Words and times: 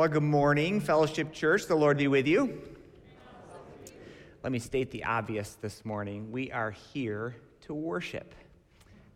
Well, 0.00 0.08
good 0.08 0.22
morning, 0.22 0.80
Fellowship 0.80 1.30
Church. 1.30 1.66
The 1.66 1.74
Lord 1.74 1.98
be 1.98 2.08
with 2.08 2.26
you. 2.26 2.62
Let 4.42 4.50
me 4.50 4.58
state 4.58 4.90
the 4.90 5.04
obvious 5.04 5.58
this 5.60 5.84
morning. 5.84 6.32
We 6.32 6.50
are 6.52 6.70
here 6.70 7.36
to 7.66 7.74
worship. 7.74 8.34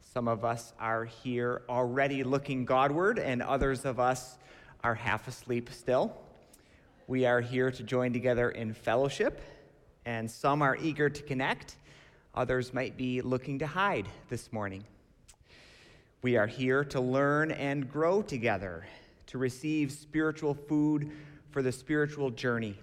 Some 0.02 0.28
of 0.28 0.44
us 0.44 0.74
are 0.78 1.06
here 1.06 1.62
already 1.70 2.22
looking 2.22 2.66
Godward, 2.66 3.18
and 3.18 3.40
others 3.40 3.86
of 3.86 3.98
us 3.98 4.36
are 4.82 4.94
half 4.94 5.26
asleep 5.26 5.71
still. 5.72 6.15
We 7.06 7.24
are 7.24 7.40
here 7.40 7.71
to 7.71 7.82
join 7.82 8.12
together 8.12 8.51
in 8.51 8.74
fellowship, 8.74 9.40
and 10.04 10.30
some 10.30 10.60
are 10.60 10.76
eager 10.76 11.08
to 11.08 11.22
connect. 11.22 11.76
Others 12.35 12.74
might 12.74 12.98
be 12.98 13.22
looking 13.22 13.60
to 13.60 13.66
hide 13.66 14.06
this 14.28 14.53
morning. 14.53 14.85
We 16.20 16.37
are 16.37 16.46
here 16.46 16.84
to 16.84 17.01
learn 17.01 17.52
and 17.52 17.91
grow 17.91 18.20
together, 18.20 18.84
to 19.34 19.38
receive 19.38 19.91
spiritual 19.91 20.55
food 20.55 21.10
for 21.50 21.60
the 21.60 21.72
spiritual 21.72 22.30
journey. 22.30 22.78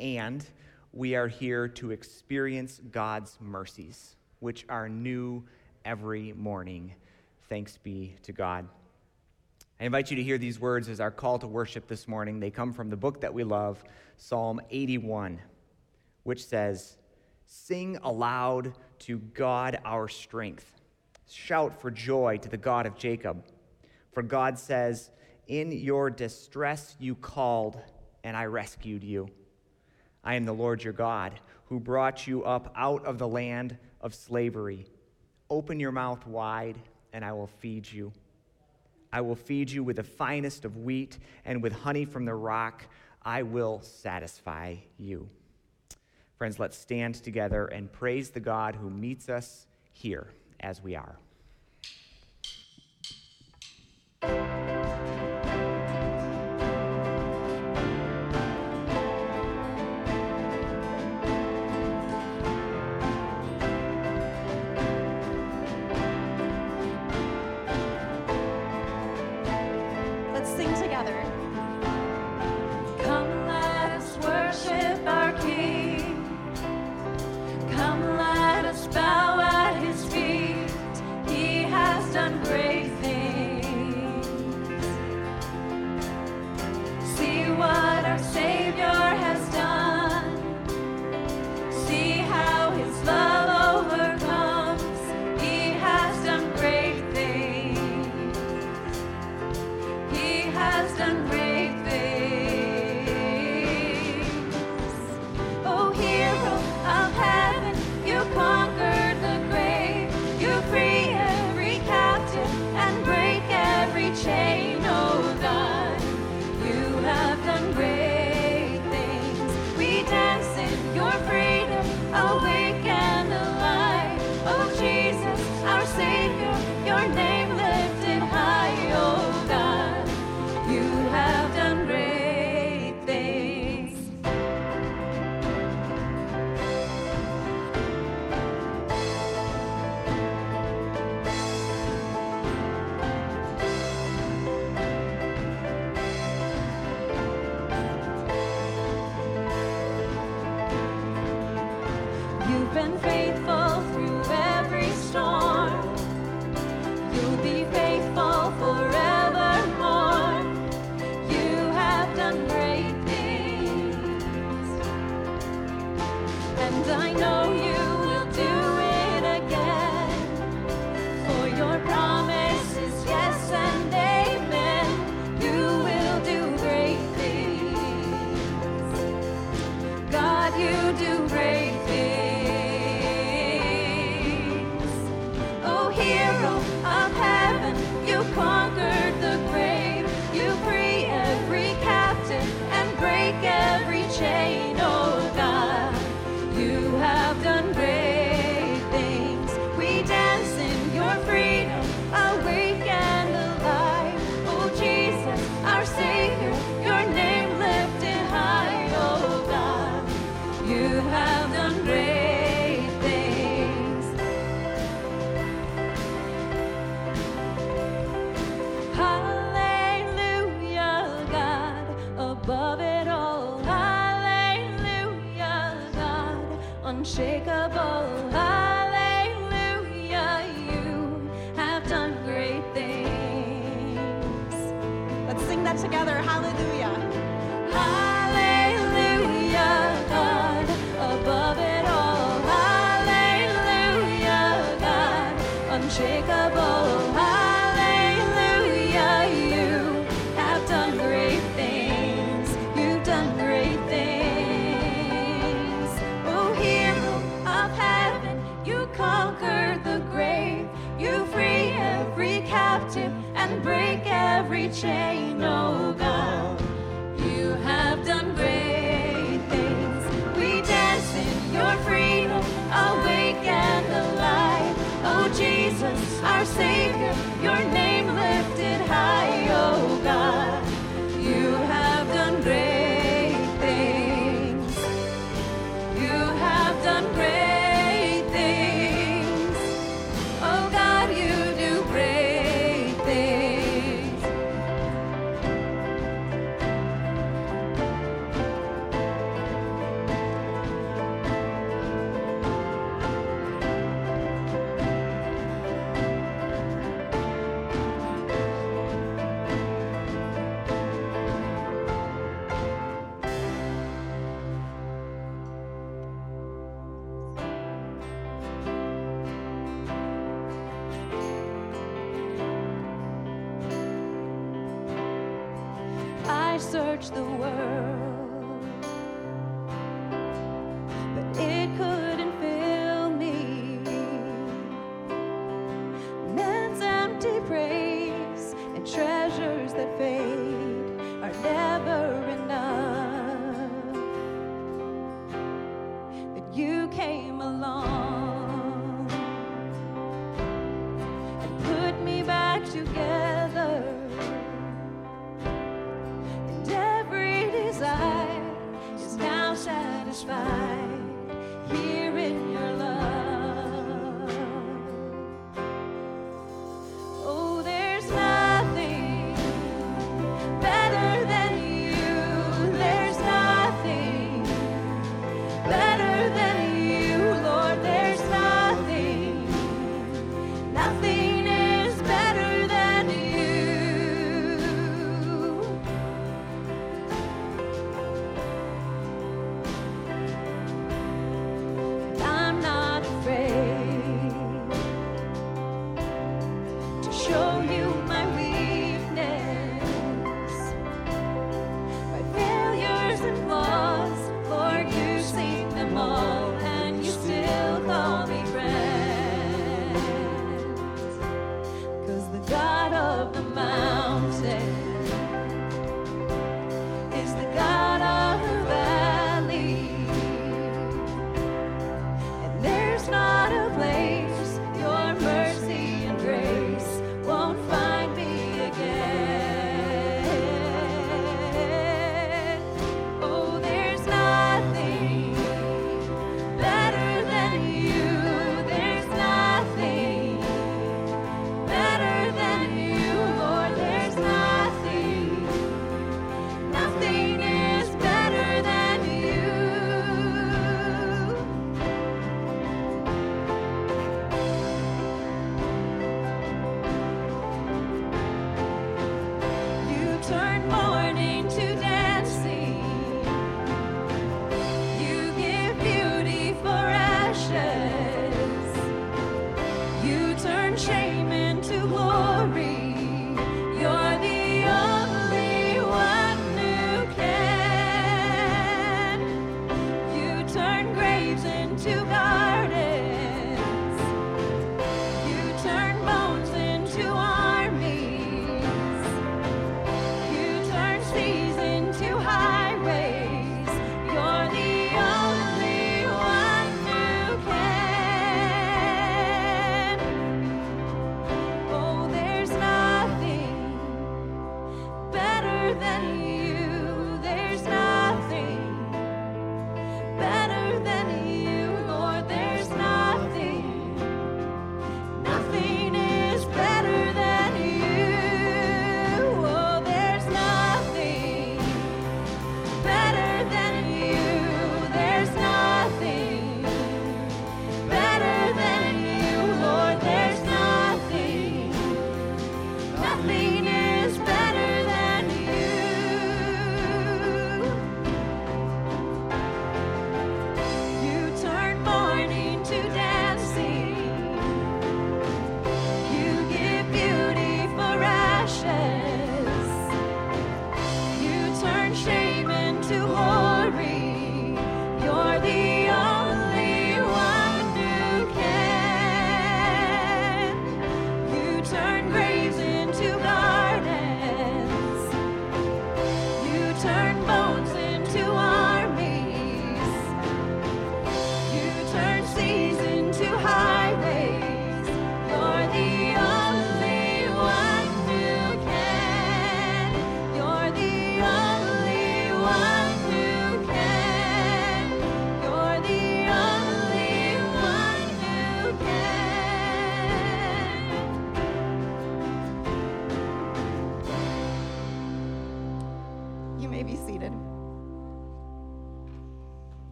And 0.00 0.44
we 0.92 1.14
are 1.14 1.28
here 1.28 1.68
to 1.68 1.92
experience 1.92 2.80
God's 2.90 3.38
mercies, 3.40 4.16
which 4.40 4.66
are 4.68 4.88
new 4.88 5.44
every 5.84 6.32
morning. 6.32 6.92
Thanks 7.48 7.78
be 7.78 8.16
to 8.24 8.32
God. 8.32 8.66
I 9.80 9.84
invite 9.84 10.10
you 10.10 10.16
to 10.16 10.24
hear 10.24 10.38
these 10.38 10.58
words 10.58 10.88
as 10.88 10.98
our 10.98 11.12
call 11.12 11.38
to 11.38 11.46
worship 11.46 11.86
this 11.86 12.08
morning. 12.08 12.40
They 12.40 12.50
come 12.50 12.72
from 12.72 12.90
the 12.90 12.96
book 12.96 13.20
that 13.20 13.32
we 13.32 13.44
love, 13.44 13.84
Psalm 14.16 14.60
81, 14.70 15.38
which 16.24 16.44
says, 16.44 16.96
Sing 17.46 17.96
aloud 18.02 18.72
to 19.00 19.18
God 19.18 19.78
our 19.84 20.08
strength 20.08 20.80
Shout 21.30 21.80
for 21.80 21.92
joy 21.92 22.38
to 22.38 22.48
the 22.48 22.56
God 22.56 22.86
of 22.86 22.96
Jacob. 22.96 23.44
For 24.12 24.22
God 24.22 24.58
says, 24.58 25.10
In 25.50 25.72
your 25.72 26.10
distress 26.10 26.94
you 27.00 27.16
called, 27.16 27.76
and 28.22 28.36
I 28.36 28.44
rescued 28.44 29.02
you. 29.02 29.28
I 30.22 30.36
am 30.36 30.44
the 30.44 30.52
Lord 30.52 30.84
your 30.84 30.92
God, 30.92 31.40
who 31.64 31.80
brought 31.80 32.24
you 32.24 32.44
up 32.44 32.72
out 32.76 33.04
of 33.04 33.18
the 33.18 33.26
land 33.26 33.76
of 34.00 34.14
slavery. 34.14 34.86
Open 35.50 35.80
your 35.80 35.90
mouth 35.90 36.24
wide, 36.24 36.78
and 37.12 37.24
I 37.24 37.32
will 37.32 37.48
feed 37.48 37.90
you. 37.90 38.12
I 39.12 39.22
will 39.22 39.34
feed 39.34 39.68
you 39.68 39.82
with 39.82 39.96
the 39.96 40.04
finest 40.04 40.64
of 40.64 40.76
wheat, 40.76 41.18
and 41.44 41.60
with 41.60 41.72
honey 41.72 42.04
from 42.04 42.24
the 42.24 42.34
rock, 42.34 42.86
I 43.20 43.42
will 43.42 43.80
satisfy 43.82 44.76
you. 44.98 45.28
Friends, 46.36 46.60
let's 46.60 46.78
stand 46.78 47.16
together 47.16 47.66
and 47.66 47.90
praise 47.90 48.30
the 48.30 48.38
God 48.38 48.76
who 48.76 48.88
meets 48.88 49.28
us 49.28 49.66
here 49.92 50.28
as 50.60 50.80
we 50.80 50.94
are. 50.94 51.18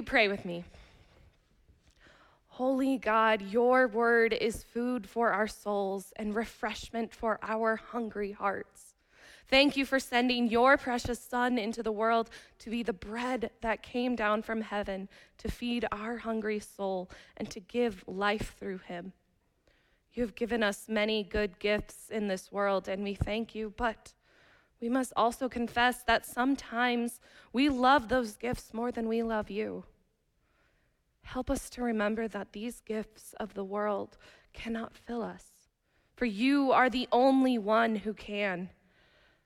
you 0.00 0.04
pray 0.04 0.28
with 0.28 0.46
me? 0.46 0.64
Holy 2.46 2.96
God, 2.96 3.42
your 3.42 3.86
word 3.86 4.32
is 4.32 4.62
food 4.62 5.06
for 5.06 5.30
our 5.30 5.46
souls 5.46 6.14
and 6.16 6.34
refreshment 6.34 7.12
for 7.14 7.38
our 7.42 7.76
hungry 7.76 8.32
hearts. 8.32 8.94
Thank 9.48 9.76
you 9.76 9.84
for 9.84 10.00
sending 10.00 10.48
your 10.48 10.78
precious 10.78 11.20
Son 11.20 11.58
into 11.58 11.82
the 11.82 11.92
world 11.92 12.30
to 12.60 12.70
be 12.70 12.82
the 12.82 12.94
bread 12.94 13.50
that 13.60 13.82
came 13.82 14.16
down 14.16 14.40
from 14.40 14.62
heaven 14.62 15.06
to 15.36 15.50
feed 15.50 15.84
our 15.92 16.16
hungry 16.16 16.60
soul 16.60 17.10
and 17.36 17.50
to 17.50 17.60
give 17.60 18.02
life 18.06 18.56
through 18.58 18.78
him. 18.78 19.12
You 20.14 20.22
have 20.22 20.34
given 20.34 20.62
us 20.62 20.88
many 20.88 21.24
good 21.24 21.58
gifts 21.58 22.08
in 22.08 22.26
this 22.26 22.50
world, 22.50 22.88
and 22.88 23.04
we 23.04 23.14
thank 23.14 23.54
you, 23.54 23.74
but 23.76 24.14
we 24.80 24.88
must 24.88 25.12
also 25.14 25.48
confess 25.48 26.02
that 26.04 26.24
sometimes 26.24 27.20
we 27.52 27.68
love 27.68 28.08
those 28.08 28.36
gifts 28.36 28.72
more 28.72 28.90
than 28.90 29.08
we 29.08 29.22
love 29.22 29.50
you. 29.50 29.84
Help 31.30 31.48
us 31.48 31.70
to 31.70 31.80
remember 31.80 32.26
that 32.26 32.52
these 32.52 32.80
gifts 32.80 33.34
of 33.38 33.54
the 33.54 33.62
world 33.62 34.18
cannot 34.52 34.96
fill 34.96 35.22
us, 35.22 35.44
for 36.16 36.24
you 36.24 36.72
are 36.72 36.90
the 36.90 37.06
only 37.12 37.56
one 37.56 37.94
who 37.94 38.12
can. 38.12 38.68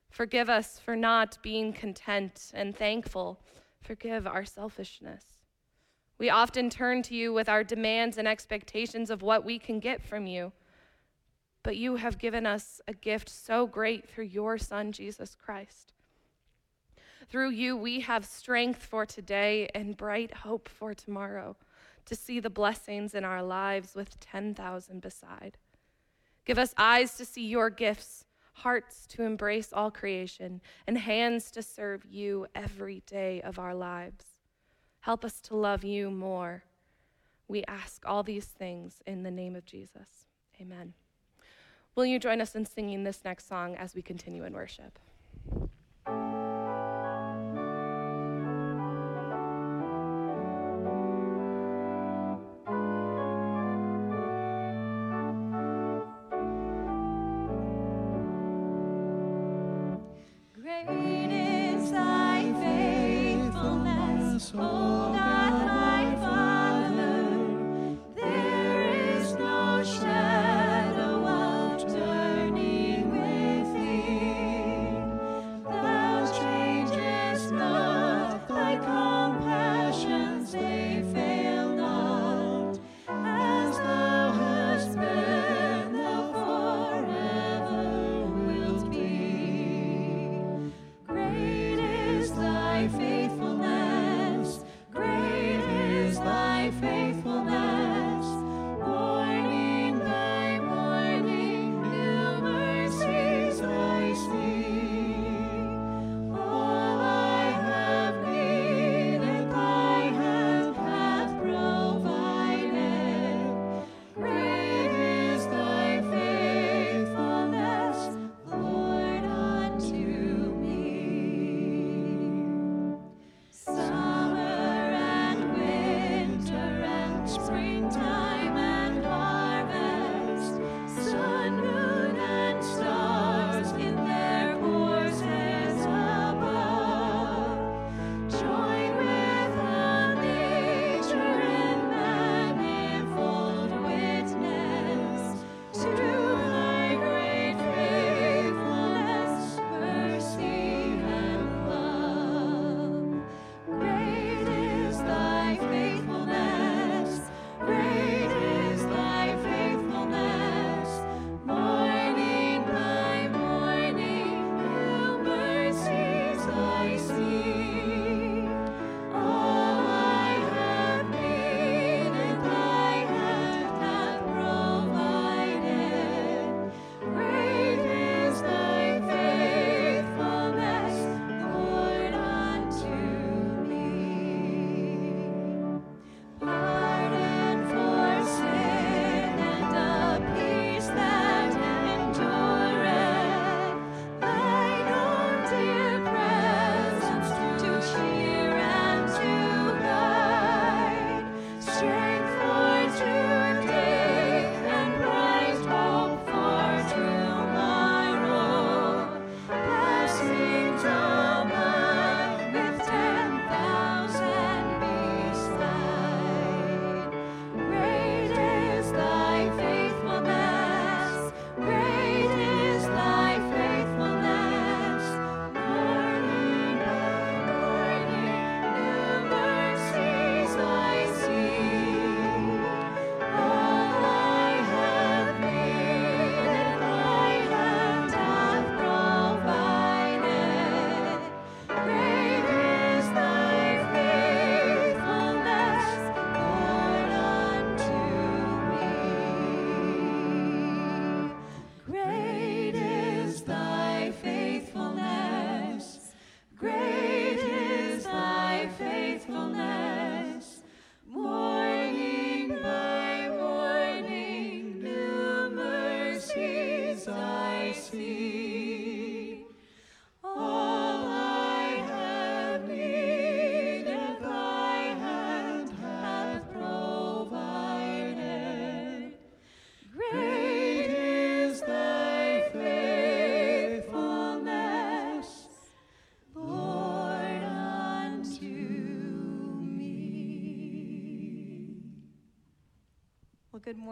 Forgive 0.09 0.49
us 0.49 0.79
for 0.79 0.97
not 0.97 1.37
being 1.43 1.75
content 1.75 2.53
and 2.55 2.75
thankful. 2.75 3.39
Forgive 3.83 4.27
our 4.27 4.47
selfishness. 4.47 5.25
We 6.17 6.31
often 6.31 6.71
turn 6.71 7.03
to 7.03 7.15
you 7.15 7.35
with 7.35 7.51
our 7.51 7.63
demands 7.63 8.17
and 8.17 8.27
expectations 8.27 9.11
of 9.11 9.21
what 9.21 9.45
we 9.45 9.59
can 9.59 9.79
get 9.79 10.01
from 10.01 10.27
you. 10.27 10.53
But 11.63 11.77
you 11.77 11.97
have 11.97 12.17
given 12.17 12.47
us 12.47 12.81
a 12.89 12.95
gift 12.95 13.29
so 13.29 13.67
great 13.67 14.09
through 14.09 14.25
your 14.25 14.57
Son, 14.57 14.91
Jesus 14.91 15.35
Christ. 15.35 15.93
Through 17.29 17.51
you, 17.51 17.77
we 17.77 18.01
have 18.01 18.25
strength 18.25 18.83
for 18.83 19.05
today 19.05 19.69
and 19.75 19.99
bright 19.99 20.33
hope 20.33 20.67
for 20.67 20.95
tomorrow 20.95 21.57
to 22.07 22.15
see 22.15 22.41
the 22.41 22.51
blessings 22.51 23.15
in 23.15 23.25
our 23.25 23.43
lives 23.43 23.95
with 23.95 24.19
10,000 24.21 25.01
beside. 25.01 25.59
Give 26.45 26.59
us 26.59 26.75
eyes 26.77 27.17
to 27.17 27.25
see 27.25 27.47
your 27.47 27.71
gifts, 27.71 28.25
hearts 28.53 29.07
to 29.09 29.23
embrace 29.23 29.73
all 29.73 29.91
creation, 29.91 30.61
and 30.87 30.99
hands 30.99 31.51
to 31.53 31.63
serve 31.63 32.05
you 32.05 32.47
every 32.55 33.03
day 33.07 33.41
of 33.43 33.59
our 33.59 33.75
lives. 33.75 34.25
Help 35.01 35.25
us 35.25 35.41
to 35.43 35.57
love 35.57 35.85
you 35.85 36.11
more. 36.11 36.65
We 37.49 37.65
ask 37.65 38.03
all 38.07 38.23
these 38.23 38.47
things 38.47 39.03
in 39.07 39.23
the 39.23 39.31
name 39.31 39.57
of 39.57 39.65
Jesus. 39.65 40.27
Amen. 40.61 40.95
Will 41.95 42.07
you 42.07 42.19
join 42.19 42.41
us 42.41 42.55
in 42.55 42.65
singing 42.65 43.05
this 43.05 43.25
next 43.25 43.49
song 43.49 43.77
as 43.77 43.95
we 43.95 44.03
continue 44.03 44.45
in 44.45 44.53
worship? 44.53 44.99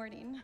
Morning. 0.02 0.42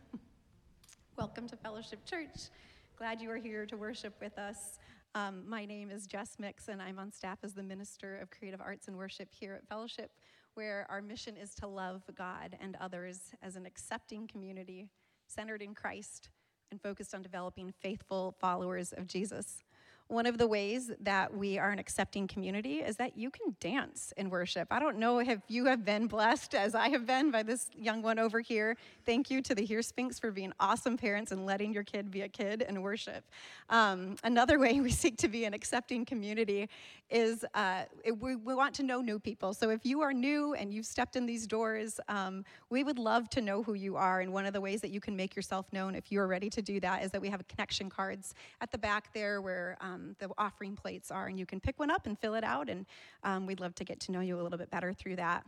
Welcome 1.17 1.49
to 1.49 1.57
Fellowship 1.57 2.05
Church. 2.05 2.51
Glad 2.97 3.21
you 3.21 3.29
are 3.29 3.39
here 3.39 3.67
to 3.67 3.77
worship 3.77 4.15
with 4.21 4.39
us. 4.39 4.79
Um, 5.17 5.43
my 5.49 5.65
name 5.65 5.91
is 5.91 6.07
Jess 6.07 6.37
Mix, 6.39 6.69
and 6.69 6.81
I'm 6.81 6.97
on 7.01 7.11
staff 7.11 7.39
as 7.43 7.55
the 7.55 7.63
Minister 7.65 8.19
of 8.19 8.31
Creative 8.31 8.61
Arts 8.61 8.87
and 8.87 8.97
Worship 8.97 9.35
here 9.35 9.55
at 9.55 9.67
Fellowship, 9.67 10.13
where 10.55 10.87
our 10.89 11.03
mission 11.03 11.37
is 11.37 11.57
to 11.57 11.67
love 11.67 12.05
God 12.17 12.57
and 12.61 12.77
others 12.81 13.33
as 13.43 13.57
an 13.57 13.67
accepting 13.67 14.29
community 14.29 14.91
centered 15.27 15.61
in 15.61 15.75
Christ 15.75 16.29
and 16.71 16.81
focused 16.81 17.13
on 17.13 17.23
developing 17.23 17.73
faithful 17.81 18.37
followers 18.39 18.93
of 18.93 19.09
Jesus. 19.09 19.65
One 20.09 20.25
of 20.25 20.39
the 20.39 20.47
ways 20.47 20.91
that 21.01 21.37
we 21.37 21.59
are 21.59 21.69
an 21.69 21.79
accepting 21.79 22.27
community 22.27 22.77
is 22.77 22.97
that 22.97 23.19
you 23.19 23.31
can 23.31 23.55
dance 23.61 24.15
in 24.17 24.31
worship. 24.31 24.69
I 24.71 24.81
don't 24.81 24.97
know 24.97 25.19
if 25.19 25.41
you 25.49 25.67
have 25.67 25.85
been 25.85 26.07
blessed 26.07 26.55
as 26.55 26.75
I 26.75 26.89
have 26.89 27.05
been 27.05 27.31
by 27.31 27.43
this 27.43 27.69
young 27.77 28.01
one 28.01 28.19
over 28.19 28.41
here. 28.41 28.79
Thank 29.05 29.31
you 29.31 29.43
to 29.43 29.55
the 29.55 29.67
Hearspinks 29.67 30.19
for 30.19 30.31
being 30.31 30.55
awesome 30.59 30.97
parents 30.97 31.31
and 31.31 31.45
letting 31.45 31.75
your 31.75 31.83
kid 31.83 32.11
be 32.11 32.23
a 32.23 32.29
kid 32.29 32.65
in 32.67 32.81
worship. 32.81 33.23
Um, 33.69 34.17
another 34.25 34.59
way 34.59 34.81
we 34.81 34.91
seek 34.91 35.19
to 35.19 35.29
be 35.29 35.45
an 35.45 35.53
accepting 35.53 36.07
community 36.07 36.71
is 37.11 37.45
uh, 37.55 37.83
it, 38.03 38.19
we, 38.19 38.37
we, 38.37 38.55
want 38.55 38.75
to 38.75 38.83
know 38.83 39.01
new 39.01 39.19
people. 39.19 39.53
So 39.55 39.71
if 39.71 39.85
you 39.85 40.01
are 40.01 40.13
new 40.13 40.55
and 40.55 40.73
you've 40.73 40.87
stepped 40.87 41.17
in 41.17 41.27
these 41.27 41.47
doors, 41.47 42.01
um, 42.09 42.45
we 42.71 42.83
would 42.83 42.99
love 42.99 43.31
to 43.31 43.41
know 43.41 43.63
who 43.63 43.75
you 43.75 43.97
are. 43.97 44.21
And 44.21 44.33
one 44.33 44.47
of 44.47 44.53
the 44.53 44.61
ways 44.61 44.81
that 44.81 44.91
you 44.91 45.01
can 45.01 45.15
make 45.17 45.37
yourself 45.37 45.67
known 45.73 45.95
if 45.95 46.11
you're 46.11 46.27
ready 46.27 46.51
to 46.51 46.61
do 46.61 46.81
that 46.81 47.05
is 47.05 47.11
that 47.13 47.21
we 47.21 47.29
have 47.29 47.47
connection 47.47 47.89
cards 47.89 48.35
at 48.61 48.71
the 48.71 48.79
back 48.79 49.13
there 49.15 49.41
where 49.41 49.77
um, 49.81 49.98
the 50.19 50.29
offering 50.37 50.77
plates 50.77 51.11
are, 51.11 51.27
and 51.27 51.39
you 51.39 51.47
can 51.47 51.61
pick 51.61 51.79
one 51.79 51.91
up 51.91 52.07
and 52.07 52.19
fill 52.19 52.35
it 52.35 52.45
out. 52.45 52.69
And 52.69 52.87
um, 53.25 53.47
we'd 53.47 53.61
love 53.61 53.75
to 53.77 53.85
get 53.85 54.01
to 54.01 54.13
know 54.13 54.21
you 54.21 54.41
a 54.41 54.43
little 54.43 54.59
bit 54.59 54.71
better 54.71 54.93
through 54.93 55.17
that. 55.17 55.45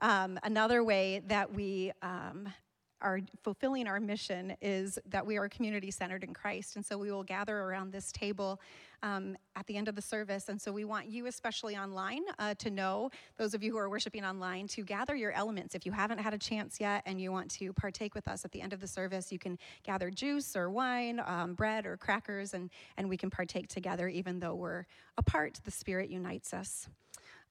Um, 0.00 0.38
another 0.42 0.82
way 0.82 1.22
that 1.28 1.52
we 1.54 1.92
are 3.04 3.20
fulfilling 3.42 3.86
our 3.86 4.00
mission 4.00 4.56
is 4.60 4.98
that 5.06 5.24
we 5.24 5.36
are 5.36 5.48
community 5.48 5.90
centered 5.90 6.24
in 6.24 6.32
Christ. 6.32 6.76
And 6.76 6.84
so 6.84 6.96
we 6.98 7.12
will 7.12 7.22
gather 7.22 7.56
around 7.56 7.92
this 7.92 8.10
table 8.10 8.60
um, 9.02 9.36
at 9.54 9.66
the 9.66 9.76
end 9.76 9.86
of 9.86 9.94
the 9.94 10.02
service. 10.02 10.48
And 10.48 10.60
so 10.60 10.72
we 10.72 10.84
want 10.84 11.06
you, 11.06 11.26
especially 11.26 11.76
online, 11.76 12.22
uh, 12.38 12.54
to 12.54 12.70
know, 12.70 13.10
those 13.36 13.52
of 13.52 13.62
you 13.62 13.70
who 13.72 13.78
are 13.78 13.90
worshiping 13.90 14.24
online, 14.24 14.66
to 14.68 14.82
gather 14.82 15.14
your 15.14 15.32
elements. 15.32 15.74
If 15.74 15.84
you 15.84 15.92
haven't 15.92 16.18
had 16.18 16.32
a 16.32 16.38
chance 16.38 16.80
yet 16.80 17.02
and 17.04 17.20
you 17.20 17.30
want 17.30 17.50
to 17.52 17.74
partake 17.74 18.14
with 18.14 18.26
us 18.26 18.46
at 18.46 18.52
the 18.52 18.62
end 18.62 18.72
of 18.72 18.80
the 18.80 18.88
service, 18.88 19.30
you 19.30 19.38
can 19.38 19.58
gather 19.82 20.10
juice 20.10 20.56
or 20.56 20.70
wine, 20.70 21.20
um, 21.26 21.52
bread 21.54 21.84
or 21.84 21.98
crackers, 21.98 22.54
and, 22.54 22.70
and 22.96 23.08
we 23.08 23.18
can 23.18 23.28
partake 23.28 23.68
together, 23.68 24.08
even 24.08 24.40
though 24.40 24.54
we're 24.54 24.86
apart. 25.18 25.60
The 25.64 25.70
Spirit 25.70 26.08
unites 26.08 26.54
us. 26.54 26.88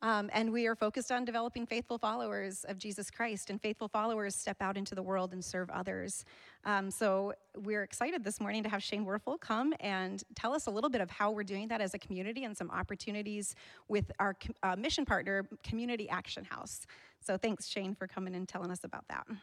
Um, 0.04 0.30
and 0.34 0.52
we 0.52 0.68
are 0.68 0.76
focused 0.76 1.14
on 1.14 1.24
developing 1.24 1.66
faithful 1.66 1.98
followers 1.98 2.66
of 2.66 2.78
Jesus 2.78 3.10
Christ, 3.10 3.50
and 3.50 3.62
faithful 3.62 3.88
followers 3.88 4.36
step 4.36 4.58
out 4.60 4.76
into 4.76 4.96
the 4.96 5.02
world 5.02 5.32
and 5.32 5.44
serve 5.44 5.70
others. 5.70 6.26
Um, 6.66 6.92
so 6.92 7.34
we're 7.56 7.84
excited 7.84 8.22
this 8.22 8.42
morning 8.42 8.64
to 8.64 8.70
have 8.70 8.84
Shane 8.84 9.06
Werfel 9.06 9.40
come 9.40 9.74
and 9.80 10.22
tell 10.36 10.54
us 10.54 10.68
a 10.68 10.72
little 10.72 10.90
bit 10.90 11.00
of 11.00 11.10
how 11.10 11.32
we're 11.32 11.46
doing 11.46 11.70
that 11.70 11.80
as 11.80 11.94
a 11.94 11.98
community 11.98 12.44
and 12.44 12.56
some 12.56 12.70
opportunities 12.70 13.56
with 13.88 14.12
our 14.20 14.36
uh, 14.62 14.76
mission 14.76 15.06
partner, 15.06 15.46
Community 15.64 16.10
Action 16.10 16.44
House. 16.44 16.86
So 17.22 17.38
thanks, 17.38 17.66
Shane, 17.66 17.96
for 17.96 18.06
coming 18.06 18.36
and 18.36 18.46
telling 18.46 18.72
us 18.72 18.84
about 18.84 19.08
that. 19.08 19.26
Thanks, 19.26 19.42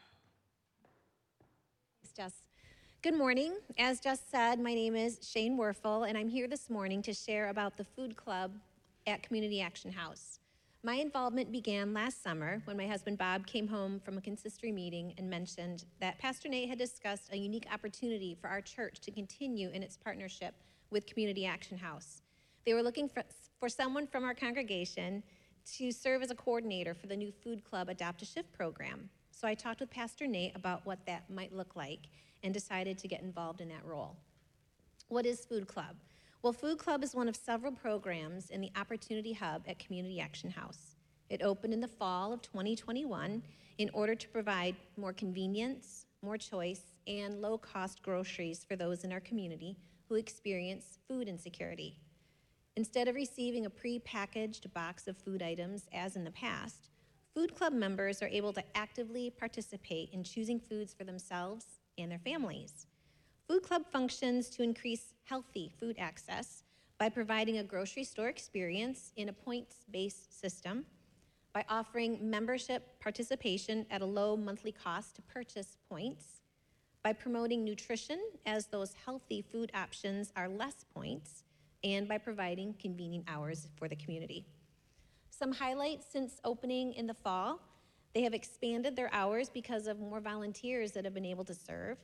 Jess. 2.15 2.33
Good 3.01 3.15
morning. 3.15 3.55
As 3.79 3.99
Jess 3.99 4.21
said, 4.29 4.59
my 4.59 4.75
name 4.75 4.95
is 4.95 5.27
Shane 5.27 5.57
Werfel, 5.57 6.07
and 6.07 6.15
I'm 6.15 6.29
here 6.29 6.47
this 6.47 6.69
morning 6.69 7.01
to 7.01 7.15
share 7.15 7.49
about 7.49 7.77
the 7.77 7.83
food 7.83 8.15
club 8.15 8.51
at 9.07 9.23
Community 9.23 9.59
Action 9.59 9.91
House. 9.91 10.37
My 10.83 10.95
involvement 10.95 11.51
began 11.51 11.93
last 11.93 12.23
summer 12.23 12.59
when 12.65 12.75
my 12.75 12.87
husband 12.87 13.19
Bob 13.19 13.45
came 13.45 13.67
home 13.67 13.99
from 13.99 14.17
a 14.17 14.21
consistory 14.21 14.71
meeting 14.71 15.13
and 15.19 15.29
mentioned 15.29 15.85
that 15.99 16.17
Pastor 16.17 16.49
Nate 16.49 16.69
had 16.69 16.79
discussed 16.79 17.29
a 17.31 17.37
unique 17.37 17.67
opportunity 17.71 18.35
for 18.41 18.47
our 18.47 18.61
church 18.61 18.99
to 19.01 19.11
continue 19.11 19.69
in 19.69 19.83
its 19.83 19.95
partnership 19.95 20.55
with 20.89 21.05
Community 21.05 21.45
Action 21.45 21.77
House. 21.77 22.23
They 22.65 22.73
were 22.73 22.81
looking 22.81 23.07
for, 23.07 23.21
for 23.59 23.69
someone 23.69 24.07
from 24.07 24.23
our 24.23 24.33
congregation 24.33 25.21
to 25.77 25.91
serve 25.91 26.23
as 26.23 26.31
a 26.31 26.35
coordinator 26.35 26.95
for 26.95 27.05
the 27.05 27.15
new 27.15 27.31
Food 27.31 27.63
Club 27.63 27.87
Adopt 27.87 28.23
a 28.23 28.25
Shift 28.25 28.51
program. 28.51 29.07
So 29.29 29.47
I 29.47 29.53
talked 29.53 29.81
with 29.81 29.91
Pastor 29.91 30.25
Nate 30.25 30.55
about 30.55 30.83
what 30.83 31.05
that 31.05 31.29
might 31.29 31.53
look 31.55 31.75
like 31.75 32.07
and 32.41 32.51
decided 32.51 32.97
to 32.97 33.07
get 33.07 33.21
involved 33.21 33.61
in 33.61 33.69
that 33.69 33.85
role. 33.85 34.15
What 35.09 35.27
is 35.27 35.45
Food 35.45 35.67
Club? 35.67 35.95
Well, 36.43 36.53
Food 36.53 36.79
Club 36.79 37.03
is 37.03 37.13
one 37.13 37.29
of 37.29 37.35
several 37.35 37.71
programs 37.71 38.49
in 38.49 38.61
the 38.61 38.71
Opportunity 38.75 39.31
Hub 39.31 39.61
at 39.67 39.77
Community 39.77 40.19
Action 40.19 40.49
House. 40.49 40.95
It 41.29 41.43
opened 41.43 41.71
in 41.71 41.81
the 41.81 41.87
fall 41.87 42.33
of 42.33 42.41
2021 42.41 43.43
in 43.77 43.89
order 43.93 44.15
to 44.15 44.29
provide 44.29 44.75
more 44.97 45.13
convenience, 45.13 46.07
more 46.23 46.39
choice, 46.39 46.81
and 47.05 47.43
low 47.43 47.59
cost 47.59 48.01
groceries 48.01 48.65
for 48.67 48.75
those 48.75 49.03
in 49.03 49.11
our 49.11 49.19
community 49.19 49.77
who 50.09 50.15
experience 50.15 50.97
food 51.07 51.27
insecurity. 51.27 51.99
Instead 52.75 53.07
of 53.07 53.13
receiving 53.13 53.67
a 53.67 53.69
pre-packaged 53.69 54.73
box 54.73 55.07
of 55.07 55.15
food 55.17 55.43
items 55.43 55.85
as 55.93 56.15
in 56.15 56.23
the 56.23 56.31
past, 56.31 56.89
Food 57.35 57.53
Club 57.53 57.71
members 57.71 58.23
are 58.23 58.27
able 58.27 58.51
to 58.53 58.63
actively 58.73 59.29
participate 59.29 60.09
in 60.11 60.23
choosing 60.23 60.59
foods 60.59 60.91
for 60.91 61.03
themselves 61.03 61.65
and 61.99 62.11
their 62.11 62.17
families. 62.17 62.87
Food 63.51 63.63
Club 63.63 63.83
functions 63.91 64.49
to 64.51 64.63
increase 64.63 65.13
healthy 65.25 65.73
food 65.77 65.97
access 65.99 66.63
by 66.97 67.09
providing 67.09 67.57
a 67.57 67.63
grocery 67.65 68.05
store 68.05 68.29
experience 68.29 69.11
in 69.17 69.27
a 69.27 69.33
points 69.33 69.83
based 69.91 70.39
system, 70.39 70.85
by 71.51 71.65
offering 71.67 72.17
membership 72.29 72.97
participation 73.01 73.85
at 73.91 74.01
a 74.01 74.05
low 74.05 74.37
monthly 74.37 74.71
cost 74.71 75.17
to 75.17 75.21
purchase 75.23 75.75
points, 75.89 76.39
by 77.03 77.11
promoting 77.11 77.65
nutrition 77.65 78.21
as 78.45 78.67
those 78.67 78.93
healthy 79.05 79.41
food 79.41 79.69
options 79.73 80.31
are 80.37 80.47
less 80.47 80.85
points, 80.95 81.43
and 81.83 82.07
by 82.07 82.17
providing 82.17 82.73
convenient 82.75 83.25
hours 83.27 83.67
for 83.75 83.89
the 83.89 83.97
community. 83.97 84.45
Some 85.29 85.51
highlights 85.51 86.05
since 86.09 86.39
opening 86.45 86.93
in 86.93 87.05
the 87.05 87.13
fall 87.13 87.59
they 88.13 88.21
have 88.23 88.33
expanded 88.33 88.95
their 88.95 89.13
hours 89.13 89.49
because 89.49 89.87
of 89.87 89.99
more 89.99 90.21
volunteers 90.21 90.91
that 90.93 91.03
have 91.05 91.13
been 91.13 91.25
able 91.25 91.45
to 91.45 91.53
serve. 91.53 91.97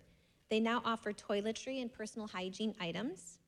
They 0.49 0.59
now 0.59 0.81
offer 0.85 1.11
toiletry 1.11 1.81
and 1.81 1.91
personal 1.91 2.27
hygiene 2.27 2.73
items. 2.79 3.39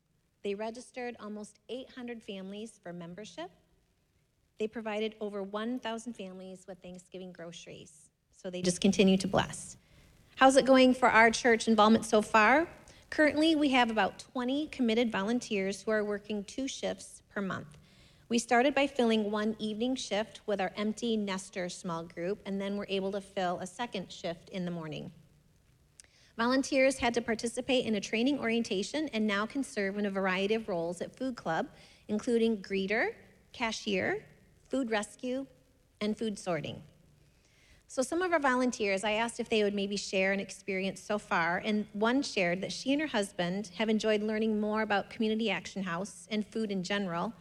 They 0.43 0.55
registered 0.55 1.15
almost 1.19 1.59
800 1.69 2.21
families 2.21 2.79
for 2.81 2.93
membership. 2.93 3.49
They 4.59 4.67
provided 4.67 5.15
over 5.21 5.41
1,000 5.41 6.13
families 6.13 6.65
with 6.67 6.77
Thanksgiving 6.79 7.31
groceries. 7.31 8.09
So 8.35 8.49
they 8.49 8.61
just 8.61 8.81
continue 8.81 9.17
to 9.17 9.27
bless. 9.27 9.77
How's 10.35 10.55
it 10.55 10.65
going 10.65 10.93
for 10.93 11.09
our 11.09 11.31
church 11.31 11.67
involvement 11.67 12.05
so 12.05 12.21
far? 12.21 12.67
Currently, 13.09 13.55
we 13.55 13.69
have 13.69 13.89
about 13.89 14.19
20 14.19 14.67
committed 14.67 15.11
volunteers 15.11 15.81
who 15.81 15.91
are 15.91 16.03
working 16.03 16.43
two 16.43 16.67
shifts 16.67 17.21
per 17.29 17.41
month. 17.41 17.77
We 18.29 18.37
started 18.37 18.75
by 18.75 18.85
filling 18.85 19.31
one 19.31 19.55
evening 19.57 19.95
shift 19.95 20.41
with 20.45 20.61
our 20.61 20.71
empty 20.77 21.17
nester 21.17 21.67
small 21.69 22.03
group, 22.03 22.39
and 22.45 22.61
then 22.61 22.77
we're 22.77 22.85
able 22.87 23.11
to 23.13 23.21
fill 23.21 23.57
a 23.59 23.65
second 23.65 24.11
shift 24.11 24.49
in 24.49 24.65
the 24.65 24.71
morning. 24.71 25.11
Volunteers 26.39 26.99
had 26.99 27.13
to 27.15 27.21
participate 27.21 27.85
in 27.85 27.95
a 27.95 27.99
training 27.99 28.39
orientation 28.39 29.09
and 29.11 29.27
now 29.27 29.45
can 29.45 29.61
serve 29.61 29.97
in 29.97 30.05
a 30.05 30.09
variety 30.09 30.53
of 30.53 30.69
roles 30.69 31.01
at 31.01 31.13
Food 31.13 31.35
Club, 31.35 31.67
including 32.07 32.61
greeter, 32.61 33.09
cashier, 33.51 34.23
food 34.69 34.89
rescue, 34.89 35.45
and 35.99 36.17
food 36.17 36.39
sorting. 36.39 36.81
So, 37.89 38.01
some 38.01 38.21
of 38.21 38.31
our 38.31 38.39
volunteers, 38.39 39.03
I 39.03 39.11
asked 39.11 39.41
if 39.41 39.49
they 39.49 39.63
would 39.63 39.73
maybe 39.73 39.97
share 39.97 40.31
an 40.31 40.39
experience 40.39 41.01
so 41.01 41.19
far, 41.19 41.61
and 41.65 41.85
one 41.91 42.21
shared 42.21 42.61
that 42.61 42.71
she 42.71 42.93
and 42.93 43.01
her 43.01 43.07
husband 43.07 43.71
have 43.75 43.89
enjoyed 43.89 44.23
learning 44.23 44.61
more 44.61 44.81
about 44.81 45.09
Community 45.09 45.51
Action 45.51 45.83
House 45.83 46.25
and 46.31 46.47
food 46.47 46.71
in 46.71 46.83
general, 46.83 47.33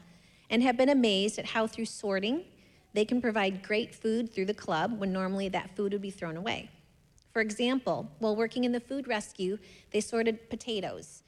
and 0.50 0.60
have 0.64 0.76
been 0.76 0.88
amazed 0.88 1.38
at 1.38 1.44
how, 1.44 1.68
through 1.68 1.84
sorting, 1.84 2.46
they 2.94 3.04
can 3.04 3.22
provide 3.22 3.62
great 3.62 3.94
food 3.94 4.34
through 4.34 4.46
the 4.46 4.54
club 4.54 4.98
when 4.98 5.12
normally 5.12 5.48
that 5.50 5.76
food 5.76 5.92
would 5.92 6.02
be 6.02 6.10
thrown 6.10 6.36
away. 6.36 6.68
For 7.38 7.42
example, 7.42 8.10
while 8.18 8.34
working 8.34 8.64
in 8.64 8.72
the 8.72 8.80
food 8.80 9.06
rescue, 9.06 9.60
they 9.92 10.00
sorted 10.00 10.50
potatoes, 10.50 11.22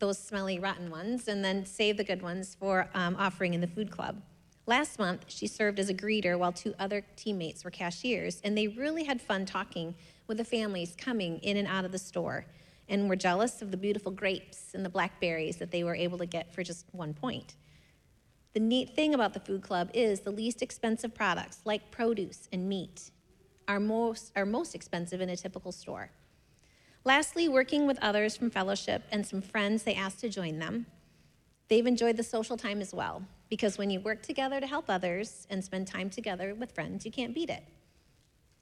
those 0.00 0.18
smelly, 0.18 0.58
rotten 0.58 0.90
ones, 0.90 1.28
and 1.28 1.44
then 1.44 1.66
saved 1.66 1.98
the 1.98 2.04
good 2.04 2.22
ones 2.22 2.56
for 2.58 2.88
um, 2.94 3.14
offering 3.18 3.52
in 3.52 3.60
the 3.60 3.66
food 3.66 3.90
club. 3.90 4.22
Last 4.64 4.98
month, 4.98 5.26
she 5.28 5.46
served 5.46 5.78
as 5.78 5.90
a 5.90 5.94
greeter 5.94 6.38
while 6.38 6.52
two 6.52 6.74
other 6.78 7.04
teammates 7.14 7.62
were 7.62 7.70
cashiers, 7.70 8.40
and 8.42 8.56
they 8.56 8.68
really 8.68 9.04
had 9.04 9.20
fun 9.20 9.44
talking 9.44 9.94
with 10.26 10.38
the 10.38 10.46
families 10.46 10.96
coming 10.96 11.40
in 11.40 11.58
and 11.58 11.68
out 11.68 11.84
of 11.84 11.92
the 11.92 11.98
store 11.98 12.46
and 12.88 13.06
were 13.06 13.14
jealous 13.14 13.60
of 13.60 13.70
the 13.70 13.76
beautiful 13.76 14.10
grapes 14.10 14.70
and 14.72 14.82
the 14.82 14.88
blackberries 14.88 15.58
that 15.58 15.70
they 15.70 15.84
were 15.84 15.94
able 15.94 16.16
to 16.16 16.24
get 16.24 16.54
for 16.54 16.62
just 16.62 16.86
one 16.92 17.12
point. 17.12 17.54
The 18.54 18.60
neat 18.60 18.96
thing 18.96 19.12
about 19.12 19.34
the 19.34 19.40
food 19.40 19.60
club 19.60 19.90
is 19.92 20.20
the 20.20 20.30
least 20.30 20.62
expensive 20.62 21.14
products 21.14 21.60
like 21.66 21.90
produce 21.90 22.48
and 22.50 22.66
meat 22.66 23.10
are 23.68 23.78
most, 23.78 24.32
are 24.34 24.46
most 24.46 24.74
expensive 24.74 25.20
in 25.20 25.28
a 25.28 25.36
typical 25.36 25.70
store. 25.70 26.10
Lastly, 27.04 27.48
working 27.48 27.86
with 27.86 27.98
others 28.02 28.36
from 28.36 28.50
fellowship 28.50 29.04
and 29.12 29.24
some 29.24 29.40
friends 29.40 29.82
they 29.84 29.94
asked 29.94 30.20
to 30.20 30.28
join 30.28 30.58
them. 30.58 30.86
They've 31.68 31.86
enjoyed 31.86 32.16
the 32.16 32.22
social 32.22 32.56
time 32.56 32.80
as 32.80 32.92
well, 32.92 33.22
because 33.48 33.78
when 33.78 33.90
you 33.90 34.00
work 34.00 34.22
together 34.22 34.58
to 34.60 34.66
help 34.66 34.86
others 34.88 35.46
and 35.50 35.62
spend 35.62 35.86
time 35.86 36.10
together 36.10 36.54
with 36.54 36.72
friends, 36.72 37.04
you 37.04 37.12
can't 37.12 37.34
beat 37.34 37.50
it. 37.50 37.62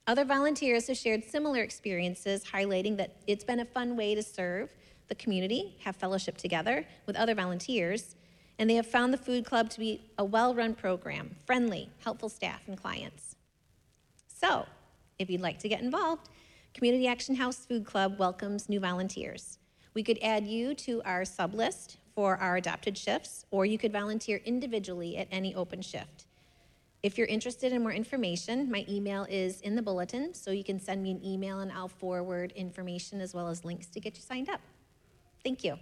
Other 0.09 0.25
volunteers 0.25 0.87
have 0.89 0.97
shared 0.97 1.25
similar 1.25 1.63
experiences, 1.63 2.45
highlighting 2.45 2.97
that 2.99 3.17
it's 3.27 3.45
been 3.45 3.61
a 3.61 3.65
fun 3.65 3.97
way 3.97 4.15
to 4.15 4.23
serve 4.23 4.69
the 5.09 5.15
community, 5.15 5.77
have 5.85 5.97
fellowship 5.97 6.37
together 6.37 6.87
with 7.07 7.17
other 7.17 7.35
volunteers, 7.35 8.17
and 8.59 8.69
they 8.69 8.75
have 8.75 8.87
found 8.87 9.13
the 9.13 9.19
food 9.19 9.45
club 9.45 9.71
to 9.71 9.81
be 9.81 10.03
a 10.19 10.25
well 10.25 10.55
run 10.55 10.75
program, 10.75 11.37
friendly, 11.45 11.91
helpful 12.05 12.29
staff 12.29 12.63
and 12.67 12.81
clients. 12.81 13.37
So, 14.29 14.67
if 15.19 15.31
you'd 15.31 15.41
like 15.41 15.59
to 15.61 15.69
get 15.69 15.81
involved, 15.81 16.29
Community 16.75 17.07
Action 17.07 17.35
House 17.35 17.65
Food 17.65 17.85
Club 17.85 18.19
welcomes 18.19 18.69
new 18.69 18.81
volunteers. 18.81 19.59
We 19.95 20.03
could 20.03 20.19
add 20.23 20.47
you 20.47 20.75
to 20.75 21.01
our 21.05 21.25
sub 21.25 21.55
list 21.55 21.99
for 22.15 22.37
our 22.37 22.57
adopted 22.57 22.99
shifts, 22.99 23.47
or 23.51 23.65
you 23.65 23.79
could 23.79 23.93
volunteer 23.93 24.41
individually 24.45 25.17
at 25.17 25.29
any 25.31 25.55
open 25.55 25.81
shift. 25.81 26.27
If 27.03 27.17
you're 27.17 27.27
interested 27.27 27.73
in 27.73 27.83
more 27.83 27.93
information, 27.93 28.71
my 28.71 28.85
email 28.89 29.27
is 29.31 29.61
in 29.61 29.77
the 29.77 29.83
bulletin, 29.83 30.35
so 30.35 30.51
you 30.51 30.65
can 30.65 30.81
send 30.81 31.03
me 31.03 31.13
an 31.13 31.25
email 31.25 31.61
and 31.61 31.71
I'll 31.71 31.89
forward 31.89 32.53
information 32.53 33.21
as 33.21 33.33
well 33.33 33.49
as 33.49 33.65
links 33.65 33.87
to 33.89 34.01
get 34.01 34.17
you 34.17 34.23
signed 34.23 34.51
up. 34.51 34.61
Thank 35.45 35.63
you. 35.63 35.79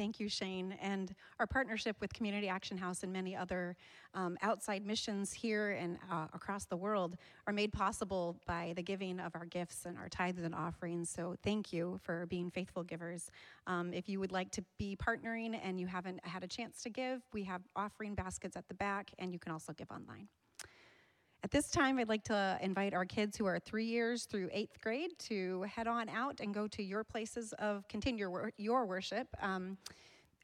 Thank 0.00 0.18
you, 0.18 0.30
Shane. 0.30 0.78
And 0.80 1.14
our 1.38 1.46
partnership 1.46 1.94
with 2.00 2.10
Community 2.14 2.48
Action 2.48 2.78
House 2.78 3.02
and 3.02 3.12
many 3.12 3.36
other 3.36 3.76
um, 4.14 4.38
outside 4.40 4.86
missions 4.86 5.30
here 5.30 5.72
and 5.72 5.98
uh, 6.10 6.26
across 6.32 6.64
the 6.64 6.76
world 6.78 7.18
are 7.46 7.52
made 7.52 7.70
possible 7.70 8.40
by 8.46 8.72
the 8.76 8.82
giving 8.82 9.20
of 9.20 9.34
our 9.34 9.44
gifts 9.44 9.84
and 9.84 9.98
our 9.98 10.08
tithes 10.08 10.42
and 10.42 10.54
offerings. 10.54 11.10
So 11.10 11.36
thank 11.44 11.70
you 11.70 12.00
for 12.02 12.24
being 12.24 12.50
faithful 12.50 12.82
givers. 12.82 13.30
Um, 13.66 13.92
if 13.92 14.08
you 14.08 14.20
would 14.20 14.32
like 14.32 14.50
to 14.52 14.64
be 14.78 14.96
partnering 14.96 15.60
and 15.62 15.78
you 15.78 15.86
haven't 15.86 16.24
had 16.24 16.42
a 16.44 16.48
chance 16.48 16.82
to 16.84 16.88
give, 16.88 17.20
we 17.34 17.42
have 17.42 17.60
offering 17.76 18.14
baskets 18.14 18.56
at 18.56 18.68
the 18.68 18.74
back, 18.74 19.10
and 19.18 19.34
you 19.34 19.38
can 19.38 19.52
also 19.52 19.74
give 19.74 19.90
online. 19.90 20.28
At 21.42 21.50
this 21.50 21.70
time, 21.70 21.98
I'd 21.98 22.08
like 22.08 22.24
to 22.24 22.58
invite 22.60 22.92
our 22.92 23.06
kids 23.06 23.34
who 23.34 23.46
are 23.46 23.58
three 23.58 23.86
years 23.86 24.26
through 24.26 24.50
eighth 24.52 24.78
grade 24.82 25.18
to 25.20 25.62
head 25.62 25.86
on 25.86 26.10
out 26.10 26.40
and 26.40 26.52
go 26.52 26.68
to 26.68 26.82
your 26.82 27.02
places 27.02 27.54
of 27.54 27.88
continue 27.88 28.28
your, 28.28 28.52
your 28.58 28.84
worship 28.84 29.26
um, 29.40 29.78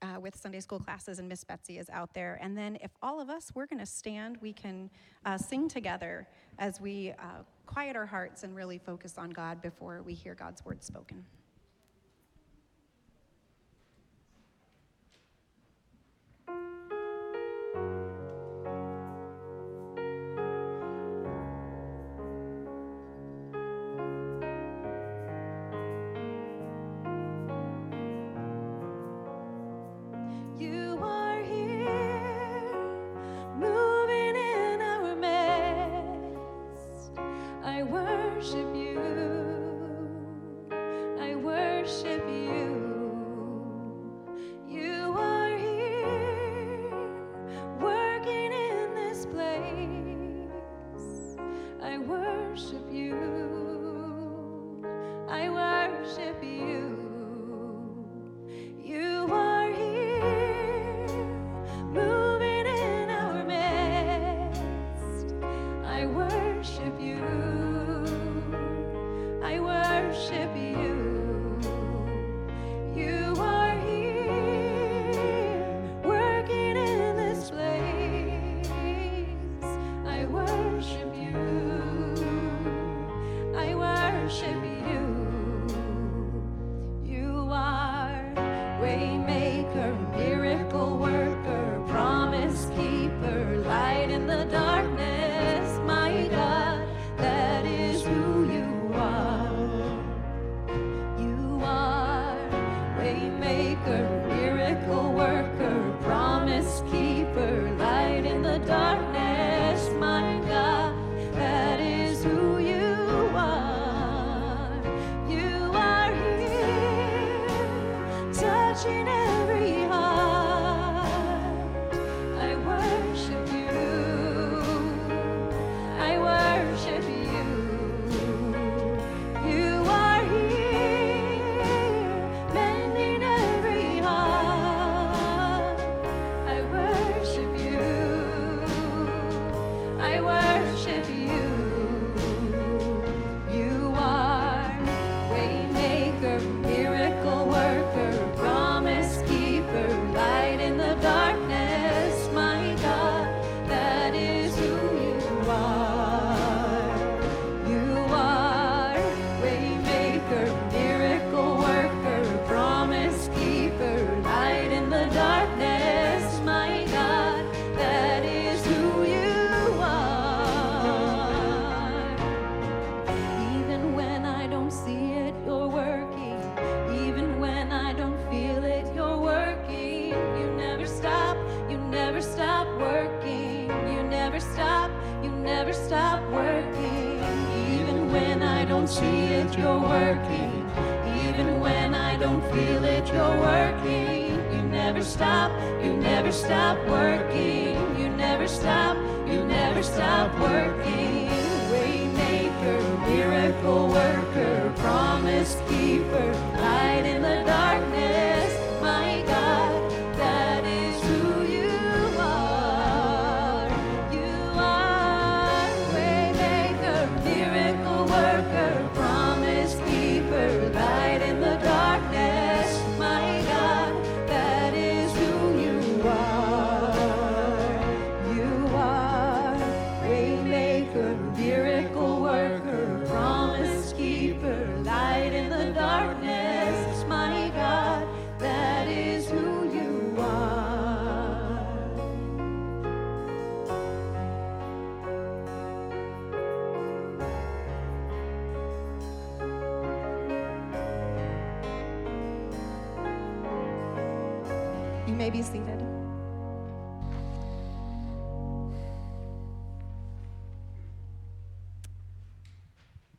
uh, 0.00 0.18
with 0.18 0.34
Sunday 0.34 0.60
school 0.60 0.80
classes, 0.80 1.18
and 1.18 1.28
Miss 1.28 1.44
Betsy 1.44 1.78
is 1.78 1.90
out 1.90 2.14
there. 2.14 2.38
And 2.40 2.56
then, 2.56 2.78
if 2.82 2.92
all 3.02 3.20
of 3.20 3.28
us, 3.28 3.52
we're 3.54 3.66
going 3.66 3.78
to 3.80 3.86
stand, 3.86 4.38
we 4.40 4.54
can 4.54 4.88
uh, 5.26 5.36
sing 5.36 5.68
together 5.68 6.26
as 6.58 6.80
we 6.80 7.12
uh, 7.18 7.42
quiet 7.66 7.94
our 7.94 8.06
hearts 8.06 8.42
and 8.42 8.56
really 8.56 8.78
focus 8.78 9.18
on 9.18 9.30
God 9.30 9.60
before 9.60 10.02
we 10.02 10.14
hear 10.14 10.34
God's 10.34 10.64
word 10.64 10.82
spoken. 10.82 11.24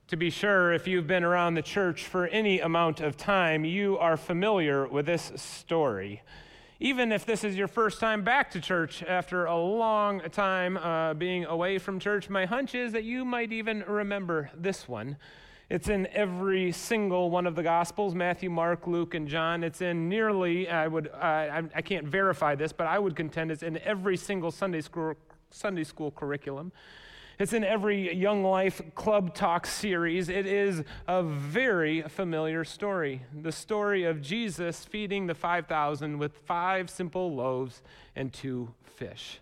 To 0.09 0.15
be 0.15 0.29
sure, 0.29 0.71
if 0.71 0.87
you've 0.87 1.05
been 1.05 1.25
around 1.25 1.55
the 1.55 1.61
church 1.61 2.05
for 2.05 2.27
any 2.27 2.61
amount 2.61 3.01
of 3.01 3.17
time, 3.17 3.65
you 3.65 3.97
are 3.97 4.15
familiar 4.15 4.87
with 4.87 5.05
this 5.05 5.33
story. 5.35 6.21
Even 6.79 7.11
if 7.11 7.25
this 7.25 7.43
is 7.43 7.57
your 7.57 7.67
first 7.67 7.99
time 7.99 8.23
back 8.23 8.49
to 8.51 8.61
church 8.61 9.03
after 9.03 9.43
a 9.43 9.57
long 9.57 10.21
time 10.31 10.77
uh, 10.77 11.13
being 11.13 11.43
away 11.43 11.77
from 11.77 11.99
church, 11.99 12.29
my 12.29 12.45
hunch 12.45 12.73
is 12.73 12.93
that 12.93 13.03
you 13.03 13.25
might 13.25 13.51
even 13.51 13.83
remember 13.85 14.49
this 14.55 14.87
one. 14.87 15.17
It's 15.69 15.89
in 15.89 16.07
every 16.13 16.71
single 16.71 17.29
one 17.29 17.45
of 17.45 17.55
the 17.55 17.63
Gospels 17.63 18.15
Matthew, 18.15 18.49
Mark, 18.49 18.87
Luke, 18.87 19.13
and 19.13 19.27
John. 19.27 19.61
It's 19.61 19.81
in 19.81 20.07
nearly, 20.07 20.69
I, 20.69 20.87
would, 20.87 21.09
uh, 21.09 21.17
I, 21.17 21.63
I 21.75 21.81
can't 21.81 22.07
verify 22.07 22.55
this, 22.55 22.71
but 22.71 22.87
I 22.87 22.97
would 22.97 23.17
contend 23.17 23.51
it's 23.51 23.61
in 23.61 23.77
every 23.79 24.15
single 24.15 24.51
Sunday 24.51 24.79
school, 24.79 25.15
Sunday 25.51 25.83
school 25.83 26.11
curriculum. 26.11 26.71
It's 27.39 27.53
in 27.53 27.63
every 27.63 28.15
Young 28.15 28.43
Life 28.43 28.81
Club 28.95 29.35
Talk 29.35 29.67
series. 29.67 30.27
It 30.27 30.47
is 30.47 30.83
a 31.07 31.21
very 31.21 32.01
familiar 32.01 32.63
story. 32.63 33.21
The 33.31 33.51
story 33.51 34.05
of 34.05 34.23
Jesus 34.23 34.83
feeding 34.85 35.27
the 35.27 35.35
5,000 35.35 36.17
with 36.17 36.35
five 36.47 36.89
simple 36.89 37.35
loaves 37.35 37.83
and 38.15 38.33
two 38.33 38.73
fish. 38.81 39.39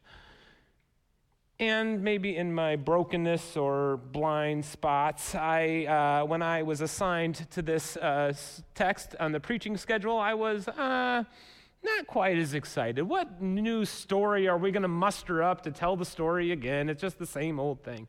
And 1.57 2.03
maybe 2.03 2.35
in 2.35 2.53
my 2.53 2.75
brokenness 2.75 3.55
or 3.55 3.95
blind 3.95 4.65
spots, 4.65 5.33
I, 5.33 5.85
uh, 5.85 6.25
when 6.25 6.41
I 6.41 6.63
was 6.63 6.81
assigned 6.81 7.49
to 7.51 7.61
this 7.61 7.95
uh, 7.95 8.33
text 8.73 9.15
on 9.21 9.31
the 9.31 9.39
preaching 9.39 9.77
schedule, 9.77 10.17
I 10.17 10.33
was. 10.33 10.67
Uh, 10.67 11.23
not 11.85 12.07
quite 12.07 12.37
as 12.37 12.53
excited. 12.53 13.03
What 13.03 13.41
new 13.41 13.85
story 13.85 14.47
are 14.47 14.57
we 14.57 14.71
going 14.71 14.81
to 14.83 14.87
muster 14.87 15.41
up 15.41 15.61
to 15.61 15.71
tell 15.71 15.95
the 15.95 16.05
story 16.05 16.51
again? 16.51 16.89
It's 16.89 17.01
just 17.01 17.19
the 17.19 17.25
same 17.25 17.59
old 17.59 17.83
thing. 17.83 18.07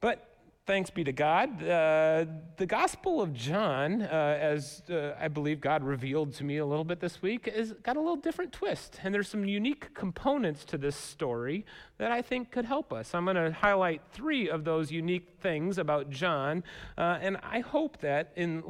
But 0.00 0.36
thanks 0.66 0.90
be 0.90 1.04
to 1.04 1.12
God, 1.12 1.62
uh, 1.62 2.26
the 2.56 2.66
Gospel 2.66 3.22
of 3.22 3.32
John, 3.32 4.02
uh, 4.02 4.38
as 4.40 4.82
uh, 4.90 5.14
I 5.18 5.28
believe 5.28 5.60
God 5.60 5.84
revealed 5.84 6.34
to 6.34 6.44
me 6.44 6.56
a 6.56 6.66
little 6.66 6.84
bit 6.84 6.98
this 6.98 7.22
week, 7.22 7.46
has 7.46 7.72
got 7.84 7.96
a 7.96 8.00
little 8.00 8.16
different 8.16 8.52
twist. 8.52 8.98
And 9.04 9.14
there's 9.14 9.28
some 9.28 9.44
unique 9.44 9.94
components 9.94 10.64
to 10.66 10.78
this 10.78 10.96
story 10.96 11.64
that 11.98 12.10
I 12.10 12.20
think 12.20 12.50
could 12.50 12.64
help 12.64 12.92
us. 12.92 13.14
I'm 13.14 13.24
going 13.24 13.36
to 13.36 13.52
highlight 13.52 14.02
three 14.12 14.50
of 14.50 14.64
those 14.64 14.90
unique 14.90 15.36
things 15.40 15.78
about 15.78 16.10
John, 16.10 16.64
uh, 16.98 17.18
and 17.20 17.36
I 17.42 17.60
hope 17.60 17.98
that 17.98 18.32
in 18.34 18.62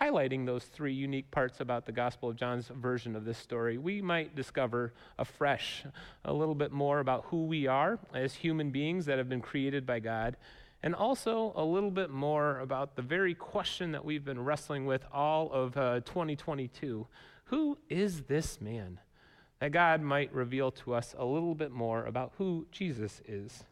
highlighting 0.00 0.46
those 0.46 0.64
three 0.64 0.92
unique 0.92 1.30
parts 1.30 1.60
about 1.60 1.86
the 1.86 1.92
Gospel 1.92 2.28
of 2.28 2.36
John's 2.36 2.68
version 2.68 3.16
of 3.16 3.24
this 3.24 3.38
story, 3.38 3.78
we 3.78 4.02
might 4.02 4.34
discover 4.34 4.92
afresh 5.18 5.84
a 6.24 6.32
little 6.32 6.54
bit 6.54 6.72
more 6.72 7.00
about 7.00 7.24
who 7.26 7.46
we 7.46 7.66
are 7.66 7.98
as 8.14 8.34
human 8.34 8.70
beings 8.70 9.06
that 9.06 9.18
have 9.18 9.28
been 9.28 9.40
created 9.40 9.86
by 9.86 10.00
God, 10.00 10.36
and 10.82 10.94
also 10.94 11.52
a 11.56 11.64
little 11.64 11.90
bit 11.90 12.10
more 12.10 12.60
about 12.60 12.96
the 12.96 13.02
very 13.02 13.34
question 13.34 13.92
that 13.92 14.04
we've 14.04 14.24
been 14.24 14.44
wrestling 14.44 14.86
with 14.86 15.04
all 15.12 15.50
of 15.52 15.76
uh, 15.76 16.00
2022 16.00 17.06
Who 17.44 17.78
is 17.88 18.22
this 18.22 18.60
man? 18.60 19.00
That 19.60 19.72
God 19.72 20.00
might 20.02 20.32
reveal 20.32 20.70
to 20.70 20.94
us 20.94 21.14
a 21.18 21.24
little 21.24 21.54
bit 21.54 21.72
more 21.72 22.04
about 22.04 22.32
who 22.38 22.66
Jesus 22.70 23.20
is. 23.26 23.64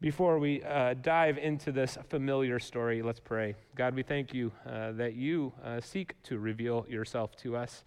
Before 0.00 0.38
we 0.38 0.62
uh, 0.62 0.94
dive 0.94 1.38
into 1.38 1.72
this 1.72 1.98
familiar 2.08 2.60
story, 2.60 3.02
let's 3.02 3.18
pray. 3.18 3.56
God, 3.74 3.96
we 3.96 4.04
thank 4.04 4.32
you 4.32 4.52
uh, 4.64 4.92
that 4.92 5.14
you 5.14 5.52
uh, 5.64 5.80
seek 5.80 6.14
to 6.22 6.38
reveal 6.38 6.86
yourself 6.88 7.34
to 7.38 7.56
us 7.56 7.82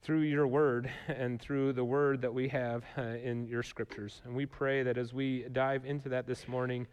through 0.00 0.20
your 0.20 0.46
word 0.46 0.90
and 1.08 1.38
through 1.38 1.74
the 1.74 1.84
word 1.84 2.22
that 2.22 2.32
we 2.32 2.48
have 2.48 2.82
uh, 2.96 3.02
in 3.02 3.46
your 3.46 3.62
scriptures. 3.62 4.22
And 4.24 4.34
we 4.34 4.46
pray 4.46 4.84
that 4.84 4.96
as 4.96 5.12
we 5.12 5.44
dive 5.52 5.84
into 5.84 6.08
that 6.08 6.26
this 6.26 6.48
morning, 6.48 6.86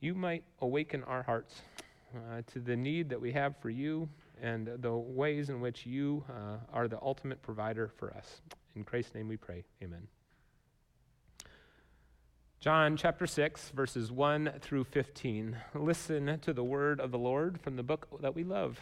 you 0.00 0.14
might 0.14 0.44
awaken 0.62 1.04
our 1.04 1.22
hearts 1.22 1.60
uh, 2.16 2.40
to 2.54 2.60
the 2.60 2.76
need 2.76 3.10
that 3.10 3.20
we 3.20 3.32
have 3.32 3.58
for 3.60 3.68
you 3.68 4.08
and 4.40 4.70
the 4.80 4.96
ways 4.96 5.50
in 5.50 5.60
which 5.60 5.84
you 5.84 6.24
uh, 6.30 6.56
are 6.72 6.88
the 6.88 6.98
ultimate 7.02 7.42
provider 7.42 7.92
for 7.98 8.10
us. 8.14 8.40
In 8.74 8.84
Christ's 8.84 9.14
name 9.14 9.28
we 9.28 9.36
pray. 9.36 9.64
Amen. 9.82 10.08
John 12.60 12.96
chapter 12.96 13.24
6, 13.24 13.70
verses 13.70 14.10
1 14.10 14.54
through 14.60 14.82
15. 14.82 15.56
Listen 15.76 16.40
to 16.40 16.52
the 16.52 16.64
word 16.64 16.98
of 16.98 17.12
the 17.12 17.18
Lord 17.18 17.60
from 17.60 17.76
the 17.76 17.84
book 17.84 18.08
that 18.20 18.34
we 18.34 18.42
love. 18.42 18.80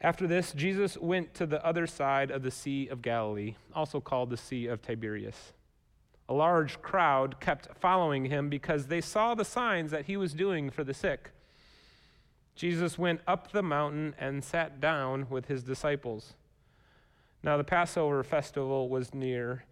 After 0.00 0.26
this, 0.26 0.54
Jesus 0.54 0.96
went 0.96 1.34
to 1.34 1.44
the 1.44 1.62
other 1.62 1.86
side 1.86 2.30
of 2.30 2.42
the 2.42 2.50
Sea 2.50 2.88
of 2.88 3.02
Galilee, 3.02 3.56
also 3.74 4.00
called 4.00 4.30
the 4.30 4.38
Sea 4.38 4.66
of 4.66 4.80
Tiberias. 4.80 5.52
A 6.26 6.32
large 6.32 6.80
crowd 6.80 7.38
kept 7.38 7.68
following 7.78 8.24
him 8.24 8.48
because 8.48 8.86
they 8.86 9.02
saw 9.02 9.34
the 9.34 9.44
signs 9.44 9.90
that 9.90 10.06
he 10.06 10.16
was 10.16 10.32
doing 10.32 10.70
for 10.70 10.84
the 10.84 10.94
sick. 10.94 11.32
Jesus 12.56 12.96
went 12.96 13.20
up 13.26 13.52
the 13.52 13.62
mountain 13.62 14.14
and 14.18 14.42
sat 14.42 14.80
down 14.80 15.26
with 15.28 15.48
his 15.48 15.62
disciples. 15.62 16.32
Now, 17.42 17.58
the 17.58 17.64
Passover 17.64 18.22
festival 18.22 18.88
was 18.88 19.12
near 19.12 19.64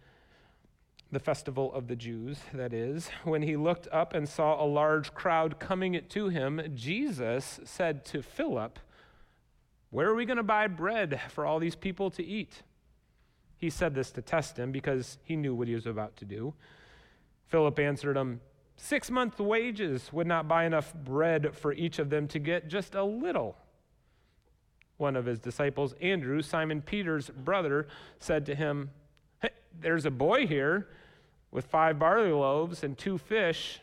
the 1.11 1.19
festival 1.19 1.73
of 1.73 1.87
the 1.87 1.95
Jews, 1.95 2.39
that 2.53 2.73
is, 2.73 3.09
when 3.23 3.41
he 3.41 3.57
looked 3.57 3.87
up 3.91 4.13
and 4.13 4.27
saw 4.27 4.63
a 4.63 4.65
large 4.65 5.13
crowd 5.13 5.59
coming 5.59 6.01
to 6.07 6.29
him, 6.29 6.61
Jesus 6.73 7.59
said 7.65 8.05
to 8.05 8.21
Philip, 8.21 8.79
Where 9.89 10.07
are 10.07 10.15
we 10.15 10.25
going 10.25 10.37
to 10.37 10.43
buy 10.43 10.67
bread 10.67 11.19
for 11.29 11.45
all 11.45 11.59
these 11.59 11.75
people 11.75 12.09
to 12.11 12.23
eat? 12.23 12.63
He 13.57 13.69
said 13.69 13.93
this 13.93 14.11
to 14.11 14.21
test 14.21 14.57
him 14.57 14.71
because 14.71 15.17
he 15.23 15.35
knew 15.35 15.53
what 15.53 15.67
he 15.67 15.75
was 15.75 15.85
about 15.85 16.15
to 16.17 16.25
do. 16.25 16.53
Philip 17.47 17.77
answered 17.77 18.15
him, 18.15 18.39
Six 18.77 19.11
months' 19.11 19.37
wages 19.37 20.11
would 20.13 20.25
not 20.25 20.47
buy 20.47 20.63
enough 20.63 20.93
bread 20.95 21.55
for 21.55 21.73
each 21.73 21.99
of 21.99 22.09
them 22.09 22.27
to 22.29 22.39
get 22.39 22.69
just 22.69 22.95
a 22.95 23.03
little. 23.03 23.57
One 24.97 25.15
of 25.15 25.25
his 25.25 25.39
disciples, 25.39 25.93
Andrew, 26.01 26.41
Simon 26.41 26.81
Peter's 26.81 27.29
brother, 27.29 27.87
said 28.17 28.45
to 28.45 28.55
him, 28.55 28.91
hey, 29.41 29.49
There's 29.79 30.05
a 30.05 30.11
boy 30.11 30.47
here 30.47 30.87
with 31.51 31.65
five 31.65 31.99
barley 31.99 32.31
loaves 32.31 32.83
and 32.83 32.97
two 32.97 33.17
fish. 33.17 33.79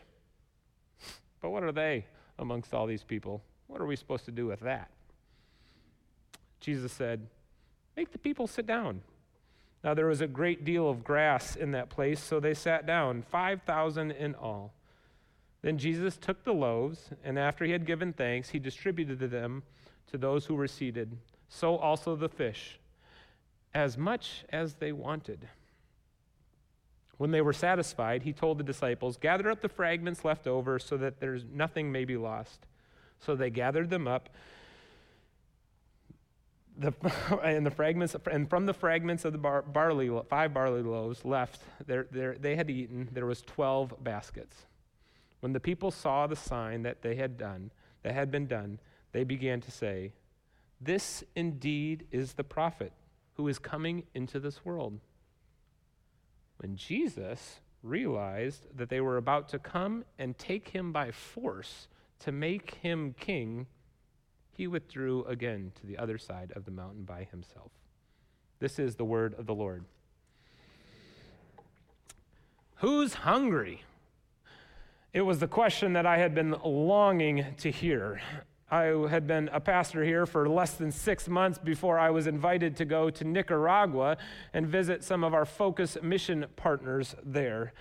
But 1.41 1.51
what 1.51 1.63
are 1.63 1.71
they 1.71 2.05
amongst 2.37 2.73
all 2.73 2.87
these 2.87 3.03
people? 3.03 3.41
What 3.67 3.79
are 3.79 3.85
we 3.85 3.95
supposed 3.95 4.25
to 4.25 4.31
do 4.31 4.47
with 4.47 4.59
that? 4.61 4.89
Jesus 6.59 6.91
said, 6.91 7.27
Make 7.95 8.11
the 8.11 8.17
people 8.17 8.47
sit 8.47 8.65
down. 8.65 9.01
Now 9.83 9.93
there 9.93 10.07
was 10.07 10.21
a 10.21 10.27
great 10.27 10.65
deal 10.65 10.89
of 10.89 11.03
grass 11.03 11.55
in 11.55 11.71
that 11.71 11.89
place, 11.89 12.19
so 12.19 12.39
they 12.39 12.53
sat 12.53 12.85
down, 12.85 13.21
5,000 13.21 14.11
in 14.11 14.35
all. 14.35 14.73
Then 15.61 15.77
Jesus 15.77 16.17
took 16.17 16.43
the 16.43 16.53
loaves, 16.53 17.09
and 17.23 17.37
after 17.37 17.65
he 17.65 17.71
had 17.71 17.85
given 17.85 18.13
thanks, 18.13 18.49
he 18.49 18.59
distributed 18.59 19.19
them 19.19 19.63
to 20.07 20.17
those 20.17 20.45
who 20.45 20.55
were 20.55 20.67
seated. 20.67 21.17
So 21.49 21.77
also 21.77 22.15
the 22.15 22.29
fish, 22.29 22.79
as 23.73 23.97
much 23.97 24.45
as 24.49 24.75
they 24.75 24.91
wanted. 24.91 25.47
When 27.19 27.31
they 27.31 27.41
were 27.41 27.51
satisfied, 27.51 28.23
he 28.23 28.31
told 28.31 28.59
the 28.59 28.63
disciples, 28.63 29.17
Gather 29.17 29.51
up 29.51 29.59
the 29.59 29.67
fragments 29.67 30.23
left 30.23 30.47
over 30.47 30.79
so 30.79 30.95
that 30.95 31.19
there's 31.19 31.43
nothing 31.53 31.91
may 31.91 32.05
be 32.05 32.15
lost. 32.15 32.65
So 33.19 33.35
they 33.35 33.49
gathered 33.49 33.89
them 33.89 34.07
up. 34.07 34.29
The, 36.77 36.93
and 37.43 37.65
the 37.65 37.71
fragments 37.71 38.15
and 38.31 38.49
from 38.49 38.65
the 38.65 38.73
fragments 38.73 39.25
of 39.25 39.33
the 39.33 39.37
bar, 39.37 39.63
barley 39.63 40.09
five 40.29 40.53
barley 40.53 40.81
loaves 40.81 41.25
left 41.25 41.59
there, 41.85 42.07
there, 42.09 42.37
they 42.39 42.55
had 42.55 42.69
eaten 42.69 43.09
there 43.11 43.25
was 43.25 43.41
12 43.41 44.01
baskets 44.01 44.65
when 45.41 45.51
the 45.51 45.59
people 45.59 45.91
saw 45.91 46.25
the 46.25 46.37
sign 46.37 46.83
that 46.83 47.01
they 47.01 47.15
had 47.15 47.37
done 47.37 47.69
that 48.03 48.13
had 48.13 48.31
been 48.31 48.47
done 48.47 48.79
they 49.11 49.25
began 49.25 49.59
to 49.59 49.71
say 49.71 50.13
this 50.79 51.21
indeed 51.35 52.07
is 52.11 52.31
the 52.31 52.45
prophet 52.45 52.93
who 53.33 53.49
is 53.49 53.59
coming 53.59 54.03
into 54.13 54.39
this 54.39 54.63
world 54.63 55.01
when 56.59 56.75
Jesus 56.75 57.61
realized 57.81 58.67
that 58.75 58.89
they 58.89 58.99
were 58.99 59.17
about 59.17 59.47
to 59.49 59.59
come 59.59 60.03
and 60.17 60.37
take 60.37 60.69
him 60.69 60.91
by 60.91 61.11
force 61.11 61.87
to 62.19 62.31
make 62.33 62.75
him 62.75 63.15
king, 63.17 63.65
he 64.51 64.67
withdrew 64.67 65.23
again 65.23 65.71
to 65.79 65.87
the 65.87 65.97
other 65.97 66.17
side 66.17 66.51
of 66.55 66.65
the 66.65 66.71
mountain 66.71 67.03
by 67.03 67.23
himself. 67.31 67.71
This 68.59 68.77
is 68.77 68.95
the 68.95 69.05
word 69.05 69.33
of 69.39 69.45
the 69.45 69.55
Lord. 69.55 69.85
Who's 72.75 73.13
hungry? 73.13 73.83
It 75.13 75.21
was 75.21 75.39
the 75.39 75.47
question 75.47 75.93
that 75.93 76.05
I 76.05 76.17
had 76.17 76.35
been 76.35 76.55
longing 76.63 77.45
to 77.59 77.71
hear. 77.71 78.21
I 78.71 78.83
had 79.09 79.25
been 79.25 79.49
a 79.51 79.59
pastor 79.59 80.03
here 80.03 80.27
for 80.27 80.47
less 80.47 80.73
than 80.73 80.91
six 80.91 81.27
months 81.27 81.57
before 81.57 81.97
I 81.97 82.11
was 82.11 82.27
invited 82.27 82.75
to 82.77 82.85
go 82.85 83.09
to 83.09 83.23
Nicaragua 83.23 84.17
and 84.53 84.67
visit 84.67 85.03
some 85.03 85.23
of 85.23 85.33
our 85.33 85.45
focus 85.45 85.97
mission 86.03 86.45
partners 86.55 87.15
there. 87.23 87.73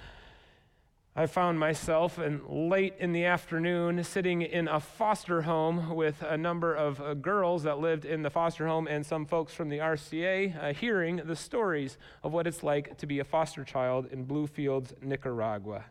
I 1.14 1.26
found 1.26 1.58
myself 1.58 2.18
in, 2.18 2.40
late 2.48 2.94
in 3.00 3.12
the 3.12 3.24
afternoon 3.24 4.02
sitting 4.04 4.40
in 4.40 4.68
a 4.68 4.78
foster 4.78 5.42
home 5.42 5.94
with 5.94 6.22
a 6.22 6.38
number 6.38 6.72
of 6.72 7.00
uh, 7.00 7.14
girls 7.14 7.64
that 7.64 7.80
lived 7.80 8.04
in 8.04 8.22
the 8.22 8.30
foster 8.30 8.68
home 8.68 8.86
and 8.86 9.04
some 9.04 9.26
folks 9.26 9.52
from 9.52 9.68
the 9.68 9.78
RCA, 9.78 10.62
uh, 10.62 10.72
hearing 10.72 11.16
the 11.16 11.34
stories 11.34 11.98
of 12.22 12.32
what 12.32 12.46
it's 12.46 12.62
like 12.62 12.96
to 12.98 13.06
be 13.06 13.18
a 13.18 13.24
foster 13.24 13.64
child 13.64 14.06
in 14.12 14.24
Bluefields, 14.24 14.94
Nicaragua. 15.02 15.84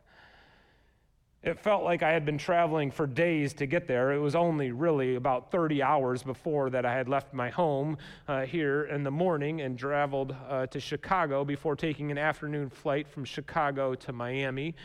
It 1.44 1.60
felt 1.60 1.84
like 1.84 2.04
I 2.04 2.12
had 2.12 2.26
been 2.26 2.38
traveling 2.38 2.90
for 2.92 3.06
days 3.06 3.54
to 3.56 3.68
get 3.68 3.88
there. 3.88 4.12
It 4.12 4.20
was 4.20 4.36
only 4.36 4.72
really 4.72 5.16
about 5.16 5.52
30 5.52 5.84
hours 5.84 6.24
before 6.24 6.70
that 6.72 6.86
I 6.86 6.94
had 6.94 7.08
left 7.08 7.34
my 7.34 7.50
home 7.50 7.98
uh, 8.28 8.42
here 8.42 8.86
in 8.86 9.04
the 9.04 9.12
morning 9.12 9.62
and 9.62 9.78
traveled 9.78 10.36
uh, 10.50 10.66
to 10.68 10.80
Chicago 10.80 11.46
before 11.46 11.76
taking 11.76 12.12
an 12.12 12.18
afternoon 12.18 12.70
flight 12.70 13.08
from 13.08 13.24
Chicago 13.24 13.94
to 13.96 14.12
Miami 14.12 14.76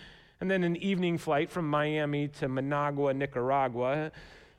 and 0.43 0.51
then 0.51 0.63
an 0.63 0.77
evening 0.77 1.19
flight 1.19 1.51
from 1.51 1.69
Miami 1.69 2.27
to 2.27 2.49
Managua, 2.49 3.15
Nicaragua. 3.15 4.11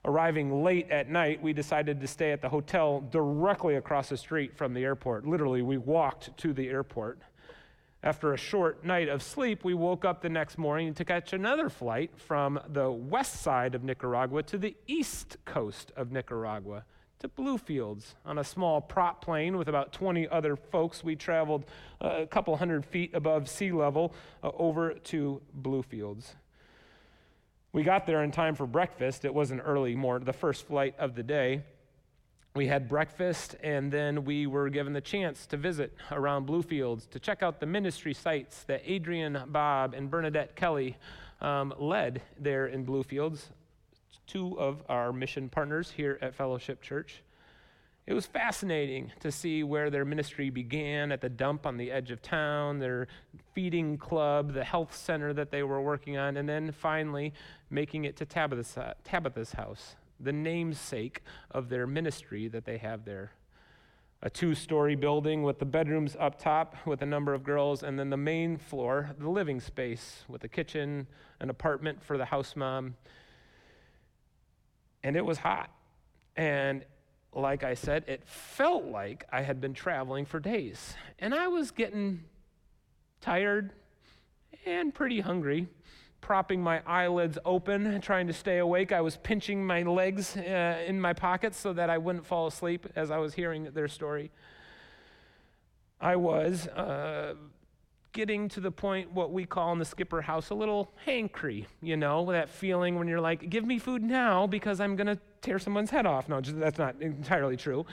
Arriving 0.06 0.64
late 0.64 0.90
at 0.90 1.10
night, 1.10 1.42
we 1.42 1.54
decided 1.54 2.02
to 2.02 2.08
stay 2.08 2.32
at 2.32 2.42
the 2.42 2.50
hotel 2.50 3.02
directly 3.12 3.76
across 3.76 4.10
the 4.10 4.18
street 4.18 4.56
from 4.56 4.74
the 4.74 4.84
airport. 4.84 5.28
Literally, 5.28 5.62
we 5.62 5.78
walked 5.78 6.36
to 6.38 6.54
the 6.54 6.70
airport. 6.70 7.20
After 8.04 8.34
a 8.34 8.38
short 8.38 8.84
night 8.84 9.08
of 9.08 9.24
sleep, 9.24 9.64
we 9.64 9.74
woke 9.74 10.04
up 10.04 10.22
the 10.22 10.28
next 10.28 10.58
morning 10.58 10.94
to 10.96 11.06
catch 11.06 11.32
another 11.32 11.70
flight 11.70 12.12
from 12.18 12.60
the 12.68 12.92
west 12.92 13.42
side 13.42 13.76
of 13.76 13.84
Nicaragua 13.86 14.44
to 14.44 14.58
the 14.58 14.76
east 14.88 15.38
coast 15.46 15.94
of 15.96 16.12
Nicaragua 16.12 16.84
to 17.20 17.30
Bluefields 17.30 18.16
on 18.26 18.40
a 18.40 18.44
small 18.44 18.82
prop 18.82 19.24
plane 19.24 19.56
with 19.56 19.70
about 19.70 19.94
20 19.94 20.28
other 20.28 20.58
folks. 20.58 21.02
We 21.02 21.16
traveled 21.16 21.64
uh, 22.02 22.24
a 22.24 22.28
couple 22.28 22.58
hundred 22.58 22.86
feet 22.86 23.12
above 23.14 23.48
sea 23.48 23.72
level 23.72 24.14
uh, 24.44 24.52
over 24.58 24.96
to 24.96 25.42
Bluefields. 25.54 26.36
We 27.72 27.84
got 27.84 28.06
there 28.06 28.22
in 28.22 28.32
time 28.32 28.56
for 28.56 28.68
breakfast. 28.68 29.24
It 29.24 29.34
was 29.34 29.52
an 29.52 29.62
early 29.62 29.96
morning, 29.96 30.26
the 30.26 30.34
first 30.34 30.68
flight 30.68 30.94
of 31.00 31.16
the 31.16 31.24
day. 31.24 31.64
We 32.56 32.68
had 32.68 32.88
breakfast, 32.88 33.56
and 33.64 33.92
then 33.92 34.26
we 34.26 34.46
were 34.46 34.70
given 34.70 34.94
the 34.94 35.02
chance 35.02 35.48
to 35.48 35.58
visit 35.58 35.92
around 36.12 36.46
Bluefields 36.46 37.08
to 37.08 37.20
check 37.20 37.42
out 37.42 37.60
the 37.60 37.66
ministry 37.66 38.14
sites 38.14 38.64
that 38.66 38.84
Adrian 38.86 39.42
Bob 39.48 39.96
and 39.96 40.12
Bernadette 40.12 40.56
Kelly 40.56 40.96
um, 41.42 41.74
led 41.80 42.22
there 42.40 42.68
in 42.68 42.86
Bluefields 42.86 43.50
two 44.28 44.58
of 44.60 44.84
our 44.88 45.12
mission 45.12 45.50
partners 45.50 45.92
here 45.92 46.20
at 46.22 46.36
Fellowship 46.36 46.82
Church. 46.82 47.24
It 48.06 48.14
was 48.14 48.26
fascinating 48.26 49.12
to 49.22 49.32
see 49.32 49.64
where 49.64 49.90
their 49.90 50.06
ministry 50.06 50.50
began 50.50 51.12
at 51.12 51.22
the 51.22 51.30
dump 51.30 51.66
on 51.66 51.78
the 51.78 51.90
edge 51.90 52.12
of 52.12 52.22
town, 52.22 52.80
their 52.80 53.08
feeding 53.54 53.98
club, 53.98 54.54
the 54.54 54.64
health 54.64 54.96
center 54.96 55.34
that 55.34 55.52
they 55.52 55.64
were 55.64 55.82
working 55.82 56.18
on, 56.18 56.36
and 56.36 56.48
then 56.48 56.72
finally 56.72 57.34
making 57.70 58.04
it 58.04 58.18
to 58.18 58.26
Tabitha's, 58.26 58.78
Tabitha's 59.06 59.54
house, 59.54 59.96
the 60.20 60.34
namesake 60.34 61.22
of 61.52 61.70
their 61.70 61.88
ministry 61.88 62.48
that 62.48 62.66
they 62.66 62.78
have 62.78 63.06
there. 63.06 63.32
A 64.22 64.30
two 64.30 64.56
story 64.56 64.96
building 64.96 65.44
with 65.44 65.60
the 65.60 65.66
bedrooms 65.66 66.16
up 66.18 66.40
top 66.40 66.76
with 66.86 67.02
a 67.02 67.06
number 67.06 67.34
of 67.34 67.44
girls, 67.44 67.84
and 67.84 68.00
then 68.00 68.10
the 68.10 68.18
main 68.18 68.58
floor, 68.58 69.10
the 69.20 69.30
living 69.30 69.60
space 69.60 70.24
with 70.30 70.44
a 70.46 70.48
kitchen, 70.48 71.08
an 71.42 71.50
apartment 71.50 72.02
for 72.02 72.18
the 72.18 72.26
house 72.26 72.56
mom, 72.56 72.96
and 75.04 75.18
it 75.18 75.26
was 75.26 75.38
hot. 75.40 75.70
And 76.38 76.86
like 77.34 77.64
I 77.64 77.74
said, 77.74 78.06
it 78.08 78.24
felt 78.26 78.86
like 78.86 79.26
I 79.32 79.42
had 79.42 79.60
been 79.60 79.74
traveling 79.74 80.26
for 80.26 80.40
days. 80.40 80.96
And 81.20 81.34
I 81.34 81.48
was 81.48 81.72
getting 81.72 82.24
tired 83.22 83.74
and 84.66 84.94
pretty 84.94 85.20
hungry, 85.20 85.68
propping 86.24 86.62
my 86.62 86.82
eyelids 86.88 87.38
open, 87.44 88.00
trying 88.00 88.28
to 88.28 88.34
stay 88.34 88.60
awake. 88.60 88.94
I 88.94 89.02
was 89.02 89.18
pinching 89.18 89.66
my 89.66 89.84
legs 89.84 90.38
uh, 90.38 90.82
in 90.88 91.00
my 91.00 91.12
pockets 91.12 91.58
so 91.58 91.74
that 91.74 91.90
I 91.90 91.98
wouldn't 91.98 92.26
fall 92.26 92.48
asleep 92.48 92.88
as 92.96 93.12
I 93.12 93.18
was 93.18 93.34
hearing 93.34 93.66
their 93.74 93.90
story. 93.90 94.32
I 96.00 96.16
was 96.16 96.68
uh, 96.70 97.36
getting 98.14 98.48
to 98.50 98.62
the 98.62 98.72
point 98.72 99.12
what 99.12 99.34
we 99.34 99.46
call 99.46 99.74
in 99.74 99.80
the 99.80 99.86
skipper 99.86 100.22
house 100.22 100.50
a 100.50 100.56
little 100.56 100.94
hankry, 101.06 101.66
you 101.82 101.98
know, 101.98 102.32
that 102.32 102.48
feeling 102.48 102.98
when 102.98 103.10
you're 103.10 103.22
like, 103.22 103.50
give 103.50 103.66
me 103.66 103.78
food 103.78 104.02
now 104.02 104.48
because 104.48 104.80
I'm 104.80 104.96
going 104.96 105.08
to 105.08 105.20
tear 105.42 105.60
someone's 105.60 105.90
head 105.90 106.06
off. 106.06 106.30
No, 106.30 106.40
that's 106.40 106.80
not 106.80 107.02
entirely 107.02 107.58
true. 107.58 107.86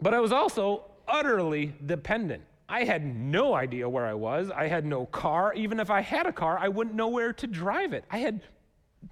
But 0.00 0.14
I 0.14 0.20
was 0.20 0.30
also 0.30 0.84
utterly 1.08 1.72
dependent. 1.84 2.44
I 2.72 2.84
had 2.84 3.04
no 3.04 3.52
idea 3.54 3.86
where 3.86 4.06
I 4.06 4.14
was. 4.14 4.50
I 4.50 4.66
had 4.66 4.86
no 4.86 5.04
car. 5.04 5.52
Even 5.52 5.78
if 5.78 5.90
I 5.90 6.00
had 6.00 6.24
a 6.24 6.32
car, 6.32 6.56
I 6.58 6.68
wouldn't 6.68 6.96
know 6.96 7.08
where 7.08 7.34
to 7.34 7.46
drive 7.46 7.92
it. 7.92 8.06
I 8.10 8.16
had 8.16 8.40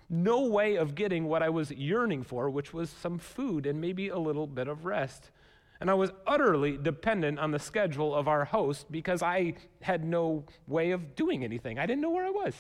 no 0.09 0.47
way 0.47 0.77
of 0.77 0.95
getting 0.95 1.27
what 1.27 1.43
I 1.43 1.51
was 1.51 1.71
yearning 1.71 2.23
for, 2.23 2.49
which 2.49 2.73
was 2.73 2.89
some 2.89 3.19
food 3.19 3.67
and 3.67 3.79
maybe 3.79 4.09
a 4.09 4.17
little 4.17 4.47
bit 4.47 4.67
of 4.67 4.87
rest. 4.87 5.31
And 5.79 5.91
I 5.91 5.95
was 5.95 6.11
utterly 6.27 6.79
dependent 6.79 7.39
on 7.39 7.51
the 7.51 7.59
schedule 7.59 8.15
of 8.15 8.29
our 8.29 8.47
host 8.47 8.91
because 8.91 9.23
I 9.23 9.57
had 9.83 10.07
no 10.07 10.47
way 10.67 10.93
of 10.93 11.15
doing 11.15 11.45
anything. 11.45 11.79
I 11.79 11.85
didn't 11.85 12.01
know 12.01 12.11
where 12.11 12.25
I 12.25 12.31
was. 12.31 12.55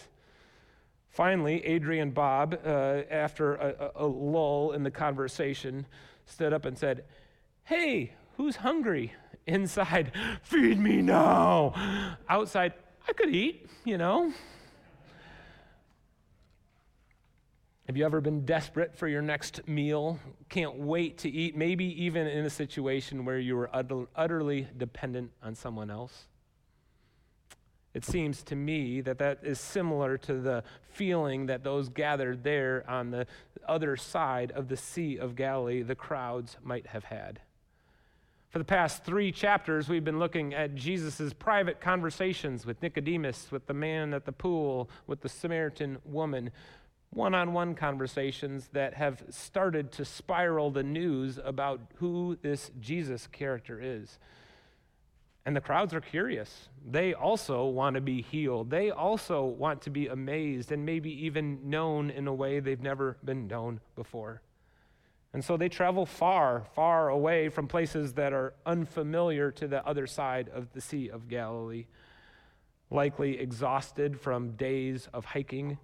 Finally, 1.08 1.64
Adrian 1.64 2.10
Bob, 2.10 2.60
uh, 2.62 2.68
after 3.10 3.54
a, 3.54 3.90
a, 3.96 4.04
a 4.04 4.06
lull 4.06 4.72
in 4.72 4.82
the 4.82 4.90
conversation, 4.90 5.86
stood 6.26 6.52
up 6.52 6.66
and 6.66 6.76
said, 6.76 7.04
Hey, 7.64 8.12
who's 8.36 8.56
hungry? 8.56 9.14
Inside, 9.50 10.12
feed 10.42 10.78
me 10.78 11.02
now. 11.02 11.74
Outside, 12.28 12.72
I 13.08 13.12
could 13.12 13.34
eat, 13.34 13.66
you 13.84 13.98
know. 13.98 14.32
Have 17.88 17.96
you 17.96 18.04
ever 18.04 18.20
been 18.20 18.44
desperate 18.44 18.96
for 18.96 19.08
your 19.08 19.22
next 19.22 19.66
meal? 19.66 20.20
Can't 20.48 20.76
wait 20.76 21.18
to 21.18 21.28
eat, 21.28 21.56
maybe 21.56 22.04
even 22.04 22.28
in 22.28 22.44
a 22.44 22.50
situation 22.50 23.24
where 23.24 23.40
you 23.40 23.56
were 23.56 23.68
utterly 24.14 24.68
dependent 24.76 25.32
on 25.42 25.56
someone 25.56 25.90
else? 25.90 26.28
It 27.92 28.04
seems 28.04 28.44
to 28.44 28.54
me 28.54 29.00
that 29.00 29.18
that 29.18 29.40
is 29.42 29.58
similar 29.58 30.16
to 30.18 30.34
the 30.34 30.62
feeling 30.92 31.46
that 31.46 31.64
those 31.64 31.88
gathered 31.88 32.44
there 32.44 32.84
on 32.88 33.10
the 33.10 33.26
other 33.66 33.96
side 33.96 34.52
of 34.52 34.68
the 34.68 34.76
Sea 34.76 35.16
of 35.16 35.34
Galilee, 35.34 35.82
the 35.82 35.96
crowds 35.96 36.56
might 36.62 36.86
have 36.86 37.02
had. 37.02 37.40
For 38.50 38.58
the 38.58 38.64
past 38.64 39.04
three 39.04 39.30
chapters, 39.30 39.88
we've 39.88 40.04
been 40.04 40.18
looking 40.18 40.54
at 40.54 40.74
Jesus' 40.74 41.32
private 41.32 41.80
conversations 41.80 42.66
with 42.66 42.82
Nicodemus, 42.82 43.52
with 43.52 43.66
the 43.66 43.74
man 43.74 44.12
at 44.12 44.24
the 44.24 44.32
pool, 44.32 44.90
with 45.06 45.20
the 45.20 45.28
Samaritan 45.28 45.98
woman 46.04 46.50
one 47.12 47.34
on 47.34 47.52
one 47.52 47.74
conversations 47.74 48.68
that 48.72 48.94
have 48.94 49.22
started 49.30 49.90
to 49.92 50.04
spiral 50.04 50.70
the 50.70 50.82
news 50.82 51.38
about 51.42 51.80
who 51.96 52.38
this 52.42 52.70
Jesus 52.80 53.26
character 53.26 53.80
is. 53.82 54.18
And 55.44 55.56
the 55.56 55.60
crowds 55.60 55.92
are 55.92 56.00
curious. 56.00 56.68
They 56.88 57.14
also 57.14 57.66
want 57.66 57.94
to 57.94 58.00
be 58.00 58.22
healed. 58.22 58.70
They 58.70 58.90
also 58.90 59.44
want 59.44 59.82
to 59.82 59.90
be 59.90 60.06
amazed 60.06 60.70
and 60.70 60.84
maybe 60.84 61.26
even 61.26 61.68
known 61.68 62.10
in 62.10 62.28
a 62.28 62.34
way 62.34 62.60
they've 62.60 62.80
never 62.80 63.16
been 63.24 63.48
known 63.48 63.80
before. 63.96 64.42
And 65.32 65.44
so 65.44 65.56
they 65.56 65.68
travel 65.68 66.06
far, 66.06 66.64
far 66.74 67.08
away 67.08 67.48
from 67.48 67.68
places 67.68 68.14
that 68.14 68.32
are 68.32 68.54
unfamiliar 68.66 69.50
to 69.52 69.68
the 69.68 69.86
other 69.86 70.06
side 70.06 70.48
of 70.48 70.72
the 70.72 70.80
Sea 70.80 71.08
of 71.08 71.28
Galilee, 71.28 71.86
likely 72.90 73.38
exhausted 73.38 74.20
from 74.20 74.52
days 74.52 75.08
of 75.12 75.24
hiking 75.24 75.78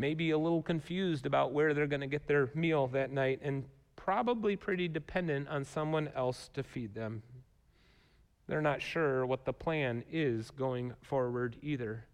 maybe 0.00 0.30
a 0.30 0.38
little 0.38 0.62
confused 0.62 1.26
about 1.26 1.52
where 1.52 1.74
they're 1.74 1.86
going 1.86 2.00
to 2.00 2.06
get 2.06 2.26
their 2.26 2.48
meal 2.54 2.86
that 2.88 3.12
night, 3.12 3.40
and 3.42 3.64
probably 3.96 4.56
pretty 4.56 4.88
dependent 4.88 5.46
on 5.48 5.64
someone 5.64 6.08
else 6.16 6.48
to 6.54 6.62
feed 6.62 6.94
them. 6.94 7.22
They're 8.48 8.62
not 8.62 8.82
sure 8.82 9.26
what 9.26 9.44
the 9.44 9.52
plan 9.52 10.02
is 10.10 10.50
going 10.50 10.94
forward 11.02 11.56
either. 11.62 12.06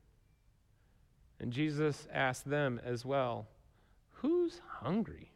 And 1.41 1.53
Jesus 1.53 2.09
asked 2.13 2.49
them 2.49 2.81
as 2.85 3.05
well, 3.05 3.47
Who's 4.21 4.61
hungry? 4.81 5.31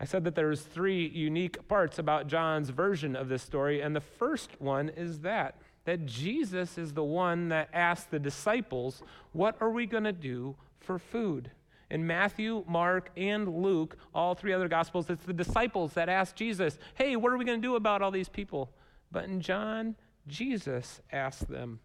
I 0.00 0.06
said 0.06 0.24
that 0.24 0.34
there's 0.34 0.62
three 0.62 1.06
unique 1.08 1.68
parts 1.68 1.98
about 1.98 2.26
John's 2.26 2.70
version 2.70 3.14
of 3.14 3.28
this 3.28 3.42
story, 3.42 3.82
and 3.82 3.94
the 3.94 4.00
first 4.00 4.58
one 4.58 4.88
is 4.88 5.20
that 5.20 5.56
that 5.84 6.06
Jesus 6.06 6.78
is 6.78 6.92
the 6.92 7.04
one 7.04 7.48
that 7.48 7.68
asked 7.72 8.10
the 8.10 8.18
disciples, 8.18 9.02
What 9.32 9.56
are 9.60 9.70
we 9.70 9.86
going 9.86 10.04
to 10.04 10.12
do 10.12 10.56
for 10.78 10.98
food? 10.98 11.50
In 11.90 12.06
Matthew, 12.06 12.64
Mark, 12.68 13.10
and 13.16 13.62
Luke, 13.62 13.96
all 14.14 14.34
three 14.34 14.52
other 14.52 14.68
gospels, 14.68 15.10
it's 15.10 15.24
the 15.24 15.32
disciples 15.32 15.94
that 15.94 16.08
ask 16.08 16.36
Jesus, 16.36 16.78
Hey, 16.94 17.16
what 17.16 17.32
are 17.32 17.38
we 17.38 17.44
going 17.44 17.60
to 17.60 17.66
do 17.66 17.76
about 17.76 18.02
all 18.02 18.10
these 18.10 18.28
people? 18.28 18.70
But 19.10 19.24
in 19.24 19.40
John, 19.40 19.96
Jesus 20.26 21.00
asked 21.10 21.48
them, 21.48 21.80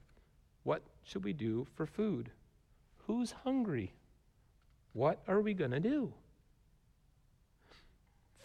What 0.64 0.84
should 1.04 1.24
we 1.24 1.34
do 1.34 1.66
for 1.76 1.86
food? 1.86 2.30
Who's 3.08 3.32
hungry? 3.44 3.94
What 4.94 5.22
are 5.28 5.42
we 5.42 5.54
going 5.54 5.72
to 5.72 5.80
do? 5.80 6.14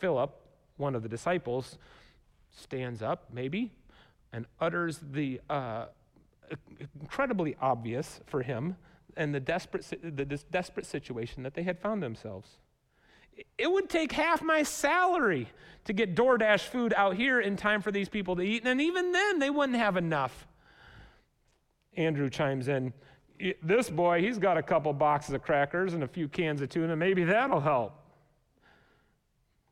Philip, 0.01 0.35
one 0.77 0.95
of 0.95 1.03
the 1.03 1.09
disciples, 1.09 1.79
stands 2.51 3.03
up, 3.03 3.29
maybe, 3.33 3.73
and 4.33 4.47
utters 4.61 4.99
the 5.13 5.41
uh, 5.49 5.87
incredibly 7.01 7.57
obvious 7.61 8.21
for 8.27 8.43
him 8.43 8.77
and 9.17 9.35
the 9.35 9.41
desperate, 9.41 9.87
the, 10.03 10.25
desperate 10.51 10.87
situation 10.87 11.43
that 11.43 11.55
they 11.55 11.63
had 11.63 11.79
found 11.79 12.03
themselves. 12.03 12.59
It 13.59 13.71
would 13.71 13.89
take 13.89 14.13
half 14.13 14.43
my 14.43 14.63
salary 14.63 15.49
to 15.85 15.93
get 15.93 16.15
DoorDash 16.15 16.61
food 16.61 16.93
out 16.97 17.17
here 17.17 17.41
in 17.41 17.57
time 17.57 17.81
for 17.83 17.91
these 17.91 18.09
people 18.09 18.37
to 18.37 18.43
eat, 18.43 18.65
and 18.65 18.81
even 18.81 19.13
then, 19.13 19.39
they 19.39 19.51
wouldn't 19.51 19.79
have 19.79 19.97
enough. 19.97 20.47
Andrew 21.97 22.31
chimes 22.31 22.69
in 22.69 22.93
This 23.63 23.91
boy, 23.91 24.21
he's 24.21 24.39
got 24.39 24.57
a 24.57 24.63
couple 24.63 24.93
boxes 24.93 25.35
of 25.35 25.43
crackers 25.43 25.95
and 25.95 26.03
a 26.05 26.09
few 26.09 26.29
cans 26.29 26.61
of 26.61 26.69
tuna. 26.69 26.95
Maybe 26.95 27.25
that'll 27.25 27.61
help. 27.61 28.00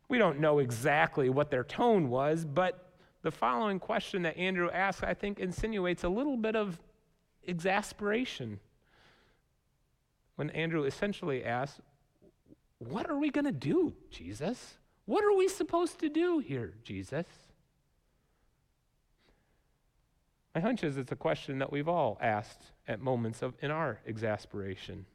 We 0.08 0.18
don't 0.18 0.40
know 0.40 0.58
exactly 0.58 1.28
what 1.28 1.50
their 1.50 1.64
tone 1.64 2.08
was, 2.08 2.44
but 2.44 2.92
the 3.22 3.30
following 3.30 3.78
question 3.78 4.22
that 4.22 4.36
Andrew 4.36 4.70
asks, 4.70 5.02
I 5.02 5.14
think, 5.14 5.38
insinuates 5.38 6.04
a 6.04 6.08
little 6.08 6.36
bit 6.36 6.56
of 6.56 6.80
exasperation. 7.46 8.58
When 10.36 10.50
Andrew 10.50 10.84
essentially 10.84 11.44
asks, 11.44 11.80
What 12.78 13.10
are 13.10 13.18
we 13.18 13.30
going 13.30 13.44
to 13.44 13.52
do, 13.52 13.92
Jesus? 14.10 14.78
What 15.04 15.24
are 15.24 15.34
we 15.34 15.48
supposed 15.48 15.98
to 16.00 16.08
do 16.08 16.38
here, 16.38 16.74
Jesus? 16.84 17.26
My 20.54 20.60
hunch 20.60 20.84
is 20.84 20.96
it's 20.96 21.12
a 21.12 21.16
question 21.16 21.58
that 21.58 21.70
we've 21.70 21.88
all 21.88 22.18
asked 22.20 22.62
at 22.86 23.00
moments 23.00 23.42
of 23.42 23.54
in 23.60 23.70
our 23.70 24.00
exasperation. 24.06 25.06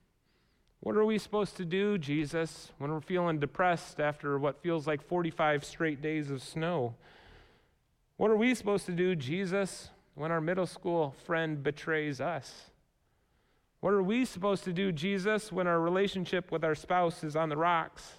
What 0.84 0.98
are 0.98 1.06
we 1.06 1.18
supposed 1.18 1.56
to 1.58 1.66
do, 1.66 1.98
Jesus, 1.98 2.74
when 2.78 2.92
we're 2.92 3.00
feeling 3.00 3.40
depressed 3.40 4.02
after 4.02 4.38
what 4.38 4.62
feels 4.62 4.86
like 4.86 5.02
45 5.02 5.64
straight 5.64 6.02
days 6.02 6.30
of 6.30 6.44
snow? 6.44 6.96
What 8.18 8.30
are 8.30 8.36
we 8.36 8.54
supposed 8.54 8.86
to 8.88 8.92
do, 8.92 9.16
Jesus, 9.16 9.92
when 10.16 10.30
our 10.30 10.42
middle 10.42 10.66
school 10.66 11.16
friend 11.26 11.64
betrays 11.64 12.20
us? 12.20 12.66
What 13.80 13.94
are 13.94 14.04
we 14.04 14.26
supposed 14.26 14.66
to 14.66 14.74
do, 14.74 14.92
Jesus, 14.92 15.54
when 15.54 15.68
our 15.68 15.80
relationship 15.80 16.52
with 16.52 16.66
our 16.66 16.76
spouse 16.76 17.24
is 17.24 17.38
on 17.38 17.48
the 17.48 17.56
rocks? 17.56 18.18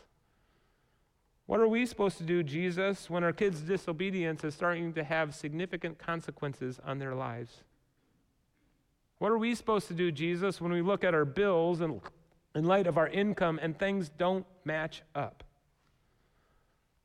What 1.45 1.61
are 1.61 1.69
we 1.69 1.85
supposed 1.85 2.17
to 2.17 2.25
do, 2.25 2.43
Jesus, 2.43 3.11
when 3.11 3.25
our 3.25 3.33
kids' 3.35 3.61
disobedience 3.61 4.43
is 4.43 4.55
starting 4.55 4.95
to 4.95 5.05
have 5.05 5.35
significant 5.35 5.99
consequences 5.99 6.81
on 6.83 6.99
their 6.99 7.15
lives? 7.15 7.59
What 9.19 9.33
are 9.33 9.39
we 9.39 9.55
supposed 9.55 9.87
to 9.89 9.95
do, 9.95 10.11
Jesus, 10.11 10.63
when 10.63 10.73
we 10.73 10.81
look 10.81 11.05
at 11.05 11.13
our 11.13 11.27
bills 11.27 11.83
and 11.83 12.01
in 12.55 12.65
light 12.65 12.87
of 12.87 12.97
our 12.97 13.09
income 13.09 13.59
and 13.61 13.79
things 13.79 14.09
don't 14.09 14.47
match 14.65 15.03
up? 15.15 15.45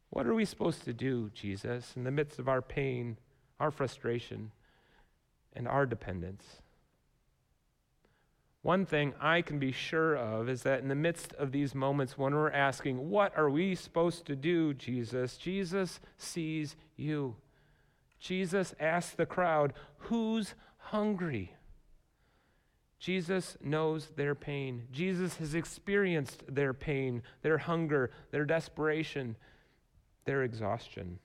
What 0.10 0.26
are 0.26 0.34
we 0.34 0.46
supposed 0.46 0.86
to 0.86 0.94
do, 0.94 1.30
Jesus, 1.34 1.94
in 1.96 2.04
the 2.04 2.12
midst 2.12 2.40
of 2.40 2.48
our 2.48 2.62
pain, 2.62 3.18
our 3.60 3.72
frustration, 3.72 4.52
and 5.54 5.68
our 5.68 5.86
dependence? 5.86 6.62
One 8.62 8.86
thing 8.86 9.14
I 9.22 9.42
can 9.42 9.58
be 9.58 9.72
sure 9.72 10.18
of 10.18 10.50
is 10.50 10.64
that 10.64 10.82
in 10.82 10.90
the 10.90 10.96
midst 10.96 11.34
of 11.34 11.52
these 11.52 11.74
moments 11.74 12.18
when 12.18 12.36
we're 12.36 12.52
asking, 12.52 13.10
What 13.10 13.38
are 13.38 13.50
we 13.50 13.74
supposed 13.74 14.26
to 14.26 14.36
do, 14.36 14.74
Jesus? 14.74 15.38
Jesus 15.38 16.00
sees 16.18 16.76
you. 16.98 17.36
Jesus 18.20 18.76
asks 18.80 19.14
the 19.14 19.26
crowd, 19.26 19.74
Who's 19.98 20.56
hungry? 20.78 21.54
Jesus 23.00 23.58
knows 23.64 24.10
their 24.16 24.36
pain. 24.36 24.84
Jesus 24.92 25.38
has 25.38 25.56
experienced 25.56 26.44
their 26.48 26.74
pain, 26.74 27.24
their 27.42 27.58
hunger, 27.58 28.12
their 28.32 28.46
desperation, 28.46 29.38
their 30.26 30.44
exhaustion. 30.44 31.20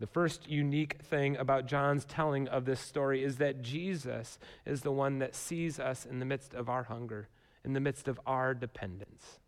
The 0.00 0.06
first 0.06 0.48
unique 0.48 1.00
thing 1.02 1.36
about 1.36 1.66
John's 1.66 2.04
telling 2.04 2.48
of 2.48 2.64
this 2.64 2.80
story 2.80 3.24
is 3.24 3.36
that 3.36 3.62
Jesus 3.62 4.38
is 4.66 4.82
the 4.82 4.92
one 4.92 5.20
that 5.20 5.34
sees 5.34 5.78
us 5.78 6.04
in 6.04 6.18
the 6.18 6.24
midst 6.26 6.54
of 6.54 6.68
our 6.68 6.82
hunger, 6.82 7.28
in 7.64 7.72
the 7.72 7.80
midst 7.80 8.06
of 8.06 8.20
our 8.26 8.52
dependence. 8.52 9.38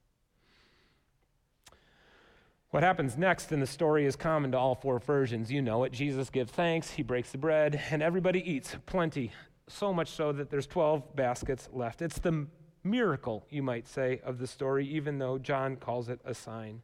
What 2.70 2.82
happens 2.82 3.18
next 3.18 3.52
in 3.52 3.60
the 3.60 3.66
story 3.66 4.06
is 4.06 4.16
common 4.16 4.52
to 4.52 4.58
all 4.58 4.74
four 4.74 4.98
versions. 4.98 5.52
You 5.52 5.60
know 5.60 5.84
it. 5.84 5.92
Jesus 5.92 6.30
gives 6.30 6.50
thanks, 6.50 6.90
he 6.90 7.02
breaks 7.02 7.32
the 7.32 7.38
bread, 7.38 7.80
and 7.90 8.02
everybody 8.02 8.40
eats 8.50 8.76
plenty, 8.86 9.32
so 9.68 9.92
much 9.92 10.08
so 10.08 10.32
that 10.32 10.50
there's 10.50 10.66
12 10.66 11.16
baskets 11.16 11.68
left. 11.72 12.02
It's 12.02 12.18
the 12.18 12.46
miracle, 12.82 13.46
you 13.50 13.62
might 13.62 13.88
say, 13.88 14.20
of 14.24 14.38
the 14.38 14.46
story, 14.46 14.86
even 14.88 15.18
though 15.18 15.38
John 15.38 15.76
calls 15.76 16.08
it 16.08 16.20
a 16.24 16.34
sign. 16.34 16.82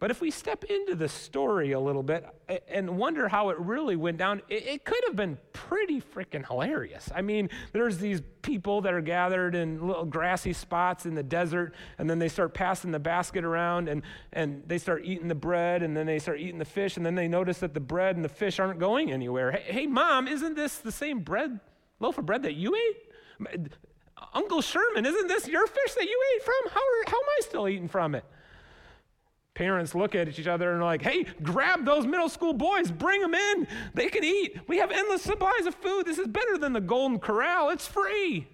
But 0.00 0.10
if 0.10 0.22
we 0.22 0.30
step 0.30 0.64
into 0.64 0.94
the 0.94 1.10
story 1.10 1.72
a 1.72 1.78
little 1.78 2.02
bit 2.02 2.26
and 2.68 2.96
wonder 2.96 3.28
how 3.28 3.50
it 3.50 3.58
really 3.58 3.96
went 3.96 4.16
down, 4.16 4.40
it, 4.48 4.82
could 4.86 5.04
have 5.06 5.14
been 5.14 5.36
pretty 5.52 6.00
freaking 6.00 6.46
hilarious. 6.46 7.10
I 7.14 7.20
mean, 7.20 7.50
there's 7.74 7.98
these 7.98 8.22
people 8.40 8.80
that 8.80 8.94
are 8.94 9.02
gathered 9.02 9.54
in 9.54 9.86
little 9.86 10.06
grassy 10.06 10.54
spots 10.54 11.04
in 11.04 11.14
the 11.14 11.22
desert, 11.22 11.74
and 11.98 12.08
then 12.08 12.18
they 12.18 12.28
start 12.28 12.54
passing 12.54 12.92
the 12.92 12.98
basket 12.98 13.44
around 13.44 13.90
and, 13.90 14.02
and 14.32 14.62
they 14.66 14.78
start 14.78 15.02
eating 15.04 15.28
the 15.28 15.34
bread, 15.34 15.82
and 15.82 15.94
then 15.94 16.06
they 16.06 16.18
start 16.18 16.40
eating 16.40 16.58
the 16.58 16.64
fish, 16.64 16.96
and 16.96 17.04
then 17.04 17.14
they 17.14 17.28
notice 17.28 17.58
that 17.58 17.74
the 17.74 17.80
bread 17.80 18.16
and 18.16 18.24
the 18.24 18.30
fish 18.30 18.58
aren't 18.58 18.80
going 18.80 19.12
anywhere. 19.12 19.52
Hey, 19.52 19.64
hey 19.70 19.86
mom, 19.86 20.26
isn't 20.26 20.56
this 20.56 20.78
the 20.78 20.92
same 20.92 21.20
bread, 21.20 21.60
loaf 22.00 22.18
of 22.18 22.26
bread 22.26 22.42
that 22.42 22.54
you 22.54 22.74
ate? 22.74 23.68
Uncle 24.34 24.60
Sherman, 24.60 25.06
isn't 25.06 25.28
this 25.28 25.48
your 25.48 25.66
fish 25.66 25.94
that 25.94 26.04
you 26.04 26.22
ate 26.34 26.42
from? 26.42 26.72
How, 26.72 26.80
are, 26.80 27.10
how 27.10 27.16
am 27.16 27.28
I 27.38 27.40
still 27.42 27.68
eating 27.68 27.88
from 27.88 28.14
it? 28.14 28.24
Parents 29.54 29.94
look 29.94 30.14
at 30.14 30.38
each 30.38 30.46
other 30.46 30.72
and 30.72 30.80
are 30.80 30.84
like, 30.84 31.02
hey, 31.02 31.26
grab 31.42 31.84
those 31.84 32.06
middle 32.06 32.28
school 32.28 32.52
boys, 32.52 32.90
bring 32.90 33.20
them 33.20 33.34
in. 33.34 33.66
They 33.94 34.08
can 34.08 34.24
eat. 34.24 34.58
We 34.68 34.78
have 34.78 34.90
endless 34.90 35.22
supplies 35.22 35.66
of 35.66 35.74
food. 35.74 36.06
This 36.06 36.18
is 36.18 36.28
better 36.28 36.56
than 36.56 36.72
the 36.72 36.80
Golden 36.80 37.18
Corral, 37.18 37.70
it's 37.70 37.86
free. 37.86 38.48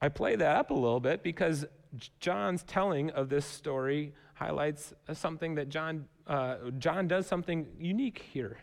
I 0.00 0.08
play 0.08 0.36
that 0.36 0.56
up 0.56 0.70
a 0.70 0.74
little 0.74 1.00
bit 1.00 1.22
because 1.22 1.64
John's 2.20 2.62
telling 2.62 3.10
of 3.10 3.28
this 3.28 3.46
story 3.46 4.14
highlights 4.34 4.92
something 5.12 5.54
that 5.54 5.68
John, 5.68 6.06
uh, 6.26 6.56
John 6.78 7.08
does 7.08 7.26
something 7.26 7.66
unique 7.78 8.24
here. 8.32 8.58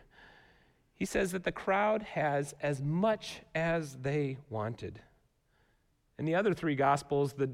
He 0.94 1.04
says 1.04 1.32
that 1.32 1.44
the 1.44 1.52
crowd 1.52 2.02
has 2.02 2.54
as 2.60 2.80
much 2.80 3.40
as 3.54 3.96
they 3.96 4.38
wanted. 4.48 5.00
In 6.18 6.24
the 6.24 6.36
other 6.36 6.54
three 6.54 6.76
gospels, 6.76 7.32
the 7.32 7.50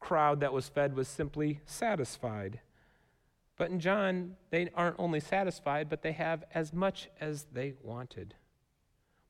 crowd 0.00 0.40
that 0.40 0.52
was 0.52 0.68
fed 0.68 0.94
was 0.94 1.08
simply 1.08 1.60
satisfied. 1.64 2.60
But 3.56 3.70
in 3.70 3.80
John, 3.80 4.36
they 4.50 4.68
aren't 4.74 4.98
only 4.98 5.20
satisfied, 5.20 5.88
but 5.88 6.02
they 6.02 6.12
have 6.12 6.44
as 6.52 6.72
much 6.72 7.08
as 7.20 7.46
they 7.52 7.74
wanted, 7.82 8.34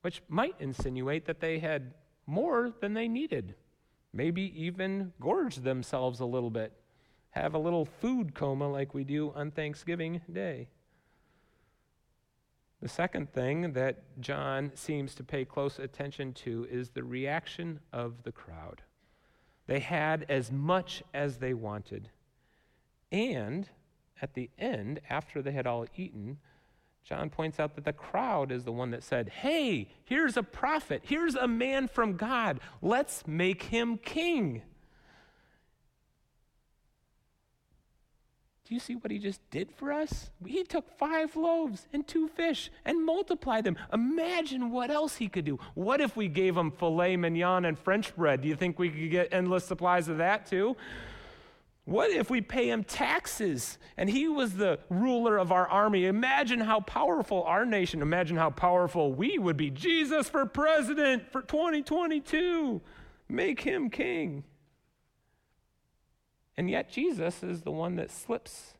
which 0.01 0.21
might 0.27 0.55
insinuate 0.59 1.25
that 1.25 1.39
they 1.39 1.59
had 1.59 1.93
more 2.25 2.73
than 2.81 2.93
they 2.93 3.07
needed. 3.07 3.55
Maybe 4.11 4.53
even 4.61 5.13
gorge 5.21 5.57
themselves 5.57 6.19
a 6.19 6.25
little 6.25 6.49
bit, 6.49 6.73
have 7.29 7.53
a 7.53 7.59
little 7.59 7.85
food 7.85 8.33
coma 8.33 8.67
like 8.67 8.93
we 8.93 9.03
do 9.03 9.31
on 9.35 9.51
Thanksgiving 9.51 10.21
Day. 10.31 10.67
The 12.81 12.87
second 12.87 13.33
thing 13.33 13.73
that 13.73 14.03
John 14.19 14.71
seems 14.75 15.15
to 15.15 15.23
pay 15.23 15.45
close 15.45 15.79
attention 15.79 16.33
to 16.33 16.67
is 16.69 16.89
the 16.89 17.03
reaction 17.03 17.79
of 17.91 18.23
the 18.23 18.31
crowd. 18.31 18.83
They 19.65 19.79
had 19.79 20.25
as 20.29 20.51
much 20.51 21.03
as 21.13 21.37
they 21.37 21.53
wanted. 21.53 22.09
And 23.11 23.67
at 24.21 24.33
the 24.35 24.49
end, 24.59 24.99
after 25.09 25.41
they 25.41 25.51
had 25.51 25.65
all 25.65 25.85
eaten, 25.95 26.37
John 27.03 27.29
points 27.29 27.59
out 27.59 27.75
that 27.75 27.85
the 27.85 27.93
crowd 27.93 28.51
is 28.51 28.63
the 28.63 28.71
one 28.71 28.91
that 28.91 29.03
said, 29.03 29.29
Hey, 29.29 29.89
here's 30.03 30.37
a 30.37 30.43
prophet. 30.43 31.01
Here's 31.03 31.35
a 31.35 31.47
man 31.47 31.87
from 31.87 32.17
God. 32.17 32.59
Let's 32.81 33.25
make 33.25 33.63
him 33.63 33.97
king. 33.97 34.61
Do 38.67 38.73
you 38.73 38.81
see 38.81 38.95
what 38.95 39.11
he 39.11 39.17
just 39.17 39.39
did 39.49 39.71
for 39.71 39.93
us? 39.93 40.29
He 40.45 40.65
took 40.65 40.89
five 40.97 41.37
loaves 41.37 41.87
and 41.93 42.05
two 42.05 42.27
fish 42.27 42.69
and 42.83 43.05
multiplied 43.05 43.63
them. 43.63 43.77
Imagine 43.93 44.71
what 44.71 44.91
else 44.91 45.15
he 45.15 45.29
could 45.29 45.45
do. 45.45 45.57
What 45.73 46.01
if 46.01 46.17
we 46.17 46.27
gave 46.27 46.57
him 46.57 46.71
filet 46.71 47.15
mignon 47.15 47.63
and 47.63 47.79
French 47.79 48.13
bread? 48.13 48.41
Do 48.41 48.49
you 48.49 48.57
think 48.57 48.77
we 48.77 48.89
could 48.89 49.09
get 49.09 49.29
endless 49.31 49.63
supplies 49.63 50.09
of 50.09 50.17
that 50.17 50.47
too? 50.47 50.75
What 51.85 52.11
if 52.11 52.29
we 52.29 52.41
pay 52.41 52.69
him 52.69 52.83
taxes 52.83 53.77
and 53.95 54.09
he 54.09 54.27
was 54.27 54.55
the 54.55 54.79
ruler 54.89 55.37
of 55.37 55.53
our 55.53 55.65
army? 55.69 56.05
Imagine 56.05 56.59
how 56.59 56.81
powerful 56.81 57.43
our 57.43 57.65
nation, 57.65 58.01
imagine 58.01 58.35
how 58.35 58.49
powerful 58.49 59.13
we 59.13 59.37
would 59.37 59.55
be. 59.55 59.69
Jesus 59.69 60.27
for 60.27 60.45
president 60.45 61.31
for 61.31 61.41
2022. 61.41 62.81
Make 63.29 63.61
him 63.61 63.89
king. 63.89 64.43
And 66.57 66.69
yet, 66.69 66.89
Jesus 66.89 67.43
is 67.43 67.61
the 67.61 67.71
one 67.71 67.95
that 67.97 68.09
slips 68.09 68.73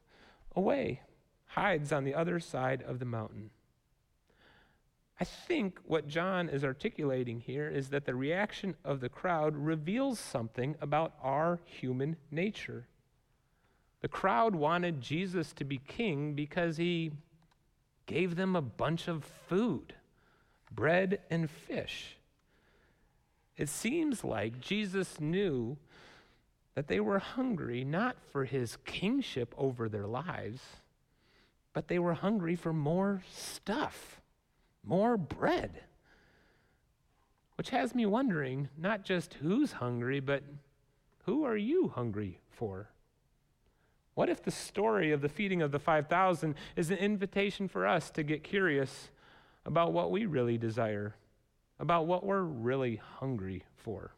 away, 0.55 1.01
hides 1.45 1.91
on 1.91 2.03
the 2.03 2.15
other 2.15 2.39
side 2.39 2.81
of 2.81 2.97
the 2.99 3.05
mountain. 3.05 3.51
I 5.19 5.23
think 5.23 5.79
what 5.85 6.07
John 6.07 6.49
is 6.49 6.63
articulating 6.63 7.39
here 7.39 7.67
is 7.67 7.89
that 7.89 8.05
the 8.05 8.15
reaction 8.15 8.75
of 8.83 8.99
the 8.99 9.09
crowd 9.09 9.55
reveals 9.55 10.19
something 10.19 10.75
about 10.79 11.13
our 11.23 11.59
human 11.65 12.17
nature. 12.29 12.87
The 14.01 14.07
crowd 14.07 14.55
wanted 14.55 15.01
Jesus 15.01 15.53
to 15.53 15.63
be 15.63 15.79
king 15.79 16.33
because 16.33 16.77
he 16.77 17.11
gave 18.05 18.35
them 18.35 18.55
a 18.55 18.61
bunch 18.61 19.07
of 19.07 19.23
food 19.23 19.93
bread 20.71 21.19
and 21.29 21.49
fish. 21.49 22.17
It 23.55 23.69
seems 23.69 24.23
like 24.23 24.61
Jesus 24.61 25.19
knew 25.19 25.77
that 26.77 26.87
they 26.87 26.99
were 26.99 27.17
hungry 27.17 27.83
not 27.83 28.15
for 28.31 28.45
his 28.45 28.77
kingship 28.85 29.51
over 29.57 29.89
their 29.89 30.05
lives, 30.05 30.61
but 31.73 31.87
they 31.87 31.97
were 31.97 32.13
hungry 32.13 32.55
for 32.55 32.71
more 32.71 33.23
stuff, 33.33 34.21
more 34.83 35.17
bread. 35.17 35.81
Which 37.55 37.71
has 37.71 37.95
me 37.95 38.05
wondering 38.05 38.69
not 38.77 39.03
just 39.03 39.33
who's 39.41 39.71
hungry, 39.71 40.19
but 40.19 40.43
who 41.25 41.45
are 41.45 41.57
you 41.57 41.87
hungry 41.87 42.41
for? 42.51 42.89
What 44.13 44.29
if 44.29 44.43
the 44.43 44.51
story 44.51 45.11
of 45.11 45.21
the 45.21 45.29
feeding 45.29 45.63
of 45.63 45.71
the 45.71 45.79
5,000 45.79 46.53
is 46.75 46.91
an 46.91 46.97
invitation 46.97 47.67
for 47.67 47.87
us 47.87 48.11
to 48.11 48.21
get 48.21 48.43
curious 48.43 49.09
about 49.65 49.93
what 49.93 50.11
we 50.11 50.27
really 50.27 50.59
desire, 50.59 51.15
about 51.79 52.05
what 52.05 52.23
we're 52.23 52.43
really 52.43 53.01
hungry 53.17 53.63
for? 53.77 54.11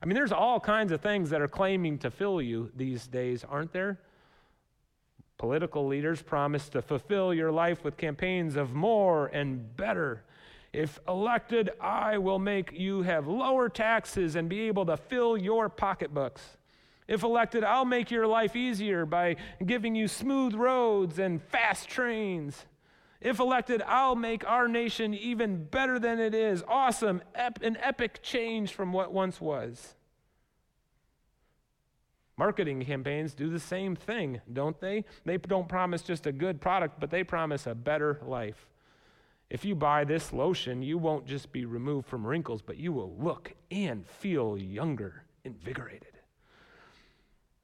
I 0.00 0.06
mean, 0.06 0.14
there's 0.14 0.32
all 0.32 0.60
kinds 0.60 0.92
of 0.92 1.00
things 1.00 1.30
that 1.30 1.40
are 1.40 1.48
claiming 1.48 1.98
to 1.98 2.10
fill 2.10 2.40
you 2.40 2.70
these 2.76 3.06
days, 3.06 3.44
aren't 3.48 3.72
there? 3.72 3.98
Political 5.38 5.86
leaders 5.86 6.22
promise 6.22 6.68
to 6.70 6.82
fulfill 6.82 7.32
your 7.32 7.50
life 7.50 7.84
with 7.84 7.96
campaigns 7.96 8.56
of 8.56 8.74
more 8.74 9.26
and 9.26 9.76
better. 9.76 10.24
If 10.72 11.00
elected, 11.08 11.70
I 11.80 12.18
will 12.18 12.38
make 12.38 12.72
you 12.72 13.02
have 13.02 13.26
lower 13.26 13.68
taxes 13.68 14.36
and 14.36 14.48
be 14.48 14.62
able 14.62 14.86
to 14.86 14.96
fill 14.96 15.36
your 15.36 15.68
pocketbooks. 15.68 16.42
If 17.08 17.22
elected, 17.22 17.64
I'll 17.64 17.86
make 17.86 18.10
your 18.10 18.26
life 18.26 18.54
easier 18.54 19.06
by 19.06 19.36
giving 19.64 19.94
you 19.94 20.08
smooth 20.08 20.54
roads 20.54 21.18
and 21.18 21.42
fast 21.42 21.88
trains. 21.88 22.66
If 23.20 23.40
elected, 23.40 23.82
I'll 23.82 24.14
make 24.14 24.48
our 24.48 24.68
nation 24.68 25.12
even 25.12 25.64
better 25.64 25.98
than 25.98 26.20
it 26.20 26.34
is. 26.34 26.62
Awesome, 26.68 27.20
ep- 27.34 27.62
an 27.62 27.76
epic 27.80 28.20
change 28.22 28.72
from 28.72 28.92
what 28.92 29.12
once 29.12 29.40
was. 29.40 29.94
Marketing 32.36 32.84
campaigns 32.84 33.34
do 33.34 33.50
the 33.50 33.58
same 33.58 33.96
thing, 33.96 34.40
don't 34.52 34.80
they? 34.80 35.04
They 35.24 35.38
don't 35.38 35.68
promise 35.68 36.02
just 36.02 36.26
a 36.26 36.32
good 36.32 36.60
product, 36.60 37.00
but 37.00 37.10
they 37.10 37.24
promise 37.24 37.66
a 37.66 37.74
better 37.74 38.20
life. 38.24 38.68
If 39.50 39.64
you 39.64 39.74
buy 39.74 40.04
this 40.04 40.32
lotion, 40.32 40.80
you 40.82 40.98
won't 40.98 41.26
just 41.26 41.50
be 41.50 41.64
removed 41.64 42.06
from 42.06 42.24
wrinkles, 42.24 42.62
but 42.62 42.76
you 42.76 42.92
will 42.92 43.16
look 43.18 43.54
and 43.72 44.06
feel 44.06 44.56
younger, 44.56 45.24
invigorated. 45.44 46.17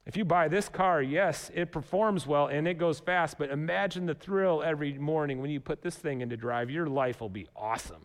If 0.06 0.16
you 0.18 0.24
buy 0.24 0.48
this 0.48 0.68
car, 0.68 1.00
yes, 1.00 1.50
it 1.54 1.72
performs 1.72 2.26
well 2.26 2.46
and 2.46 2.68
it 2.68 2.74
goes 2.74 3.00
fast, 3.00 3.38
but 3.38 3.50
imagine 3.50 4.06
the 4.06 4.14
thrill 4.14 4.62
every 4.62 4.98
morning 4.98 5.40
when 5.40 5.50
you 5.50 5.60
put 5.60 5.82
this 5.82 5.96
thing 5.96 6.20
into 6.20 6.36
drive. 6.36 6.70
Your 6.70 6.86
life 6.86 7.20
will 7.20 7.30
be 7.30 7.48
awesome. 7.56 8.04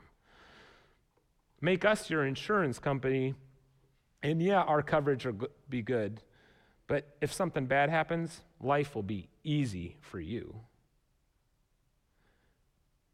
Make 1.62 1.84
us 1.84 2.10
your 2.10 2.26
insurance 2.26 2.80
company, 2.80 3.36
and 4.24 4.42
yeah, 4.42 4.62
our 4.62 4.82
coverage 4.82 5.26
will 5.26 5.50
be 5.70 5.82
good, 5.82 6.22
but 6.88 7.18
if 7.20 7.34
something 7.34 7.66
bad 7.66 7.90
happens, 7.90 8.42
life 8.62 8.96
will 8.96 9.04
be 9.04 9.28
easy 9.44 9.98
for 10.00 10.22
you. 10.22 10.56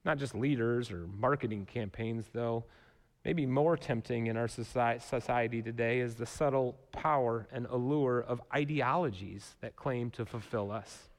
Not 0.04 0.20
just 0.20 0.36
leaders 0.36 0.92
or 0.92 1.08
marketing 1.08 1.66
campaigns, 1.66 2.28
though. 2.32 2.66
Maybe 3.26 3.48
more 3.48 3.76
tempting 3.76 4.28
in 4.28 4.38
our 4.38 4.48
society 4.48 5.64
today 5.64 6.00
is 6.00 6.14
the 6.14 6.28
subtle 6.28 6.78
power 6.92 7.48
and 7.52 7.66
allure 7.66 8.20
of 8.20 8.40
ideologies 8.54 9.56
that 9.62 9.76
claim 9.76 10.12
to 10.12 10.28
fulfill 10.28 10.72
us. 10.72 11.10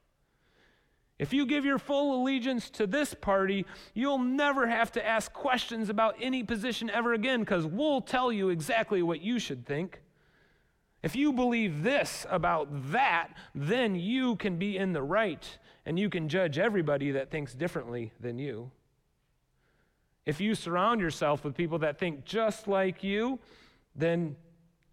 If 1.18 1.32
you 1.32 1.46
give 1.46 1.64
your 1.64 1.80
full 1.80 2.22
allegiance 2.22 2.70
to 2.70 2.86
this 2.86 3.12
party, 3.12 3.66
you'll 3.92 4.20
never 4.20 4.68
have 4.68 4.92
to 4.92 5.04
ask 5.04 5.32
questions 5.32 5.88
about 5.88 6.14
any 6.20 6.44
position 6.44 6.90
ever 6.90 7.12
again 7.12 7.40
because 7.40 7.66
we'll 7.66 8.02
tell 8.02 8.30
you 8.30 8.50
exactly 8.50 9.02
what 9.02 9.20
you 9.20 9.40
should 9.40 9.66
think. 9.66 10.00
If 11.02 11.16
you 11.16 11.32
believe 11.32 11.82
this 11.82 12.24
about 12.30 12.68
that, 12.92 13.30
then 13.52 13.96
you 13.96 14.36
can 14.36 14.58
be 14.58 14.76
in 14.76 14.92
the 14.92 15.02
right 15.02 15.58
and 15.84 15.98
you 15.98 16.08
can 16.08 16.28
judge 16.28 16.56
everybody 16.56 17.10
that 17.12 17.32
thinks 17.32 17.52
differently 17.54 18.12
than 18.20 18.38
you. 18.38 18.70
If 20.26 20.40
you 20.40 20.56
surround 20.56 21.00
yourself 21.00 21.44
with 21.44 21.56
people 21.56 21.78
that 21.78 21.98
think 21.98 22.24
just 22.24 22.66
like 22.66 23.04
you, 23.04 23.38
then 23.94 24.36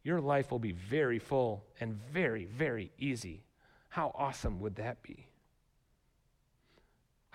your 0.04 0.22
life 0.22 0.52
will 0.52 0.60
be 0.60 0.74
very 0.74 1.18
full 1.18 1.64
and 1.80 2.00
very, 2.12 2.46
very 2.46 2.92
easy. 3.00 3.44
How 3.90 4.14
awesome 4.16 4.60
would 4.60 4.76
that 4.76 5.02
be? 5.02 5.28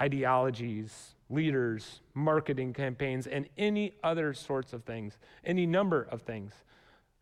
Ideologies, 0.01 1.14
leaders, 1.28 2.01
marketing 2.14 2.72
campaigns, 2.72 3.26
and 3.26 3.49
any 3.59 3.94
other 4.05 4.32
sorts 4.32 4.72
of 4.72 4.84
things, 4.84 5.18
any 5.44 5.66
number 5.66 6.07
of 6.11 6.22
things, 6.22 6.53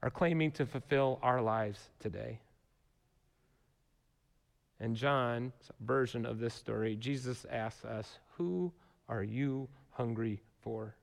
are 0.03 0.11
claiming 0.11 0.51
to 0.53 0.67
fulfill 0.67 1.19
our 1.23 1.41
lives 1.41 1.89
today. 2.01 2.39
In 4.79 4.95
John's 4.95 5.55
version 5.81 6.27
of 6.27 6.39
this 6.39 6.53
story, 6.53 6.97
Jesus 6.97 7.47
asks 7.51 7.85
us, 7.87 8.19
Who 8.37 8.73
are 9.09 9.23
you 9.23 9.69
hungry 9.93 10.43
for. 10.67 10.97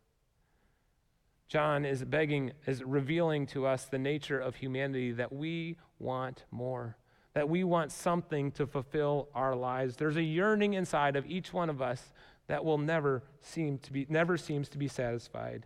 John 1.48 1.86
is 1.86 2.04
begging, 2.04 2.52
is 2.68 2.84
revealing 2.84 3.46
to 3.48 3.66
us 3.66 3.86
the 3.86 3.98
nature 3.98 4.38
of 4.38 4.56
humanity 4.56 5.14
that 5.14 5.32
we 5.32 5.78
want 6.00 6.44
more, 6.52 6.98
that 7.34 7.48
we 7.48 7.64
want 7.64 7.94
something 7.94 8.52
to 8.52 8.68
fulfill 8.68 9.30
our 9.34 9.56
lives. 9.56 9.96
There's 9.96 10.18
a 10.18 10.22
yearning 10.22 10.74
inside 10.74 11.16
of 11.16 11.26
each 11.28 11.54
one 11.54 11.70
of 11.70 11.82
us 11.82 12.12
that 12.48 12.66
will 12.66 12.78
never 12.78 13.24
seem 13.40 13.78
to 13.80 13.94
be 13.94 14.06
never 14.10 14.38
seems 14.38 14.68
to 14.70 14.78
be 14.78 14.90
satisfied. 14.90 15.66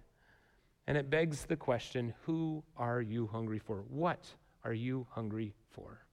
And 0.86 0.96
it 0.96 1.10
begs 1.10 1.46
the 1.46 1.56
question, 1.56 2.14
who 2.26 2.64
are 2.78 3.02
you 3.02 3.26
hungry 3.26 3.60
for? 3.60 3.84
What 3.90 4.24
are 4.64 4.74
you 4.74 5.08
hungry 5.10 5.56
for? 5.72 6.07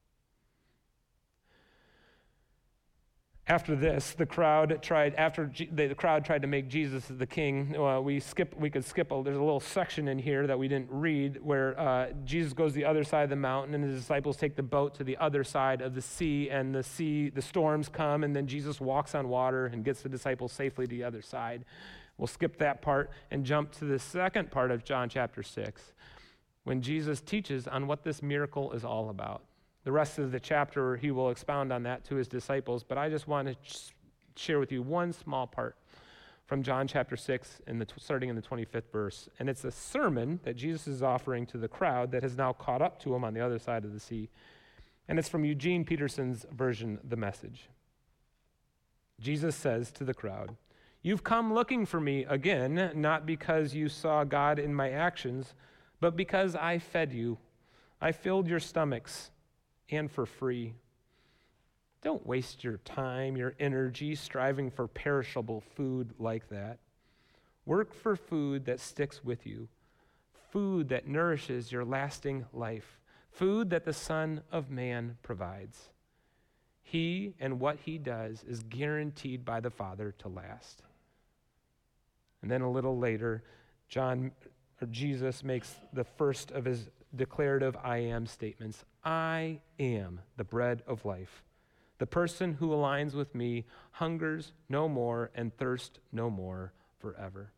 After 3.47 3.77
this, 3.77 4.13
the 4.13 4.25
crowd 4.25 4.79
tried. 4.81 5.15
After 5.17 5.53
the 5.71 5.95
crowd 5.95 6.25
tried 6.25 6.41
to 6.43 6.49
make 6.49 6.67
Jesus 6.67 7.05
the 7.11 7.27
king, 7.27 7.77
uh, 7.77 8.01
we 8.01 8.19
skip. 8.19 8.59
We 8.59 8.71
could 8.71 8.87
skip. 8.87 9.13
A, 9.13 9.23
there's 9.23 9.37
a 9.37 9.43
little 9.43 9.61
section 9.61 10.09
in 10.09 10.19
here 10.19 10.47
that 10.47 10.59
we 10.59 10.67
didn't 10.67 10.89
read 10.91 11.39
where 11.43 11.79
uh, 11.79 12.13
Jesus 12.25 12.55
goes 12.55 12.73
the 12.73 12.87
other 12.87 13.05
side 13.05 13.25
of 13.25 13.29
the 13.29 13.37
mountain, 13.37 13.75
and 13.75 13.85
his 13.85 14.01
disciples 14.01 14.39
take 14.39 14.57
the 14.57 14.63
boat 14.63 14.95
to 14.95 15.05
the 15.05 15.19
other 15.19 15.45
side 15.45 15.83
of 15.83 15.95
the 15.95 16.01
sea, 16.01 16.49
and 16.49 16.75
the 16.75 16.83
sea, 16.83 17.29
the 17.29 17.43
storms 17.43 17.91
come, 17.91 18.25
and 18.25 18.35
then 18.35 18.47
Jesus 18.47 18.81
walks 18.81 19.15
on 19.15 19.29
water 19.29 19.67
and 19.67 19.85
gets 19.85 20.01
the 20.01 20.09
disciples 20.09 20.51
safely 20.51 20.87
to 20.87 20.91
the 20.91 21.05
other 21.05 21.21
side. 21.21 21.67
We'll 22.17 22.29
skip 22.29 22.57
that 22.59 22.81
part 22.81 23.11
and 23.31 23.45
jump 23.45 23.73
to 23.73 23.85
the 23.85 23.99
second 23.99 24.53
part 24.53 24.71
of 24.71 24.85
John 24.85 25.11
chapter 25.11 25.43
six, 25.43 25.93
when 26.63 26.81
Jesus 26.81 27.21
teaches 27.21 27.69
on 27.69 27.89
what 27.89 28.05
this 28.05 28.23
miracle 28.23 28.73
is 28.73 28.87
all 28.87 29.11
about. 29.11 29.43
The 29.85 29.93
rest 29.93 30.19
of 30.19 30.33
the 30.33 30.41
chapter, 30.41 30.97
he 30.97 31.11
will 31.11 31.31
expound 31.31 31.73
on 31.73 31.83
that 31.83 32.05
to 32.07 32.15
his 32.15 32.27
disciples, 32.27 32.83
but 32.83 32.97
I 32.97 33.11
just 33.11 33.29
want 33.29 33.49
to 33.49 33.57
share 34.35 34.59
with 34.59 34.73
you 34.73 34.83
one 34.83 35.13
small 35.13 35.47
part 35.47 35.77
from 36.47 36.63
John 36.63 36.87
chapter 36.87 37.17
6, 37.17 37.63
in 37.67 37.79
the, 37.79 37.87
starting 37.99 38.29
in 38.29 38.37
the 38.37 38.43
25th 38.43 38.91
verse. 38.93 39.29
And 39.39 39.49
it's 39.49 39.65
a 39.65 39.71
sermon 39.71 40.41
that 40.45 40.57
Jesus 40.57 40.87
is 40.87 41.03
offering 41.03 41.47
to 41.47 41.59
the 41.59 41.69
crowd 41.69 42.13
that 42.13 42.23
has 42.23 42.37
now 42.37 42.53
caught 42.53 42.83
up 42.83 42.99
to 43.01 43.15
him 43.15 43.25
on 43.25 43.35
the 43.35 43.41
other 43.41 43.59
side 43.59 43.85
of 43.85 43.93
the 43.93 44.01
sea. 44.01 44.29
And 45.09 45.19
it's 45.19 45.29
from 45.29 45.45
Eugene 45.45 45.85
Peterson's 45.85 46.45
version, 46.51 46.99
The 47.05 47.17
Message. 47.17 47.69
Jesus 49.21 49.55
says 49.55 49.91
to 49.93 50.05
the 50.05 50.15
crowd, 50.15 50.57
You've 51.03 51.25
come 51.25 51.53
looking 51.53 51.85
for 51.85 52.01
me 52.01 52.25
again, 52.25 52.91
not 52.95 53.27
because 53.27 53.75
you 53.75 53.91
saw 53.91 54.25
God 54.25 54.59
in 54.59 54.75
my 54.75 54.91
actions, 54.91 55.55
but 56.01 56.17
because 56.17 56.57
I 56.57 56.79
fed 56.79 57.13
you. 57.13 57.39
I 58.01 58.13
filled 58.13 58.49
your 58.49 58.61
stomachs 58.61 59.31
and 59.91 60.11
for 60.11 60.27
free. 60.27 60.75
Don't 62.03 62.27
waste 62.27 62.65
your 62.65 62.79
time, 62.79 63.37
your 63.37 63.55
energy 63.59 64.15
striving 64.15 64.71
for 64.71 64.87
perishable 64.87 65.63
food 65.75 66.13
like 66.19 66.49
that. 66.51 66.79
Work 67.67 67.95
for 67.95 68.15
food 68.15 68.67
that 68.67 68.81
sticks 68.81 69.25
with 69.25 69.47
you, 69.47 69.69
food 70.51 70.91
that 70.91 71.09
nourishes 71.09 71.73
your 71.73 71.85
lasting 71.85 72.45
life, 72.53 72.99
food 73.31 73.71
that 73.71 73.85
the 73.85 73.93
Son 73.93 74.43
of 74.53 74.71
Man 74.71 75.17
provides. 75.23 75.91
He 76.83 77.35
and 77.41 77.59
what 77.59 77.79
he 77.85 77.97
does 77.97 78.45
is 78.45 78.63
guaranteed 78.63 79.45
by 79.45 79.61
the 79.61 79.71
Father 79.71 80.15
to 80.19 80.29
last. 80.29 80.83
And 82.43 82.51
then 82.51 82.61
a 82.61 82.71
little 82.71 82.99
later, 82.99 83.43
John 83.89 84.33
or 84.81 84.87
Jesus 84.89 85.43
makes 85.43 85.75
the 85.95 86.05
first 86.05 86.51
of 86.51 86.67
his 86.67 86.91
declarative 87.17 87.77
I 87.83 87.99
am 87.99 88.27
statements. 88.27 88.85
I 89.05 89.61
am 89.79 90.21
the 90.37 90.45
bread 90.45 90.83
of 90.87 91.05
life. 91.05 91.43
The 91.99 92.07
person 92.07 92.55
who 92.55 92.69
aligns 92.69 93.15
with 93.15 93.35
me 93.35 93.65
hungers 93.93 94.53
no 94.69 94.89
more 94.89 95.31
and 95.35 95.57
thirsts 95.57 95.99
no 96.13 96.29
more 96.29 96.73
forever. 96.99 97.53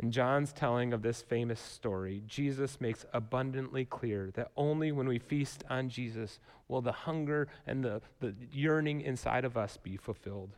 In 0.00 0.12
John's 0.12 0.52
telling 0.52 0.92
of 0.92 1.02
this 1.02 1.22
famous 1.22 1.58
story, 1.58 2.22
Jesus 2.26 2.80
makes 2.80 3.04
abundantly 3.12 3.84
clear 3.84 4.30
that 4.34 4.52
only 4.56 4.92
when 4.92 5.08
we 5.08 5.18
feast 5.18 5.64
on 5.68 5.88
Jesus 5.88 6.38
will 6.68 6.82
the 6.82 6.92
hunger 6.92 7.48
and 7.66 7.82
the, 7.82 8.00
the 8.20 8.34
yearning 8.52 9.00
inside 9.00 9.44
of 9.44 9.56
us 9.56 9.76
be 9.76 9.96
fulfilled. 9.96 10.50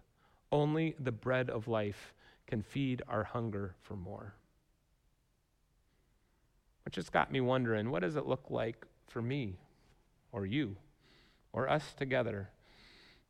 Only 0.52 0.94
the 0.98 1.12
bread 1.12 1.48
of 1.48 1.68
life 1.68 2.12
can 2.46 2.60
feed 2.60 3.02
our 3.08 3.24
hunger 3.24 3.76
for 3.80 3.96
more. 3.96 4.34
Which 6.90 6.96
just 6.96 7.12
got 7.12 7.30
me 7.30 7.40
wondering 7.40 7.92
what 7.92 8.02
does 8.02 8.16
it 8.16 8.26
look 8.26 8.50
like 8.50 8.84
for 9.06 9.22
me 9.22 9.60
or 10.32 10.44
you 10.44 10.74
or 11.52 11.70
us 11.70 11.94
together 11.96 12.50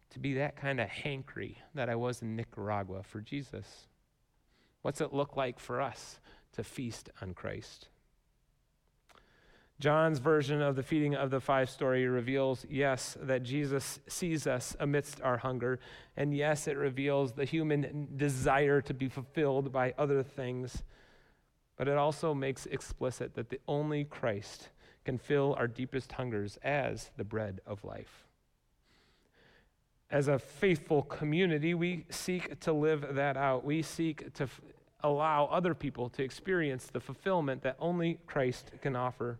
to 0.08 0.18
be 0.18 0.32
that 0.32 0.56
kind 0.56 0.80
of 0.80 0.88
hankry 0.88 1.56
that 1.74 1.90
I 1.90 1.94
was 1.94 2.22
in 2.22 2.36
Nicaragua 2.36 3.02
for 3.02 3.20
Jesus? 3.20 3.86
What's 4.80 5.02
it 5.02 5.12
look 5.12 5.36
like 5.36 5.60
for 5.60 5.78
us 5.78 6.20
to 6.54 6.64
feast 6.64 7.10
on 7.20 7.34
Christ? 7.34 7.88
John's 9.78 10.20
version 10.20 10.62
of 10.62 10.74
the 10.74 10.82
feeding 10.82 11.14
of 11.14 11.30
the 11.30 11.40
five 11.40 11.68
story 11.68 12.08
reveals, 12.08 12.64
yes, 12.70 13.18
that 13.20 13.42
Jesus 13.42 14.00
sees 14.08 14.46
us 14.46 14.74
amidst 14.80 15.20
our 15.20 15.36
hunger. 15.36 15.80
And 16.16 16.34
yes, 16.34 16.66
it 16.66 16.78
reveals 16.78 17.32
the 17.32 17.44
human 17.44 18.08
desire 18.16 18.80
to 18.80 18.94
be 18.94 19.10
fulfilled 19.10 19.70
by 19.70 19.92
other 19.98 20.22
things. 20.22 20.82
But 21.80 21.88
it 21.88 21.96
also 21.96 22.34
makes 22.34 22.66
explicit 22.66 23.34
that 23.36 23.48
the 23.48 23.58
only 23.66 24.04
Christ 24.04 24.68
can 25.06 25.16
fill 25.16 25.54
our 25.58 25.66
deepest 25.66 26.12
hungers 26.12 26.58
as 26.62 27.10
the 27.16 27.24
bread 27.24 27.62
of 27.66 27.82
life. 27.84 28.26
As 30.10 30.28
a 30.28 30.38
faithful 30.38 31.00
community, 31.00 31.72
we 31.72 32.04
seek 32.10 32.60
to 32.60 32.74
live 32.74 33.14
that 33.14 33.38
out. 33.38 33.64
We 33.64 33.80
seek 33.80 34.30
to 34.34 34.42
f- 34.42 34.60
allow 35.02 35.46
other 35.46 35.74
people 35.74 36.10
to 36.10 36.22
experience 36.22 36.84
the 36.84 37.00
fulfillment 37.00 37.62
that 37.62 37.76
only 37.80 38.18
Christ 38.26 38.72
can 38.82 38.94
offer. 38.94 39.38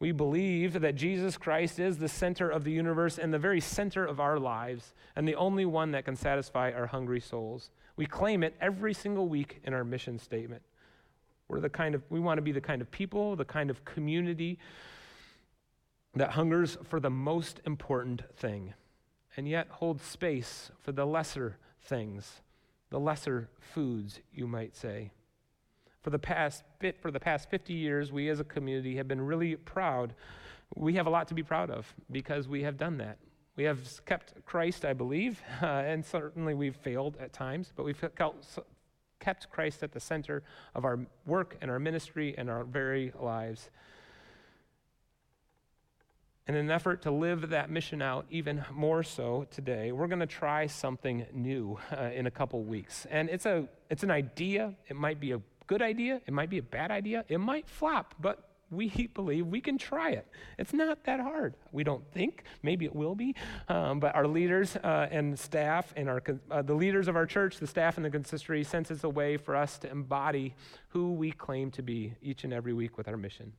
We 0.00 0.12
believe 0.12 0.78
that 0.82 0.96
Jesus 0.96 1.38
Christ 1.38 1.78
is 1.78 1.96
the 1.96 2.10
center 2.10 2.50
of 2.50 2.64
the 2.64 2.72
universe 2.72 3.16
and 3.16 3.32
the 3.32 3.38
very 3.38 3.60
center 3.62 4.04
of 4.04 4.20
our 4.20 4.38
lives, 4.38 4.92
and 5.16 5.26
the 5.26 5.36
only 5.36 5.64
one 5.64 5.92
that 5.92 6.04
can 6.04 6.16
satisfy 6.16 6.72
our 6.72 6.88
hungry 6.88 7.20
souls. 7.20 7.70
We 7.96 8.04
claim 8.04 8.42
it 8.42 8.54
every 8.60 8.92
single 8.92 9.28
week 9.28 9.62
in 9.64 9.72
our 9.72 9.82
mission 9.82 10.18
statement. 10.18 10.60
We're 11.54 11.60
the 11.60 11.68
kind 11.68 11.94
of 11.94 12.02
we 12.10 12.18
want 12.18 12.38
to 12.38 12.42
be 12.42 12.50
the 12.50 12.60
kind 12.60 12.82
of 12.82 12.90
people, 12.90 13.36
the 13.36 13.44
kind 13.44 13.70
of 13.70 13.84
community 13.84 14.58
that 16.16 16.30
hungers 16.30 16.76
for 16.82 16.98
the 16.98 17.10
most 17.10 17.60
important 17.64 18.22
thing 18.34 18.74
and 19.36 19.46
yet 19.46 19.68
holds 19.70 20.02
space 20.02 20.72
for 20.80 20.90
the 20.90 21.06
lesser 21.06 21.56
things, 21.80 22.40
the 22.90 22.98
lesser 22.98 23.50
foods, 23.60 24.18
you 24.32 24.48
might 24.48 24.74
say. 24.74 25.12
For 26.02 26.10
the 26.10 26.18
past 26.18 26.64
for 27.00 27.12
the 27.12 27.20
past 27.20 27.48
50 27.50 27.72
years, 27.72 28.10
we 28.10 28.28
as 28.30 28.40
a 28.40 28.44
community 28.44 28.96
have 28.96 29.06
been 29.06 29.20
really 29.20 29.54
proud. 29.54 30.12
We 30.74 30.94
have 30.94 31.06
a 31.06 31.10
lot 31.10 31.28
to 31.28 31.34
be 31.34 31.44
proud 31.44 31.70
of 31.70 31.94
because 32.10 32.48
we 32.48 32.64
have 32.64 32.76
done 32.76 32.98
that. 32.98 33.18
We 33.54 33.62
have 33.62 33.78
kept 34.06 34.44
Christ, 34.44 34.84
I 34.84 34.92
believe, 34.92 35.40
uh, 35.62 35.66
and 35.86 36.04
certainly 36.04 36.54
we've 36.54 36.74
failed 36.74 37.16
at 37.20 37.32
times, 37.32 37.72
but 37.76 37.84
we've 37.84 38.00
kept 38.00 38.44
Christ 39.50 39.82
at 39.82 39.92
the 39.92 40.00
center 40.00 40.42
of 40.74 40.84
our 40.84 40.98
work 41.26 41.56
and 41.60 41.70
our 41.70 41.78
ministry 41.78 42.34
and 42.36 42.50
our 42.50 42.64
very 42.64 43.12
lives 43.20 43.70
in 46.46 46.54
an 46.56 46.70
effort 46.70 47.02
to 47.02 47.10
live 47.10 47.48
that 47.50 47.70
mission 47.70 48.02
out 48.02 48.26
even 48.30 48.64
more 48.70 49.02
so 49.02 49.46
today, 49.50 49.92
we're 49.92 50.06
going 50.06 50.20
to 50.20 50.26
try 50.26 50.66
something 50.66 51.24
new 51.32 51.78
uh, 51.90 52.10
in 52.14 52.26
a 52.26 52.30
couple 52.30 52.62
weeks. 52.62 53.06
And 53.10 53.30
it's, 53.30 53.46
a, 53.46 53.66
it's 53.88 54.02
an 54.02 54.10
idea. 54.10 54.74
It 54.88 54.96
might 54.96 55.20
be 55.20 55.32
a 55.32 55.40
good 55.66 55.80
idea. 55.80 56.20
It 56.26 56.34
might 56.34 56.50
be 56.50 56.58
a 56.58 56.62
bad 56.62 56.90
idea. 56.90 57.24
It 57.28 57.38
might 57.38 57.68
flop, 57.68 58.14
but 58.20 58.50
we 58.74 59.08
believe 59.14 59.46
we 59.46 59.60
can 59.60 59.78
try 59.78 60.10
it. 60.10 60.26
It's 60.58 60.72
not 60.72 61.04
that 61.04 61.20
hard. 61.20 61.54
We 61.72 61.84
don't 61.84 62.04
think. 62.12 62.44
Maybe 62.62 62.84
it 62.84 62.94
will 62.94 63.14
be. 63.14 63.34
Um, 63.68 64.00
but 64.00 64.14
our 64.14 64.26
leaders 64.26 64.76
uh, 64.76 65.08
and 65.10 65.38
staff 65.38 65.92
and 65.96 66.08
our, 66.08 66.22
uh, 66.50 66.62
the 66.62 66.74
leaders 66.74 67.08
of 67.08 67.16
our 67.16 67.26
church, 67.26 67.58
the 67.58 67.66
staff 67.66 67.96
and 67.96 68.04
the 68.04 68.10
consistory, 68.10 68.64
sense 68.64 68.90
it's 68.90 69.04
a 69.04 69.08
way 69.08 69.36
for 69.36 69.56
us 69.56 69.78
to 69.78 69.90
embody 69.90 70.54
who 70.88 71.12
we 71.12 71.32
claim 71.32 71.70
to 71.72 71.82
be 71.82 72.14
each 72.22 72.44
and 72.44 72.52
every 72.52 72.72
week 72.72 72.96
with 72.96 73.08
our 73.08 73.16
mission. 73.16 73.52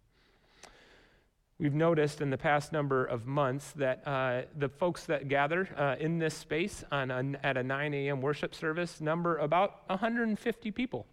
We've 1.58 1.74
noticed 1.74 2.20
in 2.20 2.32
the 2.32 2.38
past 2.38 2.74
number 2.74 3.06
of 3.06 3.26
months 3.26 3.72
that 3.78 4.06
uh, 4.06 4.42
the 4.58 4.68
folks 4.68 5.06
that 5.06 5.30
gather 5.30 5.70
uh, 5.78 5.96
in 5.98 6.20
this 6.20 6.34
space 6.34 6.84
on 6.92 7.12
a, 7.12 7.46
at 7.46 7.56
a 7.56 7.64
9 7.64 7.94
a.m. 7.94 8.20
worship 8.20 8.54
service 8.54 9.00
number 9.00 9.38
about 9.38 9.88
150 9.88 10.72
people. 10.72 11.08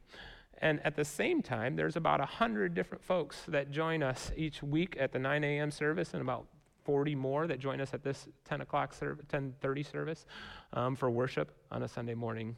And 0.62 0.80
at 0.86 0.94
the 0.94 1.04
same 1.04 1.42
time, 1.42 1.74
there's 1.74 1.96
about 1.96 2.20
100 2.20 2.72
different 2.72 3.02
folks 3.02 3.42
that 3.48 3.72
join 3.72 4.00
us 4.02 4.30
each 4.36 4.62
week 4.62 4.96
at 4.98 5.12
the 5.12 5.18
9 5.18 5.42
a.m. 5.42 5.72
service 5.72 6.14
and 6.14 6.22
about 6.22 6.46
40 6.84 7.16
more 7.16 7.48
that 7.48 7.58
join 7.58 7.80
us 7.80 7.92
at 7.92 8.04
this 8.04 8.28
10 8.44 8.60
o'clock 8.60 8.94
service, 8.94 9.26
10.30 9.26 9.90
service 9.90 10.24
um, 10.72 10.94
for 10.94 11.10
worship 11.10 11.50
on 11.72 11.82
a 11.82 11.88
Sunday 11.88 12.14
morning. 12.14 12.56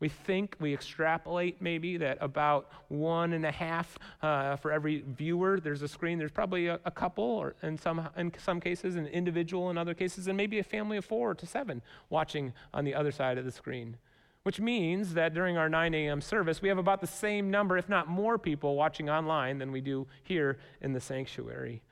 We 0.00 0.08
think, 0.08 0.56
we 0.58 0.74
extrapolate 0.74 1.62
maybe 1.62 1.96
that 1.98 2.18
about 2.20 2.68
one 2.88 3.32
and 3.32 3.46
a 3.46 3.52
half 3.52 3.96
uh, 4.20 4.56
for 4.56 4.72
every 4.72 5.04
viewer. 5.06 5.60
There's 5.60 5.82
a 5.82 5.88
screen. 5.88 6.18
There's 6.18 6.32
probably 6.32 6.66
a, 6.66 6.80
a, 6.84 6.90
couple, 6.90 7.24
or 7.24 7.54
in 7.62 7.78
some, 7.78 8.08
in 8.16 8.32
some 8.38 8.60
cases, 8.60 8.96
an 8.96 9.06
individual 9.06 9.70
in 9.70 9.78
other 9.78 9.94
cases, 9.94 10.26
and 10.26 10.36
maybe 10.36 10.58
a 10.58 10.64
family 10.64 10.96
of 10.96 11.04
four 11.04 11.32
to 11.36 11.46
seven 11.46 11.80
watching 12.10 12.52
on 12.74 12.84
the 12.84 12.92
other 12.92 13.12
side 13.12 13.38
of 13.38 13.44
the 13.44 13.52
screen. 13.52 13.96
Which 14.44 14.60
means 14.60 15.14
that 15.14 15.34
during 15.34 15.56
our 15.56 15.68
9 15.68 15.94
a.m. 15.94 16.20
service, 16.20 16.62
we 16.62 16.68
have 16.68 16.78
about 16.78 17.00
the 17.00 17.06
same 17.06 17.50
number, 17.50 17.76
if 17.76 17.88
not 17.88 18.08
more 18.08 18.38
people 18.38 18.76
watching 18.76 19.10
online 19.10 19.58
than 19.58 19.72
we 19.72 19.80
do 19.80 20.06
here 20.22 20.58
in 20.80 20.92
the 20.92 21.00
sanctuary. 21.00 21.82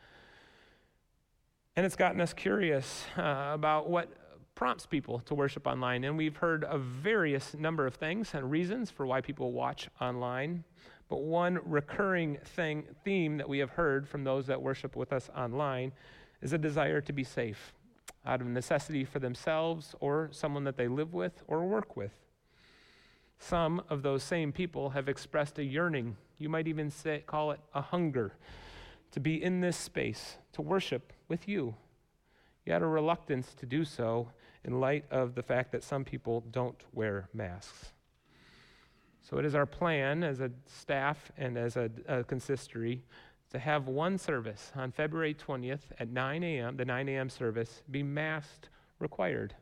And 1.74 1.86
it's 1.86 1.96
gotten 1.96 2.20
us 2.20 2.34
curious 2.34 3.04
uh, 3.16 3.50
about 3.54 3.88
what 3.88 4.12
prompts 4.54 4.84
people 4.84 5.20
to 5.20 5.34
worship 5.34 5.66
online. 5.66 6.04
And 6.04 6.16
we've 6.16 6.36
heard 6.36 6.64
a 6.68 6.76
various 6.76 7.54
number 7.54 7.86
of 7.86 7.94
things 7.94 8.34
and 8.34 8.50
reasons 8.50 8.90
for 8.90 9.06
why 9.06 9.22
people 9.22 9.52
watch 9.52 9.88
online. 10.00 10.64
But 11.08 11.22
one 11.22 11.58
recurring 11.64 12.38
thing, 12.44 12.84
theme 13.04 13.38
that 13.38 13.48
we 13.48 13.58
have 13.58 13.70
heard 13.70 14.06
from 14.06 14.24
those 14.24 14.46
that 14.46 14.60
worship 14.60 14.94
with 14.94 15.12
us 15.12 15.30
online 15.36 15.92
is 16.42 16.52
a 16.52 16.58
desire 16.58 17.00
to 17.00 17.12
be 17.12 17.24
safe 17.24 17.72
out 18.26 18.40
of 18.40 18.46
necessity 18.46 19.04
for 19.04 19.18
themselves 19.18 19.94
or 20.00 20.28
someone 20.32 20.64
that 20.64 20.76
they 20.76 20.88
live 20.88 21.14
with 21.14 21.42
or 21.48 21.66
work 21.66 21.96
with. 21.96 22.12
Some 23.42 23.82
of 23.90 24.02
those 24.02 24.22
same 24.22 24.52
people 24.52 24.90
have 24.90 25.08
expressed 25.08 25.58
a 25.58 25.64
yearning, 25.64 26.16
you 26.38 26.48
might 26.48 26.68
even 26.68 26.90
say, 26.90 27.24
call 27.26 27.50
it 27.50 27.58
a 27.74 27.82
hunger, 27.82 28.34
to 29.10 29.18
be 29.18 29.42
in 29.42 29.60
this 29.60 29.76
space, 29.76 30.36
to 30.52 30.62
worship 30.62 31.12
with 31.26 31.48
you. 31.48 31.74
Yet 32.64 32.82
a 32.82 32.86
reluctance 32.86 33.52
to 33.54 33.66
do 33.66 33.84
so 33.84 34.28
in 34.62 34.80
light 34.80 35.04
of 35.10 35.34
the 35.34 35.42
fact 35.42 35.72
that 35.72 35.82
some 35.82 36.04
people 36.04 36.44
don't 36.52 36.80
wear 36.92 37.28
masks. 37.34 37.92
So 39.22 39.38
it 39.38 39.44
is 39.44 39.56
our 39.56 39.66
plan 39.66 40.22
as 40.22 40.40
a 40.40 40.52
staff 40.66 41.32
and 41.36 41.58
as 41.58 41.76
a, 41.76 41.90
a 42.06 42.22
consistory 42.22 43.02
to 43.50 43.58
have 43.58 43.88
one 43.88 44.18
service 44.18 44.70
on 44.76 44.92
February 44.92 45.34
20th 45.34 45.90
at 45.98 46.08
9 46.08 46.44
a.m., 46.44 46.76
the 46.76 46.84
9 46.84 47.08
a.m. 47.08 47.28
service, 47.28 47.82
be 47.90 48.04
masked 48.04 48.68
required. 49.00 49.54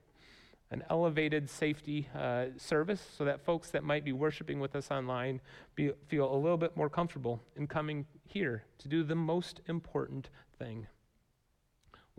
An 0.72 0.84
elevated 0.88 1.50
safety 1.50 2.08
uh, 2.16 2.46
service 2.56 3.04
so 3.16 3.24
that 3.24 3.40
folks 3.40 3.70
that 3.70 3.82
might 3.82 4.04
be 4.04 4.12
worshiping 4.12 4.60
with 4.60 4.76
us 4.76 4.90
online 4.90 5.40
be, 5.74 5.90
feel 6.06 6.32
a 6.32 6.36
little 6.36 6.56
bit 6.56 6.76
more 6.76 6.88
comfortable 6.88 7.40
in 7.56 7.66
coming 7.66 8.06
here 8.24 8.62
to 8.78 8.86
do 8.86 9.02
the 9.02 9.16
most 9.16 9.60
important 9.66 10.30
thing. 10.60 10.86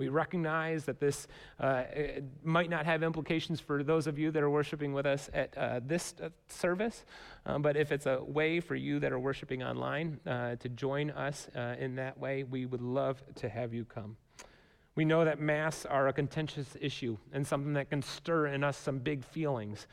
We 0.01 0.09
recognize 0.09 0.85
that 0.85 0.99
this 0.99 1.27
uh, 1.59 1.83
might 2.43 2.69
not 2.69 2.85
have 2.85 3.03
implications 3.03 3.59
for 3.59 3.83
those 3.83 4.07
of 4.07 4.17
you 4.17 4.31
that 4.31 4.41
are 4.41 4.49
worshiping 4.49 4.93
with 4.93 5.05
us 5.05 5.29
at 5.33 5.55
uh, 5.55 5.79
this 5.85 6.15
uh, 6.21 6.29
service, 6.47 7.05
um, 7.45 7.61
but 7.61 7.77
if 7.77 7.91
it's 7.91 8.07
a 8.07 8.23
way 8.23 8.59
for 8.59 8.75
you 8.75 8.99
that 8.99 9.11
are 9.11 9.19
worshiping 9.19 9.61
online 9.61 10.19
uh, 10.25 10.55
to 10.55 10.69
join 10.69 11.11
us 11.11 11.47
in 11.77 11.95
that 11.95 12.17
way, 12.17 12.43
we 12.43 12.65
would 12.65 12.81
love 12.81 13.21
to 13.35 13.47
have 13.47 13.73
you 13.73 13.85
come. 13.85 14.17
We 14.95 15.05
know 15.05 15.23
that 15.23 15.39
masks 15.39 15.85
are 15.85 16.07
a 16.07 16.13
contentious 16.13 16.75
issue 16.79 17.17
and 17.31 17.47
something 17.47 17.73
that 17.73 17.89
can 17.89 18.01
stir 18.01 18.47
in 18.47 18.63
us 18.63 18.77
some 18.77 18.99
big 18.99 19.23
feelings. 19.23 19.87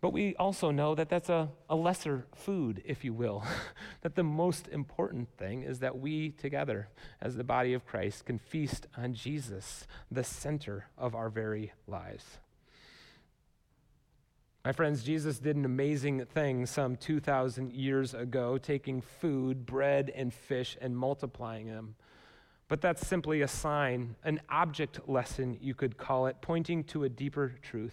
But 0.00 0.12
we 0.12 0.34
also 0.34 0.72
know 0.72 0.96
that 0.96 1.08
that's 1.08 1.28
a, 1.28 1.48
a 1.68 1.76
lesser 1.76 2.26
food, 2.34 2.82
if 2.84 3.04
you 3.04 3.12
will. 3.12 3.44
that 4.00 4.16
the 4.16 4.24
most 4.24 4.66
important 4.66 5.28
thing 5.38 5.62
is 5.62 5.78
that 5.78 5.98
we 5.98 6.30
together, 6.30 6.88
as 7.20 7.36
the 7.36 7.44
body 7.44 7.72
of 7.72 7.86
Christ, 7.86 8.24
can 8.24 8.38
feast 8.38 8.88
on 8.96 9.14
Jesus, 9.14 9.86
the 10.10 10.24
center 10.24 10.86
of 10.98 11.14
our 11.14 11.28
very 11.28 11.72
lives. 11.86 12.38
My 14.64 14.72
friends, 14.72 15.04
Jesus 15.04 15.38
did 15.38 15.54
an 15.54 15.64
amazing 15.64 16.24
thing 16.24 16.66
some 16.66 16.96
2,000 16.96 17.72
years 17.72 18.14
ago, 18.14 18.58
taking 18.58 19.00
food, 19.00 19.66
bread, 19.66 20.10
and 20.14 20.32
fish, 20.32 20.76
and 20.80 20.96
multiplying 20.96 21.66
them. 21.66 21.94
But 22.72 22.80
that's 22.80 23.06
simply 23.06 23.42
a 23.42 23.48
sign, 23.48 24.16
an 24.24 24.40
object 24.48 25.06
lesson, 25.06 25.58
you 25.60 25.74
could 25.74 25.98
call 25.98 26.26
it, 26.26 26.36
pointing 26.40 26.84
to 26.84 27.04
a 27.04 27.08
deeper 27.10 27.52
truth 27.60 27.92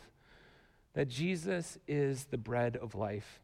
that 0.94 1.10
Jesus 1.10 1.78
is 1.86 2.28
the 2.28 2.38
bread 2.38 2.78
of 2.78 2.96
life. 2.96 3.42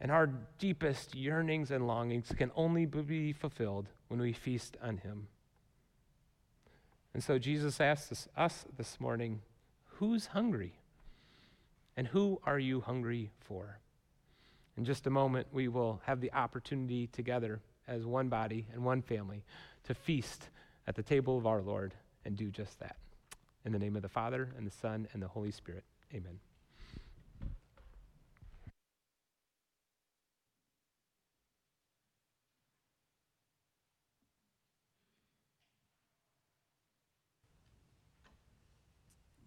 And 0.00 0.10
our 0.10 0.28
deepest 0.58 1.14
yearnings 1.14 1.70
and 1.70 1.86
longings 1.86 2.32
can 2.34 2.50
only 2.56 2.86
be 2.86 3.34
fulfilled 3.34 3.88
when 4.08 4.20
we 4.20 4.32
feast 4.32 4.78
on 4.82 4.96
Him. 4.96 5.26
And 7.12 7.22
so 7.22 7.38
Jesus 7.38 7.78
asks 7.78 8.10
us, 8.10 8.28
us 8.34 8.64
this 8.78 8.98
morning 8.98 9.42
who's 9.84 10.28
hungry? 10.28 10.72
And 11.94 12.06
who 12.06 12.40
are 12.44 12.58
you 12.58 12.80
hungry 12.80 13.32
for? 13.38 13.80
In 14.78 14.86
just 14.86 15.06
a 15.06 15.10
moment, 15.10 15.48
we 15.52 15.68
will 15.68 16.00
have 16.06 16.22
the 16.22 16.32
opportunity 16.32 17.06
together 17.06 17.60
as 17.86 18.06
one 18.06 18.30
body 18.30 18.66
and 18.72 18.82
one 18.82 19.02
family 19.02 19.44
to 19.84 19.92
feast 19.92 20.48
at 20.86 20.94
the 20.94 21.02
table 21.02 21.38
of 21.38 21.46
our 21.46 21.62
Lord 21.62 21.94
and 22.24 22.36
do 22.36 22.50
just 22.50 22.78
that. 22.80 22.96
In 23.64 23.72
the 23.72 23.78
name 23.78 23.96
of 23.96 24.02
the 24.02 24.08
Father, 24.08 24.48
and 24.56 24.66
the 24.66 24.70
Son, 24.70 25.06
and 25.12 25.22
the 25.22 25.28
Holy 25.28 25.50
Spirit. 25.50 25.84
Amen. 26.14 26.38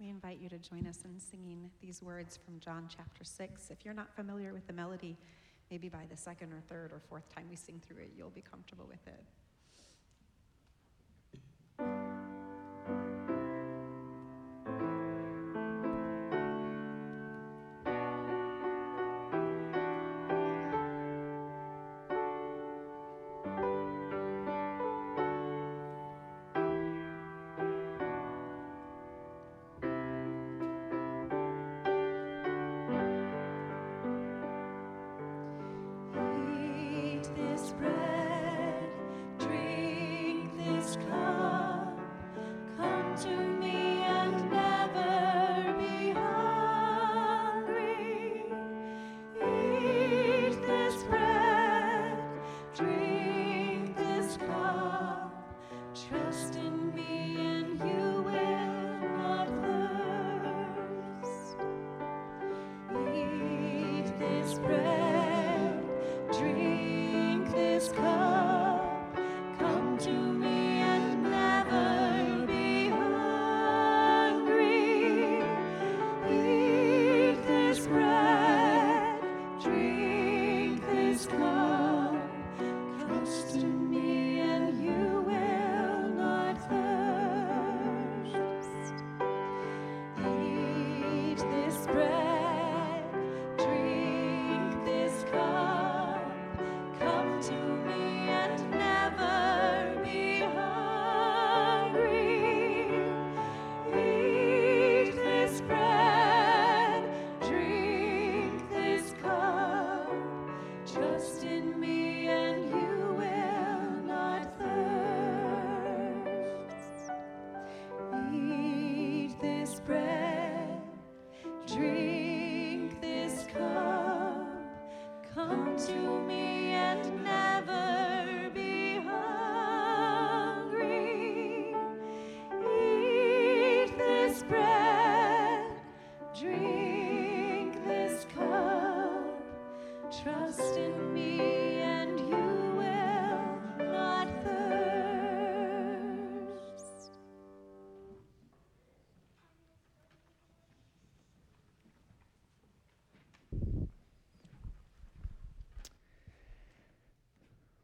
We 0.04 0.10
invite 0.10 0.40
you 0.42 0.50
to 0.50 0.58
join 0.58 0.86
us 0.86 1.00
in 1.06 1.18
singing 1.18 1.72
these 1.82 2.02
words 2.02 2.38
from 2.44 2.60
John 2.60 2.88
chapter 2.94 3.24
6. 3.24 3.72
If 3.72 3.86
you're 3.86 3.94
not 3.94 4.14
familiar 4.14 4.52
with 4.52 4.68
the 4.68 4.74
melody, 4.74 5.16
maybe 5.72 5.88
by 5.88 6.06
the 6.10 6.18
second 6.18 6.52
or 6.52 6.60
third 6.68 6.92
or 6.92 7.00
fourth 7.08 7.34
time 7.34 7.46
we 7.50 7.56
sing 7.56 7.82
through 7.88 8.00
it, 8.00 8.12
you'll 8.18 8.30
be 8.30 8.42
comfortable 8.42 8.86
with 8.86 9.08
it. 9.08 9.24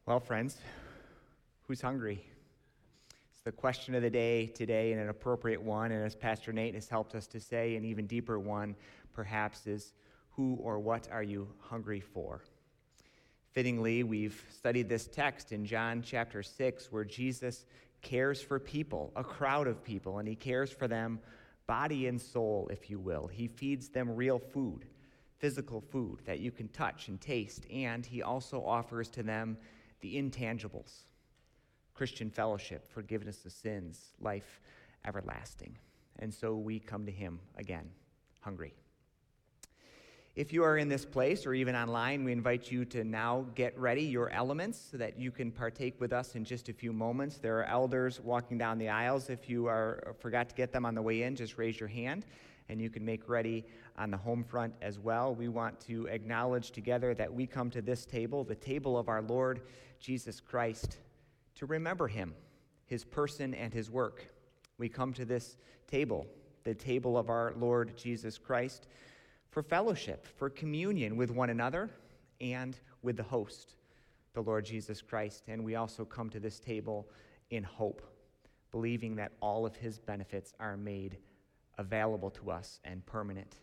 Well, 0.10 0.20
friends, 0.20 0.58
who's 1.68 1.82
hungry? 1.82 2.26
It's 3.32 3.42
the 3.44 3.52
question 3.52 3.94
of 3.94 4.02
the 4.02 4.10
day 4.10 4.48
today, 4.48 4.92
and 4.92 5.00
an 5.00 5.10
appropriate 5.10 5.62
one. 5.62 5.92
And 5.92 6.04
as 6.04 6.16
Pastor 6.16 6.52
Nate 6.52 6.74
has 6.74 6.90
helped 6.90 7.14
us 7.14 7.28
to 7.28 7.40
say, 7.40 7.76
an 7.76 7.86
even 7.86 8.08
deeper 8.08 8.40
one, 8.40 8.76
perhaps, 9.14 9.68
is 9.68 9.94
who 10.32 10.56
or 10.64 10.80
what 10.80 11.08
are 11.12 11.22
you 11.22 11.48
hungry 11.60 12.00
for? 12.00 12.42
Fittingly, 13.52 14.02
we've 14.02 14.44
studied 14.50 14.90
this 14.90 15.06
text 15.06 15.52
in 15.52 15.64
John 15.64 16.02
chapter 16.02 16.42
6, 16.42 16.92
where 16.92 17.06
Jesus 17.06 17.68
cares 18.02 18.42
for 18.42 18.58
people, 18.58 19.12
a 19.16 19.24
crowd 19.24 19.68
of 19.68 19.84
people, 19.84 20.18
and 20.18 20.28
he 20.28 20.36
cares 20.36 20.72
for 20.72 20.88
them 20.88 21.20
body 21.68 22.08
and 22.08 22.20
soul, 22.20 22.68
if 22.72 22.90
you 22.90 22.98
will. 22.98 23.28
He 23.28 23.48
feeds 23.48 23.90
them 23.90 24.16
real 24.16 24.40
food, 24.40 24.86
physical 25.38 25.82
food 25.82 26.22
that 26.26 26.40
you 26.40 26.50
can 26.50 26.68
touch 26.70 27.10
and 27.10 27.22
taste, 27.22 27.68
and 27.72 28.04
he 28.04 28.24
also 28.24 28.66
offers 28.66 29.08
to 29.10 29.22
them 29.22 29.56
the 30.02 30.16
intangibles 30.16 31.04
Christian 31.94 32.30
fellowship, 32.30 32.88
forgiveness 32.88 33.46
of 33.46 33.52
sins, 33.52 34.14
life 34.22 34.62
everlasting. 35.06 35.78
And 36.20 36.34
so 36.34 36.56
we 36.56 36.80
come 36.80 37.06
to 37.06 37.12
him 37.12 37.40
again, 37.58 37.90
hungry. 38.40 38.74
If 40.36 40.54
you 40.54 40.64
are 40.64 40.78
in 40.78 40.88
this 40.88 41.04
place 41.04 41.46
or 41.46 41.54
even 41.54 41.76
online, 41.76 42.24
we 42.24 42.32
invite 42.32 42.72
you 42.72 42.86
to 42.86 43.04
now 43.04 43.46
get 43.56 43.78
ready 43.78 44.04
your 44.04 44.30
elements 44.30 44.80
so 44.92 44.96
that 44.96 45.20
you 45.20 45.32
can 45.32 45.52
partake 45.52 46.00
with 46.00 46.14
us 46.14 46.36
in 46.36 46.46
just 46.46 46.70
a 46.70 46.74
few 46.74 46.94
moments. 46.94 47.38
There 47.38 47.60
are 47.60 47.66
elders 47.66 48.22
walking 48.22 48.58
down 48.58 48.78
the 48.78 48.88
aisles. 48.88 49.30
If 49.30 49.50
you 49.50 49.66
are 49.68 50.16
forgot 50.20 50.48
to 50.48 50.56
get 50.56 50.72
them 50.72 50.86
on 50.86 50.96
the 50.96 51.02
way 51.02 51.24
in, 51.24 51.36
just 51.36 51.58
raise 51.58 51.78
your 51.78 51.90
hand 51.90 52.26
and 52.70 52.80
you 52.80 52.90
can 52.90 53.04
make 53.04 53.28
ready 53.28 53.66
on 53.98 54.12
the 54.12 54.18
home 54.18 54.44
front 54.44 54.74
as 54.82 55.00
well. 55.00 55.34
We 55.34 55.48
want 55.48 55.80
to 55.82 56.08
acknowledge 56.08 56.72
together 56.72 57.14
that 57.16 57.34
we 57.34 57.48
come 57.48 57.70
to 57.72 57.82
this 57.82 58.06
table, 58.06 58.44
the 58.44 58.56
table 58.56 58.98
of 58.98 59.10
our 59.10 59.22
Lord 59.24 59.62
Jesus 60.00 60.40
Christ, 60.40 60.98
to 61.56 61.66
remember 61.66 62.08
him, 62.08 62.34
his 62.86 63.04
person 63.04 63.54
and 63.54 63.74
his 63.74 63.90
work. 63.90 64.28
We 64.78 64.88
come 64.88 65.14
to 65.14 65.26
this 65.26 65.58
table, 65.88 66.28
the 66.64 66.76
table 66.76 67.18
of 67.18 67.30
our 67.30 67.54
Lord 67.58 67.98
Jesus 67.98 68.38
Christ, 68.38 68.88
for 69.50 69.64
fellowship, 69.64 70.28
for 70.38 70.50
communion 70.50 71.18
with 71.18 71.32
one 71.32 71.50
another 71.50 71.90
and 72.40 72.80
with 73.02 73.18
the 73.18 73.24
host, 73.24 73.76
the 74.34 74.42
Lord 74.42 74.64
Jesus 74.64 75.02
Christ. 75.02 75.44
And 75.48 75.66
we 75.66 75.76
also 75.76 76.06
come 76.06 76.30
to 76.30 76.40
this 76.40 76.60
table 76.60 77.10
in 77.50 77.64
hope, 77.64 78.04
believing 78.72 79.16
that 79.16 79.32
all 79.42 79.66
of 79.66 79.76
his 79.76 80.00
benefits 80.00 80.54
are 80.60 80.78
made 80.78 81.18
available 81.80 82.30
to 82.30 82.52
us 82.52 82.80
and 82.84 83.04
permanent 83.06 83.56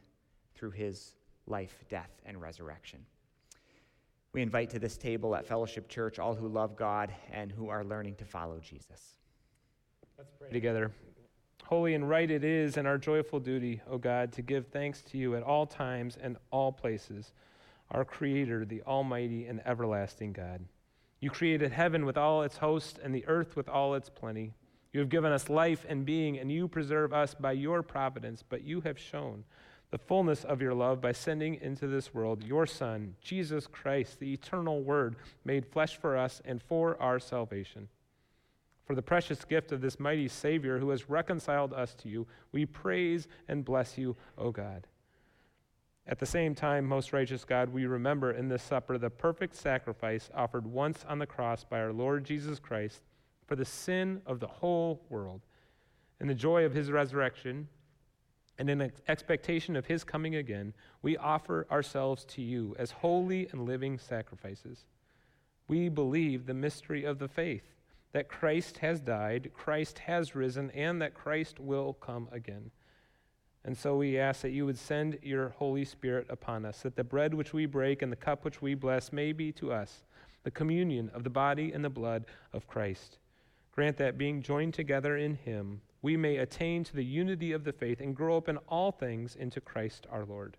through 0.54 0.72
his 0.72 1.12
life, 1.46 1.84
death, 1.88 2.10
and 2.24 2.40
resurrection. 2.40 2.98
We 4.32 4.42
invite 4.42 4.70
to 4.70 4.78
this 4.78 4.96
table 4.96 5.36
at 5.36 5.46
Fellowship 5.46 5.88
Church 5.88 6.18
all 6.18 6.34
who 6.34 6.48
love 6.48 6.76
God 6.76 7.14
and 7.30 7.52
who 7.52 7.68
are 7.68 7.84
learning 7.84 8.16
to 8.16 8.24
follow 8.24 8.58
Jesus. 8.58 9.16
Let's 10.18 10.32
pray 10.38 10.50
together. 10.50 10.90
Holy 11.64 11.94
and 11.94 12.08
right 12.08 12.30
it 12.30 12.42
is 12.42 12.76
and 12.76 12.86
our 12.86 12.98
joyful 12.98 13.38
duty, 13.38 13.80
O 13.88 13.98
God, 13.98 14.32
to 14.32 14.42
give 14.42 14.66
thanks 14.68 15.02
to 15.02 15.18
you 15.18 15.36
at 15.36 15.42
all 15.42 15.66
times 15.66 16.16
and 16.20 16.36
all 16.50 16.72
places, 16.72 17.32
our 17.90 18.04
Creator, 18.04 18.64
the 18.64 18.82
Almighty 18.82 19.46
and 19.46 19.60
everlasting 19.66 20.32
God. 20.32 20.64
You 21.20 21.30
created 21.30 21.72
heaven 21.72 22.06
with 22.06 22.16
all 22.16 22.42
its 22.42 22.58
hosts 22.58 22.98
and 23.02 23.14
the 23.14 23.26
earth 23.26 23.56
with 23.56 23.68
all 23.68 23.94
its 23.94 24.08
plenty. 24.08 24.54
You 24.96 25.00
have 25.00 25.10
given 25.10 25.30
us 25.30 25.50
life 25.50 25.84
and 25.90 26.06
being, 26.06 26.38
and 26.38 26.50
you 26.50 26.68
preserve 26.68 27.12
us 27.12 27.34
by 27.34 27.52
your 27.52 27.82
providence, 27.82 28.42
but 28.42 28.64
you 28.64 28.80
have 28.80 28.98
shown 28.98 29.44
the 29.90 29.98
fullness 29.98 30.42
of 30.42 30.62
your 30.62 30.72
love 30.72 31.02
by 31.02 31.12
sending 31.12 31.56
into 31.60 31.86
this 31.86 32.14
world 32.14 32.42
your 32.42 32.64
Son, 32.64 33.14
Jesus 33.20 33.66
Christ, 33.66 34.18
the 34.18 34.32
eternal 34.32 34.82
Word, 34.82 35.16
made 35.44 35.66
flesh 35.66 35.98
for 35.98 36.16
us 36.16 36.40
and 36.46 36.62
for 36.62 36.96
our 36.98 37.18
salvation. 37.18 37.88
For 38.86 38.94
the 38.94 39.02
precious 39.02 39.44
gift 39.44 39.70
of 39.70 39.82
this 39.82 40.00
mighty 40.00 40.28
Savior 40.28 40.78
who 40.78 40.88
has 40.88 41.10
reconciled 41.10 41.74
us 41.74 41.94
to 41.96 42.08
you, 42.08 42.26
we 42.50 42.64
praise 42.64 43.28
and 43.48 43.66
bless 43.66 43.98
you, 43.98 44.16
O 44.38 44.50
God. 44.50 44.86
At 46.06 46.20
the 46.20 46.24
same 46.24 46.54
time, 46.54 46.86
most 46.86 47.12
righteous 47.12 47.44
God, 47.44 47.68
we 47.68 47.84
remember 47.84 48.30
in 48.30 48.48
this 48.48 48.62
supper 48.62 48.96
the 48.96 49.10
perfect 49.10 49.56
sacrifice 49.56 50.30
offered 50.34 50.66
once 50.66 51.04
on 51.06 51.18
the 51.18 51.26
cross 51.26 51.64
by 51.64 51.80
our 51.80 51.92
Lord 51.92 52.24
Jesus 52.24 52.58
Christ 52.58 53.02
for 53.46 53.56
the 53.56 53.64
sin 53.64 54.22
of 54.26 54.40
the 54.40 54.46
whole 54.46 55.02
world. 55.08 55.42
In 56.20 56.26
the 56.26 56.34
joy 56.34 56.64
of 56.64 56.74
his 56.74 56.90
resurrection 56.90 57.68
and 58.58 58.70
in 58.70 58.92
expectation 59.06 59.76
of 59.76 59.86
his 59.86 60.04
coming 60.04 60.34
again, 60.34 60.72
we 61.02 61.16
offer 61.16 61.66
ourselves 61.70 62.24
to 62.24 62.42
you 62.42 62.74
as 62.78 62.90
holy 62.90 63.48
and 63.52 63.66
living 63.66 63.98
sacrifices. 63.98 64.86
We 65.68 65.88
believe 65.88 66.46
the 66.46 66.54
mystery 66.54 67.04
of 67.04 67.18
the 67.18 67.28
faith 67.28 67.74
that 68.12 68.28
Christ 68.28 68.78
has 68.78 69.00
died, 69.00 69.50
Christ 69.52 69.98
has 70.00 70.34
risen, 70.34 70.70
and 70.70 71.02
that 71.02 71.12
Christ 71.12 71.60
will 71.60 71.92
come 71.94 72.28
again. 72.32 72.70
And 73.62 73.76
so 73.76 73.96
we 73.96 74.18
ask 74.18 74.42
that 74.42 74.52
you 74.52 74.64
would 74.64 74.78
send 74.78 75.18
your 75.22 75.50
Holy 75.50 75.84
Spirit 75.84 76.26
upon 76.30 76.64
us, 76.64 76.82
that 76.82 76.96
the 76.96 77.04
bread 77.04 77.34
which 77.34 77.52
we 77.52 77.66
break 77.66 78.00
and 78.00 78.10
the 78.10 78.16
cup 78.16 78.44
which 78.44 78.62
we 78.62 78.74
bless 78.74 79.12
may 79.12 79.32
be 79.32 79.52
to 79.52 79.72
us 79.72 80.04
the 80.44 80.50
communion 80.52 81.10
of 81.12 81.24
the 81.24 81.30
body 81.30 81.72
and 81.72 81.84
the 81.84 81.90
blood 81.90 82.24
of 82.52 82.68
Christ. 82.68 83.18
Grant 83.76 83.96
that 83.98 84.18
being 84.18 84.42
joined 84.42 84.74
together 84.74 85.16
in 85.16 85.36
him, 85.36 85.82
we 86.02 86.16
may 86.16 86.38
attain 86.38 86.82
to 86.82 86.96
the 86.96 87.04
unity 87.04 87.52
of 87.52 87.62
the 87.62 87.72
faith 87.72 88.00
and 88.00 88.16
grow 88.16 88.36
up 88.36 88.48
in 88.48 88.56
all 88.66 88.90
things 88.90 89.36
into 89.36 89.60
Christ 89.60 90.08
our 90.10 90.24
Lord. 90.24 90.56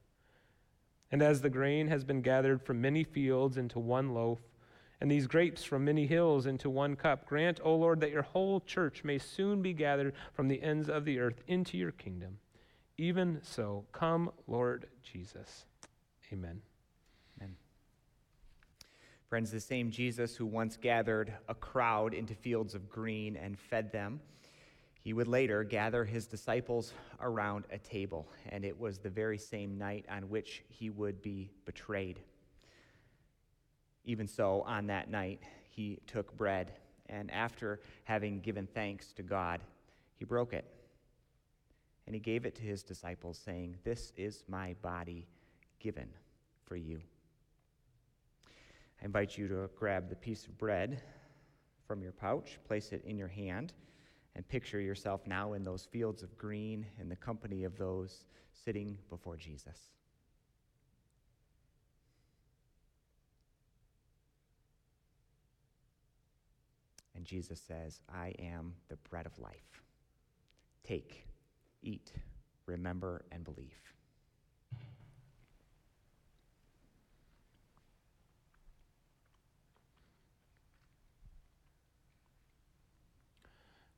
And 1.12 1.22
as 1.22 1.42
the 1.42 1.50
grain 1.50 1.90
has 1.90 2.06
been 2.06 2.22
gathered 2.22 2.62
from 2.62 2.80
many 2.80 3.04
fields 3.04 3.58
into 3.58 3.80
one 3.80 4.14
loaf, 4.14 4.40
and 5.02 5.12
these 5.12 5.28
grapes 5.28 5.66
from 5.66 5.84
many 5.84 6.08
hills 6.08 6.46
into 6.46 6.70
one 6.70 6.96
cup, 6.96 7.26
grant, 7.26 7.60
O 7.62 7.76
Lord, 7.76 8.00
that 8.00 8.12
your 8.12 8.22
whole 8.22 8.62
church 8.62 9.04
may 9.04 9.18
soon 9.18 9.62
be 9.62 9.74
gathered 9.74 10.14
from 10.34 10.48
the 10.48 10.62
ends 10.62 10.90
of 10.90 11.04
the 11.04 11.20
earth 11.20 11.42
into 11.48 11.78
your 11.78 11.92
kingdom 11.92 12.38
even 12.98 13.40
so, 13.44 13.86
come, 13.92 14.32
Lord 14.48 14.88
Jesus. 15.04 15.66
Amen. 16.34 16.62
Friends, 19.30 19.52
the 19.52 19.60
same 19.60 19.92
Jesus 19.92 20.36
who 20.36 20.46
once 20.46 20.78
gathered 20.78 21.34
a 21.50 21.56
crowd 21.56 22.14
into 22.14 22.34
fields 22.34 22.76
of 22.76 22.90
green 22.90 23.36
and 23.36 23.60
fed 23.60 23.92
them, 23.92 24.22
he 25.02 25.12
would 25.12 25.28
later 25.28 25.64
gather 25.64 26.06
his 26.06 26.28
disciples 26.28 26.94
around 27.22 27.66
a 27.72 27.78
table, 27.78 28.28
and 28.50 28.64
it 28.64 28.78
was 28.78 29.00
the 29.00 29.10
very 29.10 29.38
same 29.38 29.78
night 29.78 30.06
on 30.10 30.30
which 30.30 30.64
he 30.70 30.90
would 30.90 31.22
be 31.22 31.50
betrayed. 31.66 32.20
Even 34.06 34.28
so, 34.28 34.62
on 34.62 34.88
that 34.88 35.10
night, 35.10 35.42
he 35.70 36.00
took 36.08 36.36
bread, 36.38 36.72
and 37.08 37.30
after 37.32 37.82
having 38.06 38.40
given 38.40 38.68
thanks 38.74 39.12
to 39.14 39.24
God, 39.24 39.62
he 40.16 40.26
broke 40.26 40.54
it 40.54 40.66
and 42.06 42.16
he 42.16 42.22
gave 42.22 42.46
it 42.46 42.56
to 42.56 42.62
his 42.62 42.84
disciples, 42.84 43.38
saying, 43.38 43.76
This 43.84 44.14
is 44.16 44.46
my 44.48 44.74
body 44.82 45.28
given 45.80 46.08
for 46.64 46.78
you. 46.78 47.02
I 49.02 49.06
invite 49.06 49.38
you 49.38 49.48
to 49.48 49.70
grab 49.78 50.10
the 50.10 50.16
piece 50.16 50.46
of 50.46 50.58
bread 50.58 51.02
from 51.88 52.02
your 52.02 52.12
pouch, 52.12 52.60
place 52.68 52.92
it 52.92 53.04
in 53.06 53.18
your 53.18 53.28
hand, 53.28 53.74
and 54.36 54.48
picture 54.48 54.80
yourself 54.80 55.26
now 55.26 55.54
in 55.54 55.64
those 55.64 55.86
fields 55.86 56.24
of 56.24 56.38
green 56.38 56.86
in 57.00 57.10
the 57.10 57.16
company 57.16 57.64
of 57.64 57.78
those 57.78 58.26
sitting 58.54 58.98
before 59.10 59.38
Jesus. 59.38 59.78
And 67.16 67.26
Jesus 67.26 67.60
says, 67.60 68.02
I 68.14 68.34
am 68.40 68.74
the 68.90 68.98
bread 69.10 69.26
of 69.26 69.38
life. 69.40 69.82
Take 70.84 71.26
eat, 71.82 72.12
remember, 72.68 73.26
and 73.32 73.44
believe. 73.44 73.97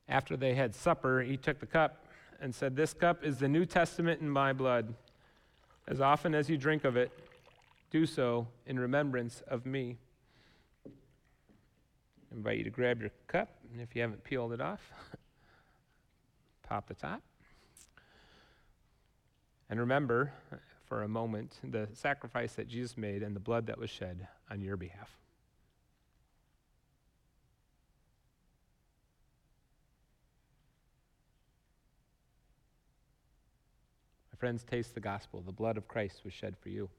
After 0.09 0.35
they 0.35 0.55
had 0.55 0.73
supper, 0.73 1.21
he 1.21 1.37
took 1.37 1.59
the 1.59 1.67
cup 1.67 2.03
and 2.41 2.53
said, 2.53 2.75
This 2.75 2.93
cup 2.93 3.23
is 3.23 3.37
the 3.37 3.47
New 3.47 3.65
Testament 3.65 4.21
in 4.21 4.29
my 4.29 4.51
blood. 4.51 4.95
As 5.87 6.01
often 6.01 6.33
as 6.33 6.49
you 6.49 6.57
drink 6.57 6.83
of 6.83 6.97
it, 6.97 7.11
do 7.91 8.05
so 8.05 8.47
in 8.65 8.79
remembrance 8.79 9.43
of 9.47 9.65
me. 9.65 9.97
I 10.85 12.35
invite 12.35 12.57
you 12.57 12.63
to 12.63 12.69
grab 12.69 13.01
your 13.01 13.11
cup, 13.27 13.49
and 13.71 13.81
if 13.81 13.95
you 13.95 14.01
haven't 14.01 14.23
peeled 14.23 14.53
it 14.53 14.61
off, 14.61 14.81
pop 16.67 16.87
the 16.87 16.93
top. 16.95 17.21
And 19.69 19.79
remember 19.79 20.33
for 20.85 21.03
a 21.03 21.07
moment 21.07 21.57
the 21.63 21.87
sacrifice 21.93 22.53
that 22.53 22.67
Jesus 22.67 22.97
made 22.97 23.21
and 23.21 23.35
the 23.35 23.39
blood 23.39 23.67
that 23.67 23.77
was 23.77 23.91
shed 23.91 24.27
on 24.49 24.61
your 24.61 24.75
behalf. 24.75 25.19
Friends, 34.39 34.63
taste 34.63 34.95
the 34.95 35.01
gospel. 35.01 35.43
The 35.45 35.51
blood 35.51 35.77
of 35.77 35.87
Christ 35.87 36.21
was 36.23 36.33
shed 36.33 36.55
for 36.57 36.69
you. 36.69 36.89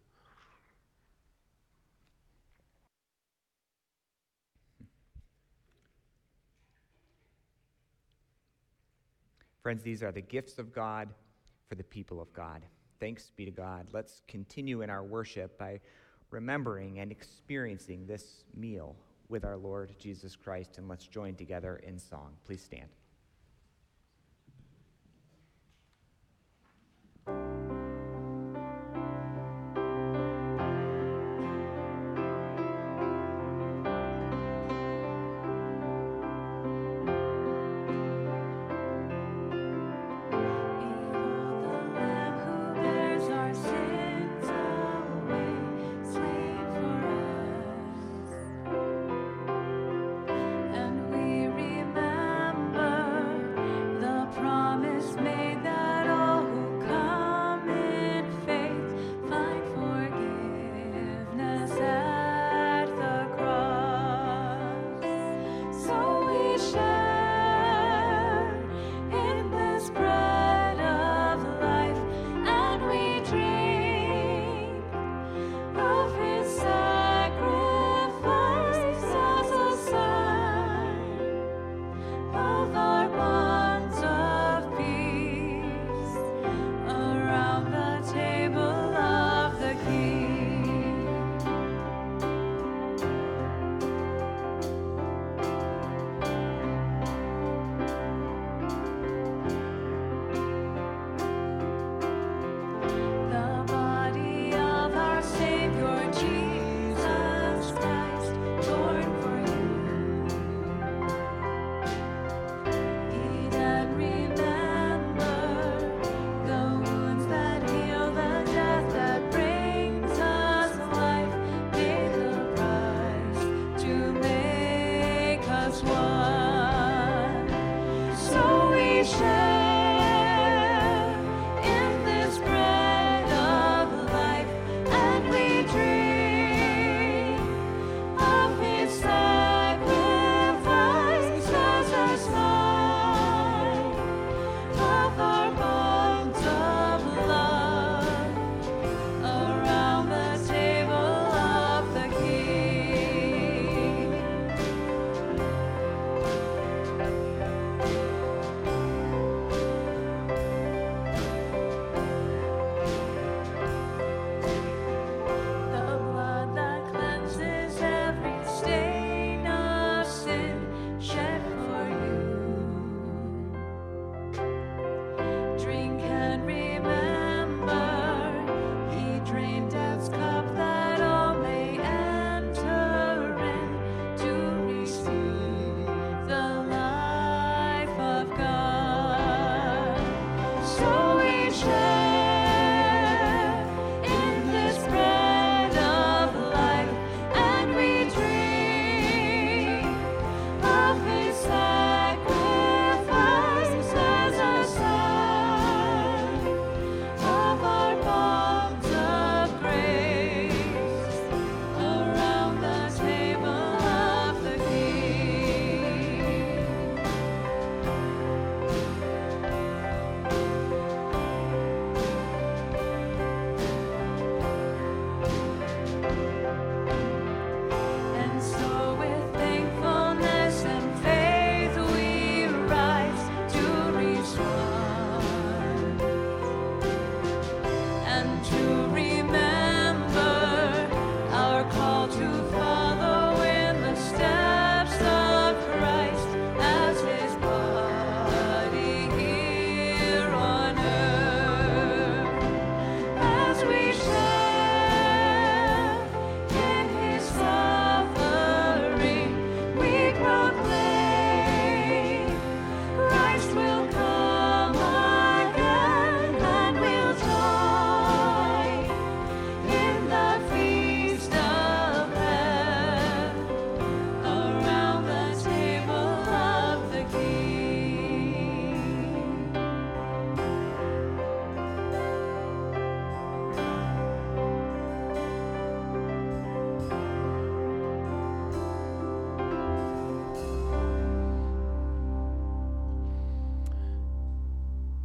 Friends, 9.63 9.83
these 9.83 10.03
are 10.03 10.13
the 10.13 10.21
gifts 10.21 10.59
of 10.59 10.73
God 10.73 11.09
for 11.69 11.75
the 11.75 11.85
people 11.85 12.21
of 12.21 12.33
God. 12.33 12.63
Thanks 12.99 13.31
be 13.37 13.45
to 13.47 13.51
God. 13.51 13.89
Let's 13.93 14.23
continue 14.29 14.83
in 14.83 14.91
our 14.91 15.03
worship 15.03 15.59
by 15.59 15.81
remembering 16.31 16.99
and 16.99 17.11
experiencing 17.11 18.07
this 18.07 18.45
meal 18.55 18.97
with 19.29 19.45
our 19.45 19.57
Lord 19.57 19.95
Jesus 19.99 20.37
Christ, 20.37 20.79
and 20.79 20.89
let's 20.89 21.07
join 21.07 21.35
together 21.35 21.81
in 21.87 21.99
song. 21.99 22.33
Please 22.45 22.63
stand. 22.63 22.89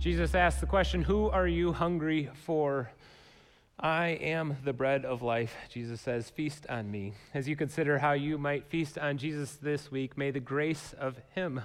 Jesus 0.06 0.36
asked 0.36 0.60
the 0.62 0.68
question, 0.68 1.02
Who 1.02 1.32
are 1.32 1.48
you 1.48 1.74
hungry 1.74 2.30
for? 2.44 2.92
I 3.80 4.10
am 4.10 4.56
the 4.64 4.72
bread 4.72 5.04
of 5.04 5.24
life, 5.24 5.56
Jesus 5.68 6.00
says. 6.00 6.30
Feast 6.30 6.68
on 6.70 6.92
me. 6.92 7.16
As 7.34 7.48
you 7.48 7.56
consider 7.56 7.98
how 7.98 8.12
you 8.12 8.38
might 8.38 8.68
feast 8.68 9.00
on 9.00 9.18
Jesus 9.18 9.58
this 9.60 9.90
week, 9.90 10.16
may 10.16 10.30
the 10.30 10.40
grace 10.40 10.94
of 11.00 11.18
Him 11.34 11.60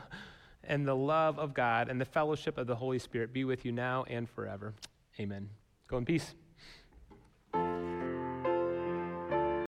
and 0.64 0.88
the 0.88 0.96
love 0.96 1.38
of 1.38 1.52
God 1.52 1.90
and 1.90 2.00
the 2.00 2.06
fellowship 2.06 2.56
of 2.56 2.66
the 2.66 2.76
Holy 2.76 2.98
Spirit 2.98 3.34
be 3.34 3.44
with 3.44 3.66
you 3.66 3.72
now 3.72 4.06
and 4.08 4.26
forever. 4.26 4.72
Amen. 5.20 5.50
Go 5.86 5.98
in 5.98 6.06
peace. 6.06 6.34